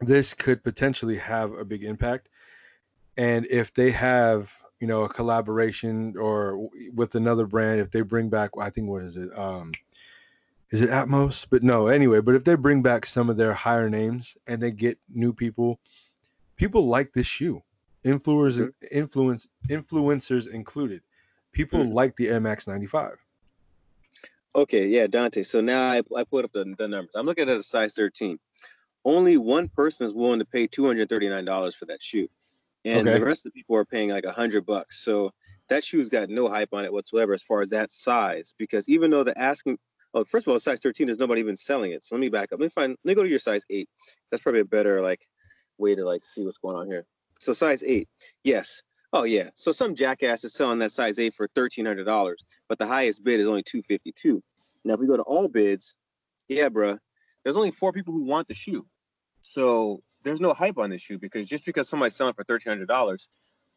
[0.00, 2.28] this could potentially have a big impact
[3.16, 8.28] and if they have you know a collaboration or with another brand if they bring
[8.28, 9.72] back i think what is it um
[10.70, 13.88] is it atmos but no anyway but if they bring back some of their higher
[13.88, 15.78] names and they get new people
[16.56, 17.62] people like this shoe.
[18.04, 21.02] Influencers, influence, influencers included.
[21.52, 21.94] People Mhm.
[21.94, 23.18] like the Air Max 95.
[24.54, 25.42] Okay, yeah, Dante.
[25.42, 27.12] So now I, I put up the, the numbers.
[27.14, 28.38] I'm looking at a size 13.
[29.04, 32.28] Only one person is willing to pay $239 for that shoe.
[32.84, 33.18] And Okay.
[33.18, 35.02] the rest of the people are paying like a hundred bucks.
[35.04, 35.30] So
[35.68, 38.54] that shoe's got no hype on it whatsoever as far as that size.
[38.58, 39.78] Because even though the asking
[40.14, 42.04] oh, first of all, size 13, there's nobody even selling it.
[42.04, 42.60] So let me back up.
[42.60, 43.88] Let me find let me go to your size eight.
[44.30, 45.26] That's probably a better like
[45.78, 47.04] way to like see what's going on here.
[47.40, 48.08] So size eight,
[48.44, 48.82] yes.
[49.12, 49.50] Oh yeah.
[49.54, 53.24] So some jackass is selling that size eight for thirteen hundred dollars, but the highest
[53.24, 54.42] bid is only two fifty two.
[54.84, 55.94] Now if we go to all bids,
[56.48, 56.98] yeah, bruh,
[57.42, 58.86] there's only four people who want the shoe.
[59.42, 62.88] So there's no hype on this shoe because just because somebody's selling for thirteen hundred
[62.88, 63.28] dollars,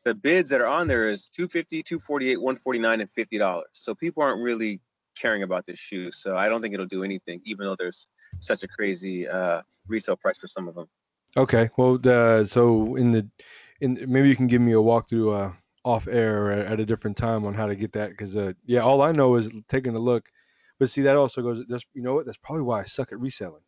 [0.03, 3.67] the bids that are on there is 250, 248, 149, and fifty dollars.
[3.73, 4.81] So people aren't really
[5.19, 6.11] caring about this shoe.
[6.11, 8.07] So I don't think it'll do anything, even though there's
[8.39, 10.87] such a crazy uh, resale price for some of them.
[11.35, 11.69] Okay.
[11.77, 13.27] Well, the, so in the
[13.81, 15.53] in maybe you can give me a walkthrough uh,
[15.83, 18.79] off air at, at a different time on how to get that because uh, yeah,
[18.79, 20.29] all I know is taking a look.
[20.79, 21.65] But see, that also goes.
[21.67, 22.25] That's you know what?
[22.25, 23.63] That's probably why I suck at reselling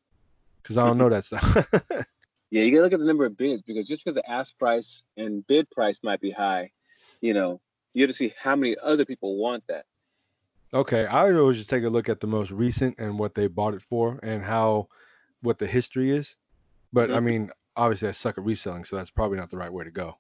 [0.62, 1.68] because I don't know that stuff.
[2.52, 5.04] Yeah, you gotta look at the number of bids because just because the ask price
[5.18, 6.72] and bid price might be high,
[7.22, 7.62] you know,
[7.94, 9.86] you have to see how many other people want that.
[10.74, 13.74] Okay, I always just take a look at the most recent and what they bought
[13.74, 14.90] it for and how
[15.42, 16.36] what the history is.
[16.94, 17.22] But I Mhm.
[17.22, 20.18] mean, obviously I suck at reselling, so that's probably not the right way to go.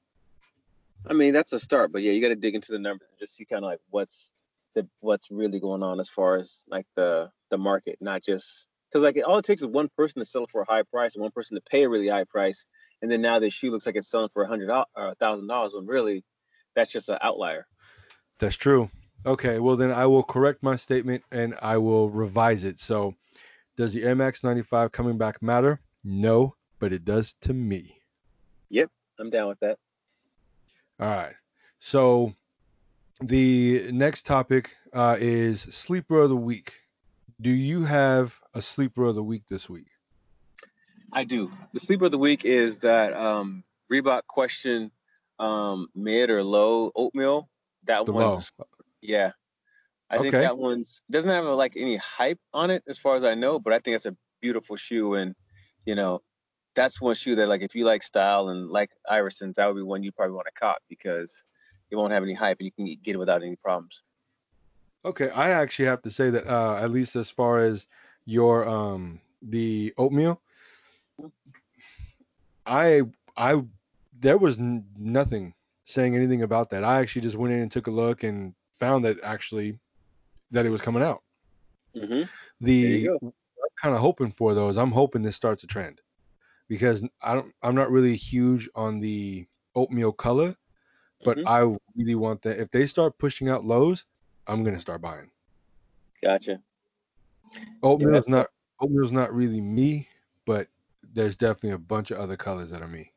[1.08, 3.20] I mean, that's a start, but yeah, you got to dig into the numbers and
[3.20, 4.32] just see kind of like what's
[4.76, 9.04] the what's really going on as far as like the the market, not just because
[9.04, 11.22] like all it takes is one person to sell it for a high price and
[11.22, 12.64] one person to pay a really high price,
[13.02, 15.48] and then now this shoe looks like it's selling for a hundred or a thousand
[15.48, 16.24] dollars when really
[16.76, 17.68] that's just an outlier.
[18.40, 18.90] That's true.
[19.26, 22.80] Okay, well then I will correct my statement and I will revise it.
[22.80, 23.16] So,
[23.76, 25.82] does the MX 95 coming back matter?
[26.04, 27.98] No, but it does to me.
[28.70, 28.90] Yep,
[29.20, 29.78] I'm down with that.
[31.00, 31.34] All right.
[31.80, 32.34] So,
[33.22, 36.74] the next topic uh, is sleeper of the week.
[37.42, 39.88] Do you have a sleeper of the week this week?
[41.14, 41.52] I do.
[41.74, 44.92] The sleeper of the week is that um Reebok question
[45.40, 47.50] um mid or low oatmeal.
[47.86, 48.66] That The one's low.
[49.02, 49.32] yeah.
[50.10, 53.36] I think that one's doesn't have like any hype on it as far as I
[53.36, 55.36] know, but I think it's a beautiful shoe and
[55.86, 56.22] you know
[56.76, 59.82] that's one shoe that like if you like style and like Iverson's, that would be
[59.82, 61.44] one you probably want to cop because
[61.90, 64.04] it won't have any hype and you can get it without any problems.
[65.06, 67.88] Okay, I actually have to say that uh, at least as far as
[68.26, 70.42] your um the oatmeal,
[72.66, 73.04] I
[73.38, 73.64] I
[74.14, 75.54] there was n- nothing
[75.86, 76.84] saying anything about that.
[76.84, 79.80] I actually just went in and took a look and found that actually
[80.52, 81.24] that it was coming out.
[81.96, 82.24] Mm-hmm.
[82.62, 83.32] The I'm
[83.82, 84.78] kind of hoping for those.
[84.78, 86.02] I'm hoping this starts a trend
[86.68, 90.56] because I don't I'm not really huge on the oatmeal color,
[91.24, 91.46] but Mhm.
[91.46, 91.60] I
[91.96, 92.60] really want that.
[92.60, 94.06] If they start pushing out lows,
[94.50, 95.30] I'm gonna start buying.
[96.24, 96.60] Gotcha.
[97.84, 98.48] Oatmeal's that's not
[98.82, 100.08] oatmeal's not really me,
[100.46, 100.68] but
[101.14, 103.14] there's definitely a bunch of other colors that are me.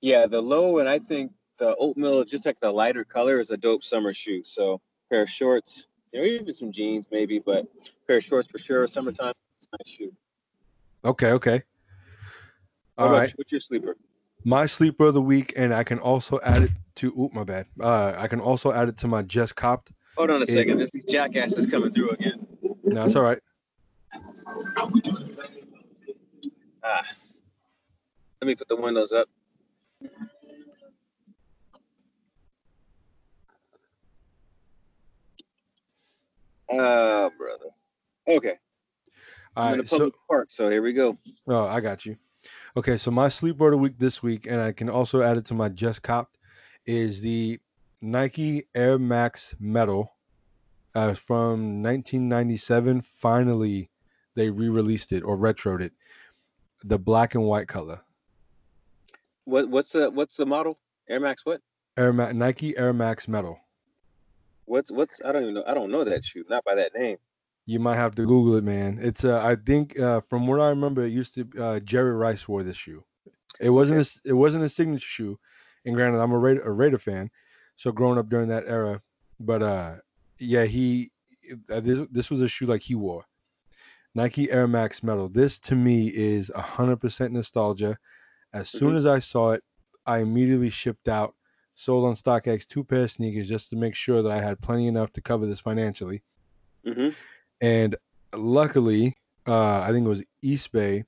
[0.00, 3.56] Yeah, the low and I think the oatmeal, just like the lighter color, is a
[3.56, 4.42] dope summer shoe.
[4.42, 4.80] So
[5.10, 7.66] pair of shorts, you know, even some jeans maybe, but
[8.08, 8.86] pair of shorts for sure.
[8.88, 10.12] Summertime, it's a nice shoe.
[11.04, 11.62] Okay, okay.
[12.98, 13.32] All right.
[13.36, 13.96] What's your sleeper?
[14.44, 17.66] My sleeper of the week, and I can also add it to oop my bad.
[17.80, 19.92] Uh I can also add it to my just copped.
[20.16, 20.78] Hold on a second.
[20.78, 22.46] This jackass is coming through again.
[22.84, 23.38] No, it's all right.
[26.82, 27.02] Ah.
[28.40, 29.28] Let me put the windows up.
[36.70, 37.70] Ah, brother.
[38.28, 38.54] Okay.
[39.56, 39.88] All I'm in a right.
[39.88, 41.16] So public park, so here we go.
[41.48, 42.16] oh, I got you.
[42.76, 45.54] Okay, so my sleeper of week this week, and I can also add it to
[45.54, 46.36] my just copped,
[46.84, 47.58] is the
[48.06, 50.12] Nike Air Max Metal
[50.94, 53.02] uh, from 1997.
[53.16, 53.90] Finally,
[54.36, 55.92] they re-released it or retroed it,
[56.84, 58.00] the black and white color.
[59.44, 60.78] What what's the what's the model?
[61.08, 61.60] Air Max what?
[61.96, 63.58] Air Max Nike Air Max Metal.
[64.66, 65.64] What's what's I don't even know.
[65.66, 66.44] I don't know that shoe.
[66.48, 67.16] Not by that name.
[67.66, 69.00] You might have to Google it, man.
[69.02, 72.46] It's uh, I think uh, from what I remember, it used to uh, Jerry Rice
[72.46, 73.04] wore this shoe.
[73.58, 75.38] It wasn't a, s- it wasn't a signature shoe,
[75.84, 77.30] and granted, I'm a Raider, a Raider fan,
[77.76, 79.00] so growing up during that era,
[79.40, 79.94] but uh,
[80.38, 81.10] yeah, he
[81.70, 83.24] uh, this, this was a shoe like he wore.
[84.14, 85.28] Nike Air Max Metal.
[85.28, 87.98] This to me is hundred percent nostalgia.
[88.52, 88.98] As soon Mhm.
[88.98, 89.62] as I saw it,
[90.06, 91.34] I immediately shipped out,
[91.74, 94.86] sold on StockX two pair of sneakers just to make sure that I had plenty
[94.86, 96.22] enough to cover this financially.
[96.86, 97.10] Mm-hmm.
[97.60, 97.96] And
[98.34, 99.16] luckily,
[99.46, 101.04] uh, I think it was Eastbay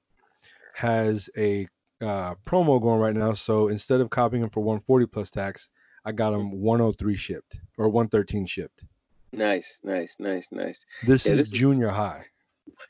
[0.75, 1.67] has a
[2.01, 3.33] uh, promo going right now.
[3.33, 5.69] So instead of copying them for 140 plus tax,
[6.09, 8.83] I got them 103 shipped or 113 shipped.
[9.31, 10.87] Nice, nice, nice, nice.
[11.05, 12.25] This Yeah, is this is- junior high.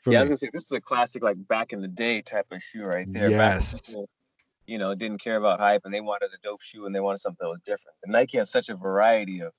[0.03, 2.21] for Yeah, I was gonna say this is a classic, like back in the day
[2.21, 3.29] type of shoe right there.
[3.31, 3.81] Back Yes.
[3.87, 4.09] people,
[4.67, 7.17] you know, didn't care about hype and they wanted a dope shoe and they wanted
[7.17, 7.97] something that was different.
[8.03, 9.53] And Nike had such a variety of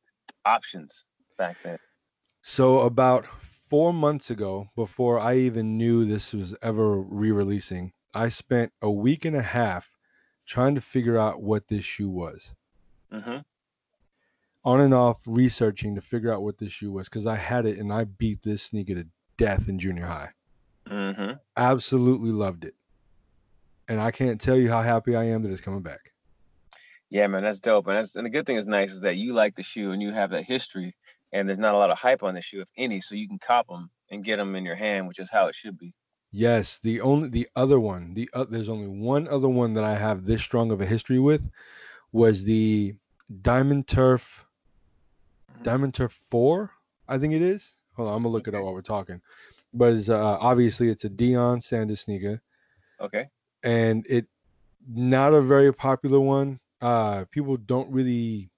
[0.47, 1.05] options
[1.37, 1.77] back then.
[2.43, 3.27] So about
[3.69, 9.27] four months ago, before I even knew this was ever re-releasing, I spent a week
[9.27, 9.87] and a half
[10.47, 12.55] trying to figure out what this shoe was.
[13.13, 13.39] hmm
[14.65, 17.79] On and off researching to figure out what this shoe was because I had it
[17.79, 20.33] and I beat this sneaker to death in junior high.
[20.87, 22.75] hmm Absolutely loved it.
[23.89, 26.13] And I can't tell you how happy I am that it's coming back.
[27.11, 27.87] Yeah, man, that's dope.
[27.89, 30.01] And that's and the good thing is nice is that you like the shoe and
[30.01, 30.95] you have that history,
[31.33, 33.39] and there's not a lot of hype on the shoe, if any, so you can
[33.39, 35.93] cop them and get them in your hand, which is how it should be.
[36.33, 39.97] Yes, the only the other one, the uh, there's only one other one that I
[39.97, 41.49] have this strong of a history with
[42.13, 42.97] was the
[43.43, 44.47] Diamond Turf
[45.63, 46.71] Diamond Turf 4,
[47.09, 47.75] I think it is.
[47.95, 49.21] Hold on, I'm gonna look it up while we're talking.
[49.75, 52.41] But it's, uh, obviously it's a Deion Sanders sneaker,
[53.01, 53.29] Okay.
[53.63, 54.27] and it
[54.89, 56.59] not a very popular one.
[56.81, 58.51] Uh, people don't really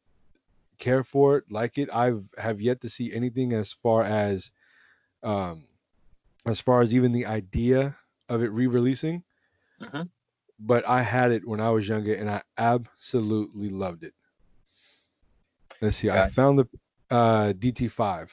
[0.78, 1.88] care for it, like it.
[1.92, 4.50] I've have yet to see anything as far as,
[5.22, 5.64] um,
[6.46, 7.96] as far as even the idea
[8.28, 9.22] of it re-releasing.
[9.80, 10.08] Mhm.
[10.58, 14.14] But I had it when I was younger, and I absolutely loved it.
[15.80, 16.10] Let's see.
[16.10, 16.68] I found the
[17.12, 18.28] uh, DT5.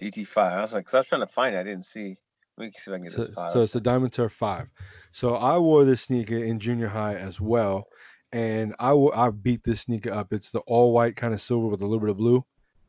[0.00, 0.52] DT5.
[0.52, 1.58] I was like, 'cause I was trying to find it.
[1.58, 2.16] I didn't see.
[2.56, 3.52] Let me see if I can get So, this file.
[3.52, 4.68] so it's a Diamond Turf 5.
[5.12, 7.86] So I wore this sneaker in junior high as well.
[8.32, 10.32] And I wo- I beat this sneaker up.
[10.32, 12.44] It's the all white kind of silver with a little bit of blue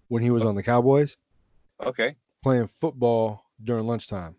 [0.07, 1.15] when he was on the Cowboys
[1.81, 2.15] okay.
[2.43, 4.35] playing football during lunchtime,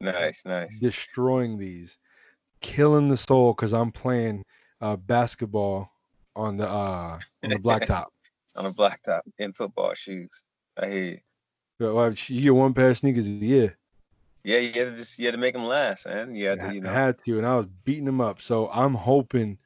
[0.00, 0.78] Nice, nice.
[0.80, 1.98] destroying these,
[2.60, 4.44] killing the sole because I'm playing
[4.80, 5.90] uh, basketball
[6.34, 8.06] on the uh, on the blacktop.
[8.56, 10.44] On a blacktop in football shoes.
[10.78, 11.18] I hear you.
[11.78, 13.76] So, well, you get one pair of sneakers a year.
[14.44, 16.34] Yeah, you had to just you had to make them last, man.
[16.34, 16.90] You had to, you know.
[16.90, 18.40] had to, and I was beating them up.
[18.40, 19.58] So I'm hoping,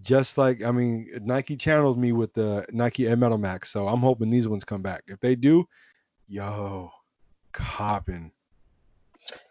[0.00, 3.70] just like I mean, Nike channels me with the Nike Air Metal Max.
[3.70, 5.04] So I'm hoping these ones come back.
[5.06, 5.68] If they do,
[6.28, 6.90] yo,
[7.52, 8.32] copping.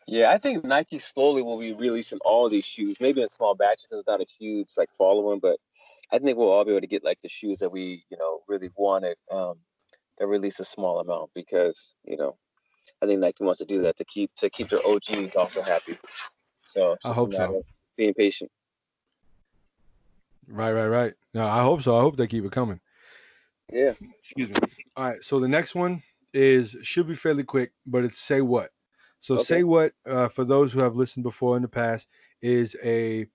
[0.07, 3.87] Yeah, I think Nike slowly will be releasing all these shoes, maybe in small batches.
[3.91, 5.59] It's not a huge like following, but
[6.15, 8.41] I think we'll all be able to get like the shoes that we, you know,
[8.47, 9.17] really wanted.
[9.29, 9.55] Um,
[10.17, 12.37] that release a small amount because you know,
[13.01, 15.97] I think Nike wants to do that to keep to keep their OGs also happy.
[16.65, 17.63] So I hope so.
[17.97, 18.49] Being patient.
[20.47, 21.13] Right, right, right.
[21.33, 21.97] No, I hope so.
[21.97, 22.79] I hope they keep it coming.
[23.71, 23.93] Yeah.
[24.23, 24.55] Excuse me.
[24.95, 25.23] All right.
[25.23, 26.01] So the next one
[26.33, 28.69] is should be fairly quick, but it's say what.
[29.21, 29.43] So Okay.
[29.43, 32.07] say what uh, for those who have listened before in the past
[32.41, 33.25] is a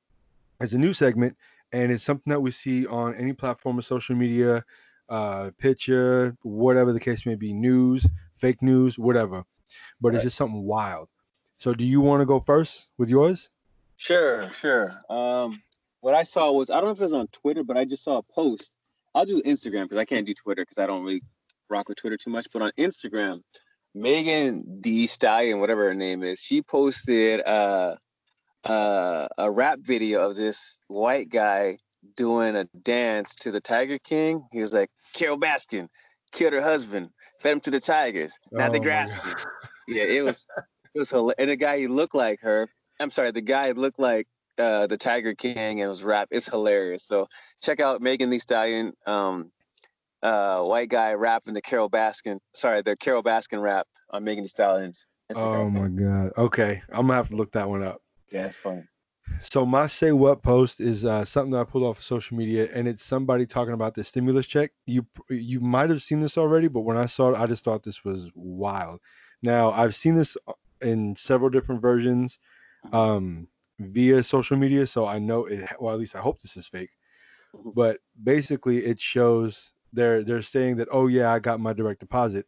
[0.60, 1.36] is a new segment,
[1.72, 4.64] and it's something that we see on any platform of social media,
[5.08, 8.06] uh, picture, whatever the case may be, news,
[8.36, 9.44] fake news, whatever.
[10.00, 11.08] But it's just something wild.
[11.58, 13.50] So do you want to go first with yours?
[13.96, 14.98] Sure, sure.
[15.10, 15.60] Um,
[16.00, 18.02] what I saw was I don't know if it was on Twitter, but I just
[18.02, 18.74] saw a post.
[19.14, 21.22] I'll do Instagram because I can't do Twitter because I don't really
[21.68, 22.46] rock with Twitter too much.
[22.52, 23.40] But on Instagram,
[23.94, 27.96] Megan Thee Stallion, whatever her name is, she posted uh,
[28.64, 31.78] uh, a rap video of this white guy
[32.16, 34.46] doing a dance to the Tiger King.
[34.52, 35.88] He was like, Carole Baskin
[36.32, 37.10] killed her husband,
[37.40, 38.38] fed him to the tigers.
[38.52, 39.26] Now Oh they my grasp God.
[39.26, 39.32] me.
[39.88, 40.46] Yeah, it was
[40.94, 42.68] it was hila- and the guy he looked like her.
[43.00, 44.26] I'm sorry, the guy looked like
[44.58, 46.28] uh, the Tiger King and was rap.
[46.30, 47.04] It's hilarious.
[47.04, 47.26] So
[47.62, 49.50] check out Megan Thee Stallion, um,
[50.22, 52.38] uh, white guy rapping the Carole Baskin.
[52.54, 55.56] Sorry, the Carole Baskin rap on Megan Thee Stallion's Instagram.
[55.56, 56.32] Oh my god.
[56.36, 58.00] Okay, I'm gonna have to look that one up.
[58.30, 58.84] Yeah, it's funny.
[59.40, 62.68] So my say what post is uh, something that I pulled off of social media,
[62.72, 64.72] and it's somebody talking about the stimulus check.
[64.86, 67.82] You you might have seen this already, but when I saw it, I just thought
[67.82, 69.00] this was wild.
[69.42, 72.38] Now I've seen this uh, in several different versions
[72.92, 73.48] um,
[73.78, 75.68] via social media, so I know it.
[75.80, 76.90] Well, at least I hope this is fake.
[77.54, 77.74] Mhm.
[77.74, 82.46] But basically, it shows they're they're saying that oh yeah, I got my direct deposit.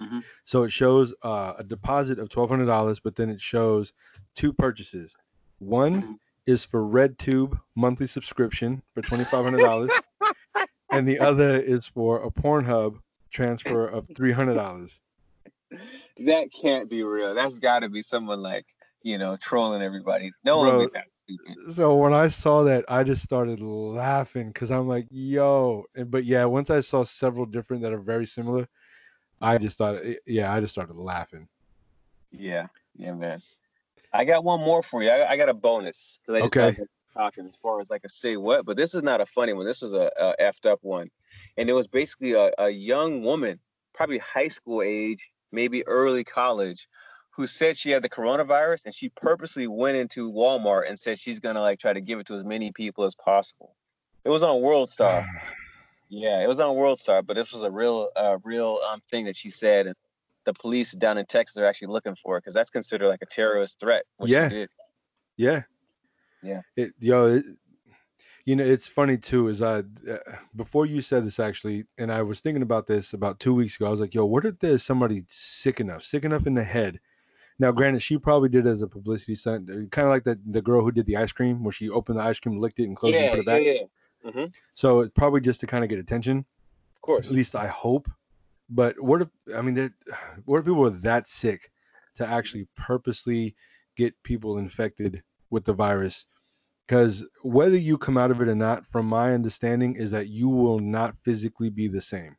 [0.00, 0.24] Mhm.
[0.44, 3.92] So it shows uh, a deposit of twelve hundred dollars, but then it shows
[4.34, 5.14] two purchases.
[5.58, 6.18] One Mhm.
[6.46, 9.90] is for RedTube monthly subscription for twenty five hundred dollars,
[10.92, 12.98] and the other is for a Pornhub
[13.30, 15.00] transfer of three hundred dollars.
[16.18, 17.34] That can't be real.
[17.34, 18.66] That's got to be someone like
[19.02, 20.32] you know trolling everybody.
[20.44, 20.78] No one Bro.
[20.78, 21.72] would be that stupid.
[21.72, 25.84] So when I saw that, I just started laughing because I'm like, yo.
[25.94, 28.66] And, but yeah, once I saw several different that are very similar,
[29.40, 31.48] I just thought, eh, yeah, I just started laughing.
[32.30, 33.42] Yeah, yeah, man.
[34.12, 35.10] I got one more for you.
[35.10, 36.76] I, I got a bonus because I just Okay.
[37.14, 39.66] talking as far as like a say what, but this is not a funny one.
[39.66, 41.08] This was a, a effed up one,
[41.56, 43.58] and it was basically a, a young woman,
[43.94, 46.88] probably high school age, maybe early college,
[47.30, 51.40] who said she had the coronavirus, and she purposely went into Walmart and said she's
[51.40, 53.76] gonna like try to give it to as many people as possible.
[54.24, 55.24] It was on World Star.
[56.10, 59.24] Yeah, it was on World Star, but this was a real, uh, real um thing
[59.26, 59.94] that she said, and
[60.44, 63.26] the police down in Texas are actually looking for it because that's considered like a
[63.26, 64.04] terrorist threat.
[64.20, 64.48] Yeah.
[64.48, 64.68] did.
[65.36, 65.62] Yeah.
[66.42, 66.60] Yeah.
[66.76, 67.44] It, yo, it,
[68.44, 69.48] you know, it's funny too.
[69.48, 70.18] Is I uh,
[70.56, 73.86] before you said this actually, and I was thinking about this about two weeks ago.
[73.86, 76.98] I was like, yo, what if there's somebody sick enough, sick enough in the head?
[77.60, 80.62] Now, granted, she probably did it as a publicity stunt, kind of like the the
[80.62, 82.96] girl who did the ice cream, where she opened the ice cream, licked it, and
[82.96, 83.62] closed it, and put it back.
[83.62, 83.82] yeah.
[83.82, 86.38] hmm Of So it's probably just to kind of get attention.
[86.96, 87.26] Of course.
[87.26, 88.08] At least I hope.
[88.68, 89.92] But what if I mean, that-
[90.44, 91.72] what if people are that sick
[92.16, 93.56] to actually purposely
[93.96, 96.26] get people infected with the virus?
[96.86, 100.48] Because whether you come out of it or not, from my understanding, is that you
[100.48, 102.36] will not physically be the same.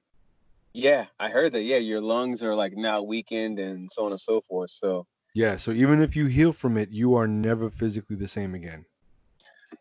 [0.74, 1.64] Yeah, I heard that.
[1.64, 4.72] Yeah, your lungs are like now weakened and so on and so forth.
[4.72, 5.56] So Yeah.
[5.56, 8.86] So even if you heal from it, you are never physically the same again.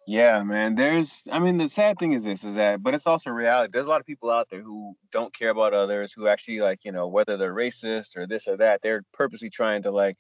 [0.07, 0.75] Yeah, man.
[0.75, 3.71] There's I mean the sad thing is this is that but it's also reality.
[3.73, 6.85] There's a lot of people out there who don't care about others, who actually like,
[6.85, 10.17] you know, whether they're racist or this or that, they're purposely trying to like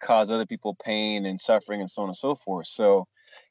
[0.00, 2.66] cause other people pain and suffering and so on and so forth.
[2.66, 3.06] So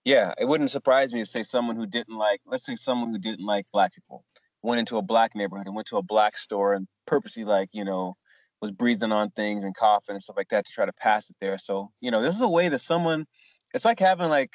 [0.06, 3.20] yeah, it wouldn't surprise me to say someone who didn't like let's say someone who
[3.20, 4.26] didn't like black people
[4.64, 7.84] went into a black neighborhood and went to a black store and purposely like, you
[7.84, 8.16] know,
[8.62, 11.36] was breathing on things and coughing and stuff like that to try to pass it
[11.42, 11.58] there.
[11.58, 13.26] So, you know, this is a way that someone
[13.74, 14.54] it's like having like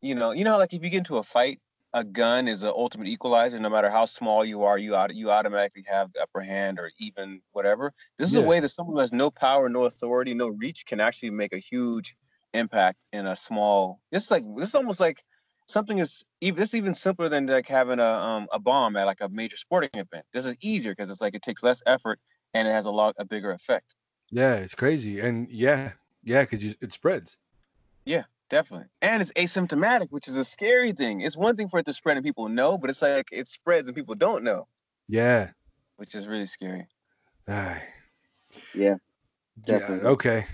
[0.00, 1.60] you know, you know, like if you get into a fight,
[1.94, 3.58] a gun is an ultimate equalizer.
[3.58, 6.90] No matter how small you are, you out you automatically have the upper hand or
[6.98, 7.92] even whatever.
[8.18, 8.42] This is Yeah.
[8.42, 11.52] a way that someone who has no power, no authority, no reach can actually make
[11.52, 12.14] a huge
[12.54, 14.00] impact in a small.
[14.12, 15.22] This is like this is almost like
[15.66, 19.06] something is even this is even simpler than like having a um a bomb at
[19.06, 20.26] like a major sporting event.
[20.32, 22.20] This is easier because it's like it takes less effort
[22.54, 23.94] and it has a lot a bigger effect.
[24.30, 25.20] Yeah, it's crazy.
[25.20, 25.92] And yeah,
[26.22, 27.38] yeah, because it spreads.
[28.50, 28.86] Definitely.
[29.02, 31.20] And it's asymptomatic, which is a scary thing.
[31.20, 33.88] It's one thing for it to spread and people know, but it's like it spreads
[33.88, 34.66] and people don't know,
[35.08, 35.50] Yeah.
[35.96, 36.86] which is really scary.
[37.46, 37.82] Ay.
[38.74, 38.94] Yeah, Yeah,
[39.64, 40.08] definitely.
[40.10, 40.46] okay.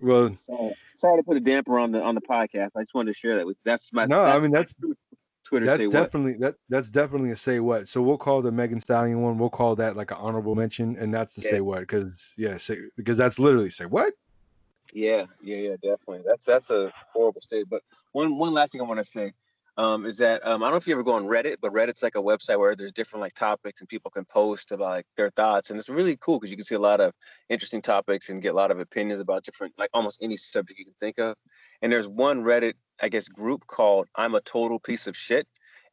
[0.00, 2.70] Well, Sorry, sorry to put a damper on the on the podcast.
[2.76, 4.96] I just wanted to share that with that's my No, I mean, that's- Twitter-
[5.44, 5.92] Twitter that's say what.
[5.92, 7.86] definitely that that's definitely a say what.
[7.86, 9.38] So we'll call the Megan Stallion one.
[9.38, 11.50] We'll call that like an honorable mention, and that's the Yeah.
[11.50, 14.12] say what because yeah, say because that's literally say what.
[14.92, 16.22] Yeah, yeah, yeah, definitely.
[16.26, 17.66] That's that's a horrible state.
[17.68, 17.82] But
[18.12, 19.32] one one last thing I want to say
[19.76, 22.02] um, is that um, I don't know if you ever go on Reddit, but Reddit's
[22.02, 25.30] like a website where there's different like topics and people can post about like their
[25.30, 27.12] thoughts, and it's really cool because you can see a lot of
[27.48, 30.84] interesting topics and get a lot of opinions about different like almost any subject you
[30.86, 31.34] can think of.
[31.82, 35.46] And there's one Reddit, I guess, group called "I'm a total piece of shit,"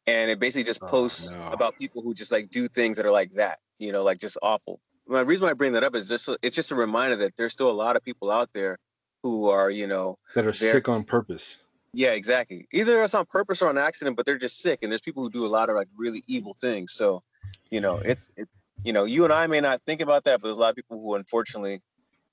[0.06, 1.50] and it basically just Oh, posts no.
[1.52, 4.38] about people who just like do things that are like that, you know, like just
[4.42, 4.80] awful.
[5.06, 7.52] My reason why I bring that up is just it's just a reminder that there's
[7.52, 8.78] still a lot of people out there
[9.22, 11.56] who are, you know, That are sick on purpose.
[11.92, 12.66] yeah, exactly.
[12.72, 14.80] Either it's on purpose or on accident, but they're just sick.
[14.82, 16.92] And there's people who do a lot of like really evil things.
[16.92, 17.22] So,
[17.70, 18.48] you know, it's, it,
[18.82, 20.76] you know, you and I may not think about that, but there's a lot of
[20.76, 21.80] people who, unfortunately,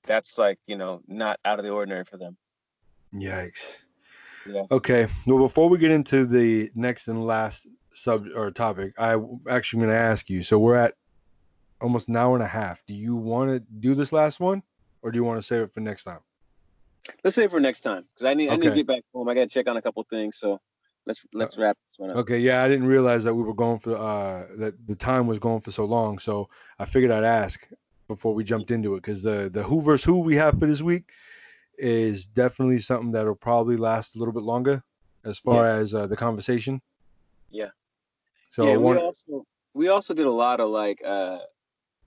[0.04, 2.36] that's like, you know, not out of the ordinary for them.
[3.14, 3.74] Yikes.
[4.46, 4.64] Yeah.
[4.72, 5.08] Okay.
[5.28, 9.16] Well, before we get into the next and last sub or topic, I
[9.50, 10.44] actually going to ask you.
[10.44, 10.96] So we're at
[11.82, 12.84] almost an hour and a half.
[12.86, 14.64] Do you want to do this last one,
[15.02, 16.20] or do you want to save it for next time?
[17.24, 19.28] Let's save it for next time because I need, I need to get back home.
[19.28, 20.38] I got to check on a couple things.
[20.38, 20.60] So
[21.06, 22.18] let's, let's wrap this one up.
[22.18, 22.38] Okay.
[22.38, 25.62] Yeah, I didn't realize that we were going for uh that the time was going
[25.62, 26.20] for so long.
[26.20, 27.68] So I figured I'd ask
[28.08, 30.82] before we jumped into it because the the Who versus Who we have for this
[30.82, 31.10] week
[31.78, 34.84] is definitely something that'll probably last a little bit longer
[35.26, 36.82] as far as uh, the conversation.
[37.50, 37.70] Yeah.
[38.52, 41.40] So yeah, we also we also did a lot of like uh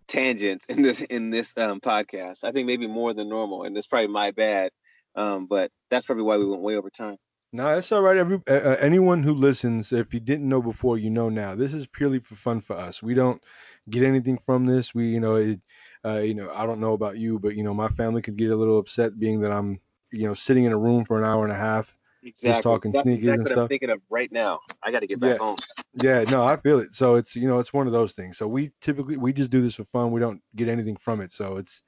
[0.06, 2.44] tangents in this in this um podcast.
[2.44, 4.70] I think maybe more than normal, and that's probably my bad.
[5.16, 7.16] Um, but that's probably why we went way over time.
[7.52, 8.16] No, that's all right.
[8.16, 11.54] Every uh, anyone who listens, if you didn't know before, you know now.
[11.54, 13.00] This is purely for fun for us.
[13.00, 13.40] We don't
[13.88, 14.92] get anything from this.
[14.92, 15.60] We, you know, it,
[16.04, 18.50] uh, you know, I don't know about you, but you know, my family could get
[18.50, 19.78] a little upset being that I'm,
[20.10, 21.94] you know, sitting in a room for an hour and a half.
[22.24, 22.62] Exactly.
[22.62, 23.62] talking that's sneakers exactly and what stuff.
[23.62, 24.60] I'm thinking of right now.
[24.82, 25.38] I got to get back Yeah.
[25.38, 25.58] home.
[26.00, 26.94] Yeah, no, I feel it.
[26.94, 28.36] So it's, you know, it's one of those things.
[28.36, 30.10] So we typically we just do this for fun.
[30.10, 31.32] We don't get anything from it.
[31.32, 31.82] So it's,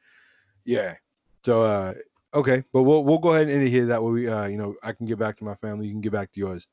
[0.64, 0.94] yeah.
[1.44, 1.94] So uh,
[2.34, 3.86] okay, but we'll we'll go ahead and end it here.
[3.86, 5.86] That way, we, uh, you know, I can get back to my family.
[5.86, 6.66] You can get back to yours.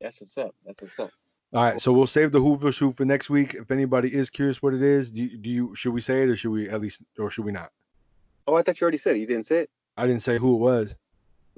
[0.00, 0.54] That's what's up.
[0.64, 1.10] That's what's up.
[1.52, 3.54] All right, so we'll save the Who versus Who for next week.
[3.54, 6.28] If anybody is curious what it is, do you, do you should we say it
[6.28, 7.70] or should we at least or should we not?
[8.46, 9.20] Oh, I thought you already said it.
[9.20, 9.70] You didn't say it.
[9.96, 10.94] I didn't say who it was.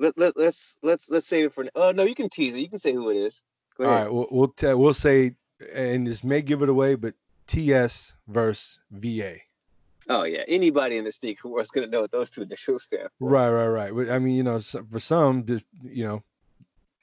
[0.01, 1.67] Let, let let's let's let's save it for.
[1.75, 2.61] Oh no, you can tease it.
[2.61, 3.43] You can say who it is.
[3.79, 5.37] Go All right, we'll we'll, t- we'll say,
[5.73, 7.15] and this may give it away, but
[7.47, 9.37] TS versus VA.
[10.09, 13.29] Oh yeah, anybody in the sneaker is gonna know what those two initials stand for.
[13.29, 13.95] Right, right, right.
[13.95, 16.23] But, I mean, you know, for some, just you know,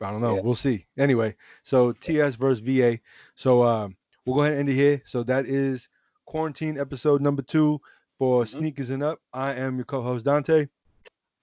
[0.02, 0.36] I don't know.
[0.36, 0.42] Yeah.
[0.42, 0.86] We'll see.
[0.98, 3.00] Anyway, so TS versus VA.
[3.36, 3.96] So um,
[4.26, 5.02] we'll go ahead and end it here.
[5.06, 5.88] So that is
[6.26, 7.80] quarantine episode number two
[8.18, 8.48] for Mhm.
[8.48, 9.20] sneakers and up.
[9.34, 10.68] I am your co-host Dante.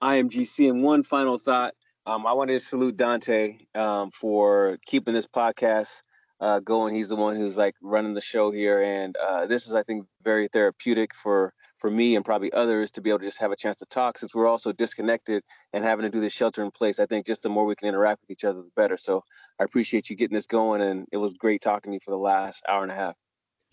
[0.05, 0.69] I am GC.
[0.69, 1.73] And one final thought.
[2.05, 6.03] Um, I wanted to salute Dante um, for keeping this podcast
[6.39, 6.93] uh, going.
[6.93, 10.05] He's the one who's like running the show here, and uh, this is, I think,
[10.23, 13.55] very therapeutic for for me and probably others to be able to just have a
[13.55, 16.99] chance to talk since we're also disconnected and having to do this shelter in place.
[16.99, 18.97] I think just the more we can interact with each other, the better.
[18.97, 19.23] So
[19.59, 22.17] I appreciate you getting this going, and it was great talking to you for the
[22.17, 23.15] last hour and a half.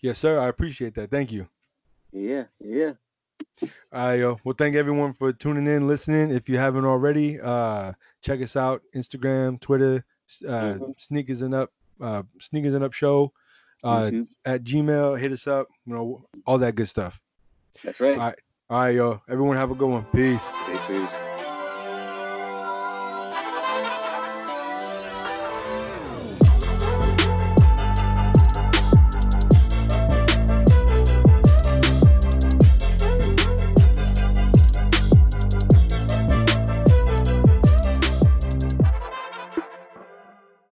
[0.01, 0.39] Yes, sir.
[0.39, 1.11] I appreciate that.
[1.11, 1.47] Thank you.
[2.11, 2.93] Yeah, yeah.
[3.61, 4.37] All right, yo.
[4.43, 6.31] Well, thank everyone for tuning in, listening.
[6.31, 10.03] If you haven't already, uh, check us out: Instagram, Twitter,
[10.47, 10.99] uh, Mhm.
[10.99, 11.71] Sneakers and Up,
[12.01, 13.31] uh, Sneakers and Up Show
[13.83, 14.27] uh, YouTube.
[14.45, 15.19] at Gmail.
[15.19, 15.67] Hit us up.
[15.85, 17.19] You know, all that good stuff.
[17.83, 18.17] That's right.
[18.17, 18.39] All right,
[18.69, 19.21] all right, yo.
[19.29, 20.05] Everyone have a good one.
[20.13, 20.43] Peace.
[20.43, 21.32] Stay peace.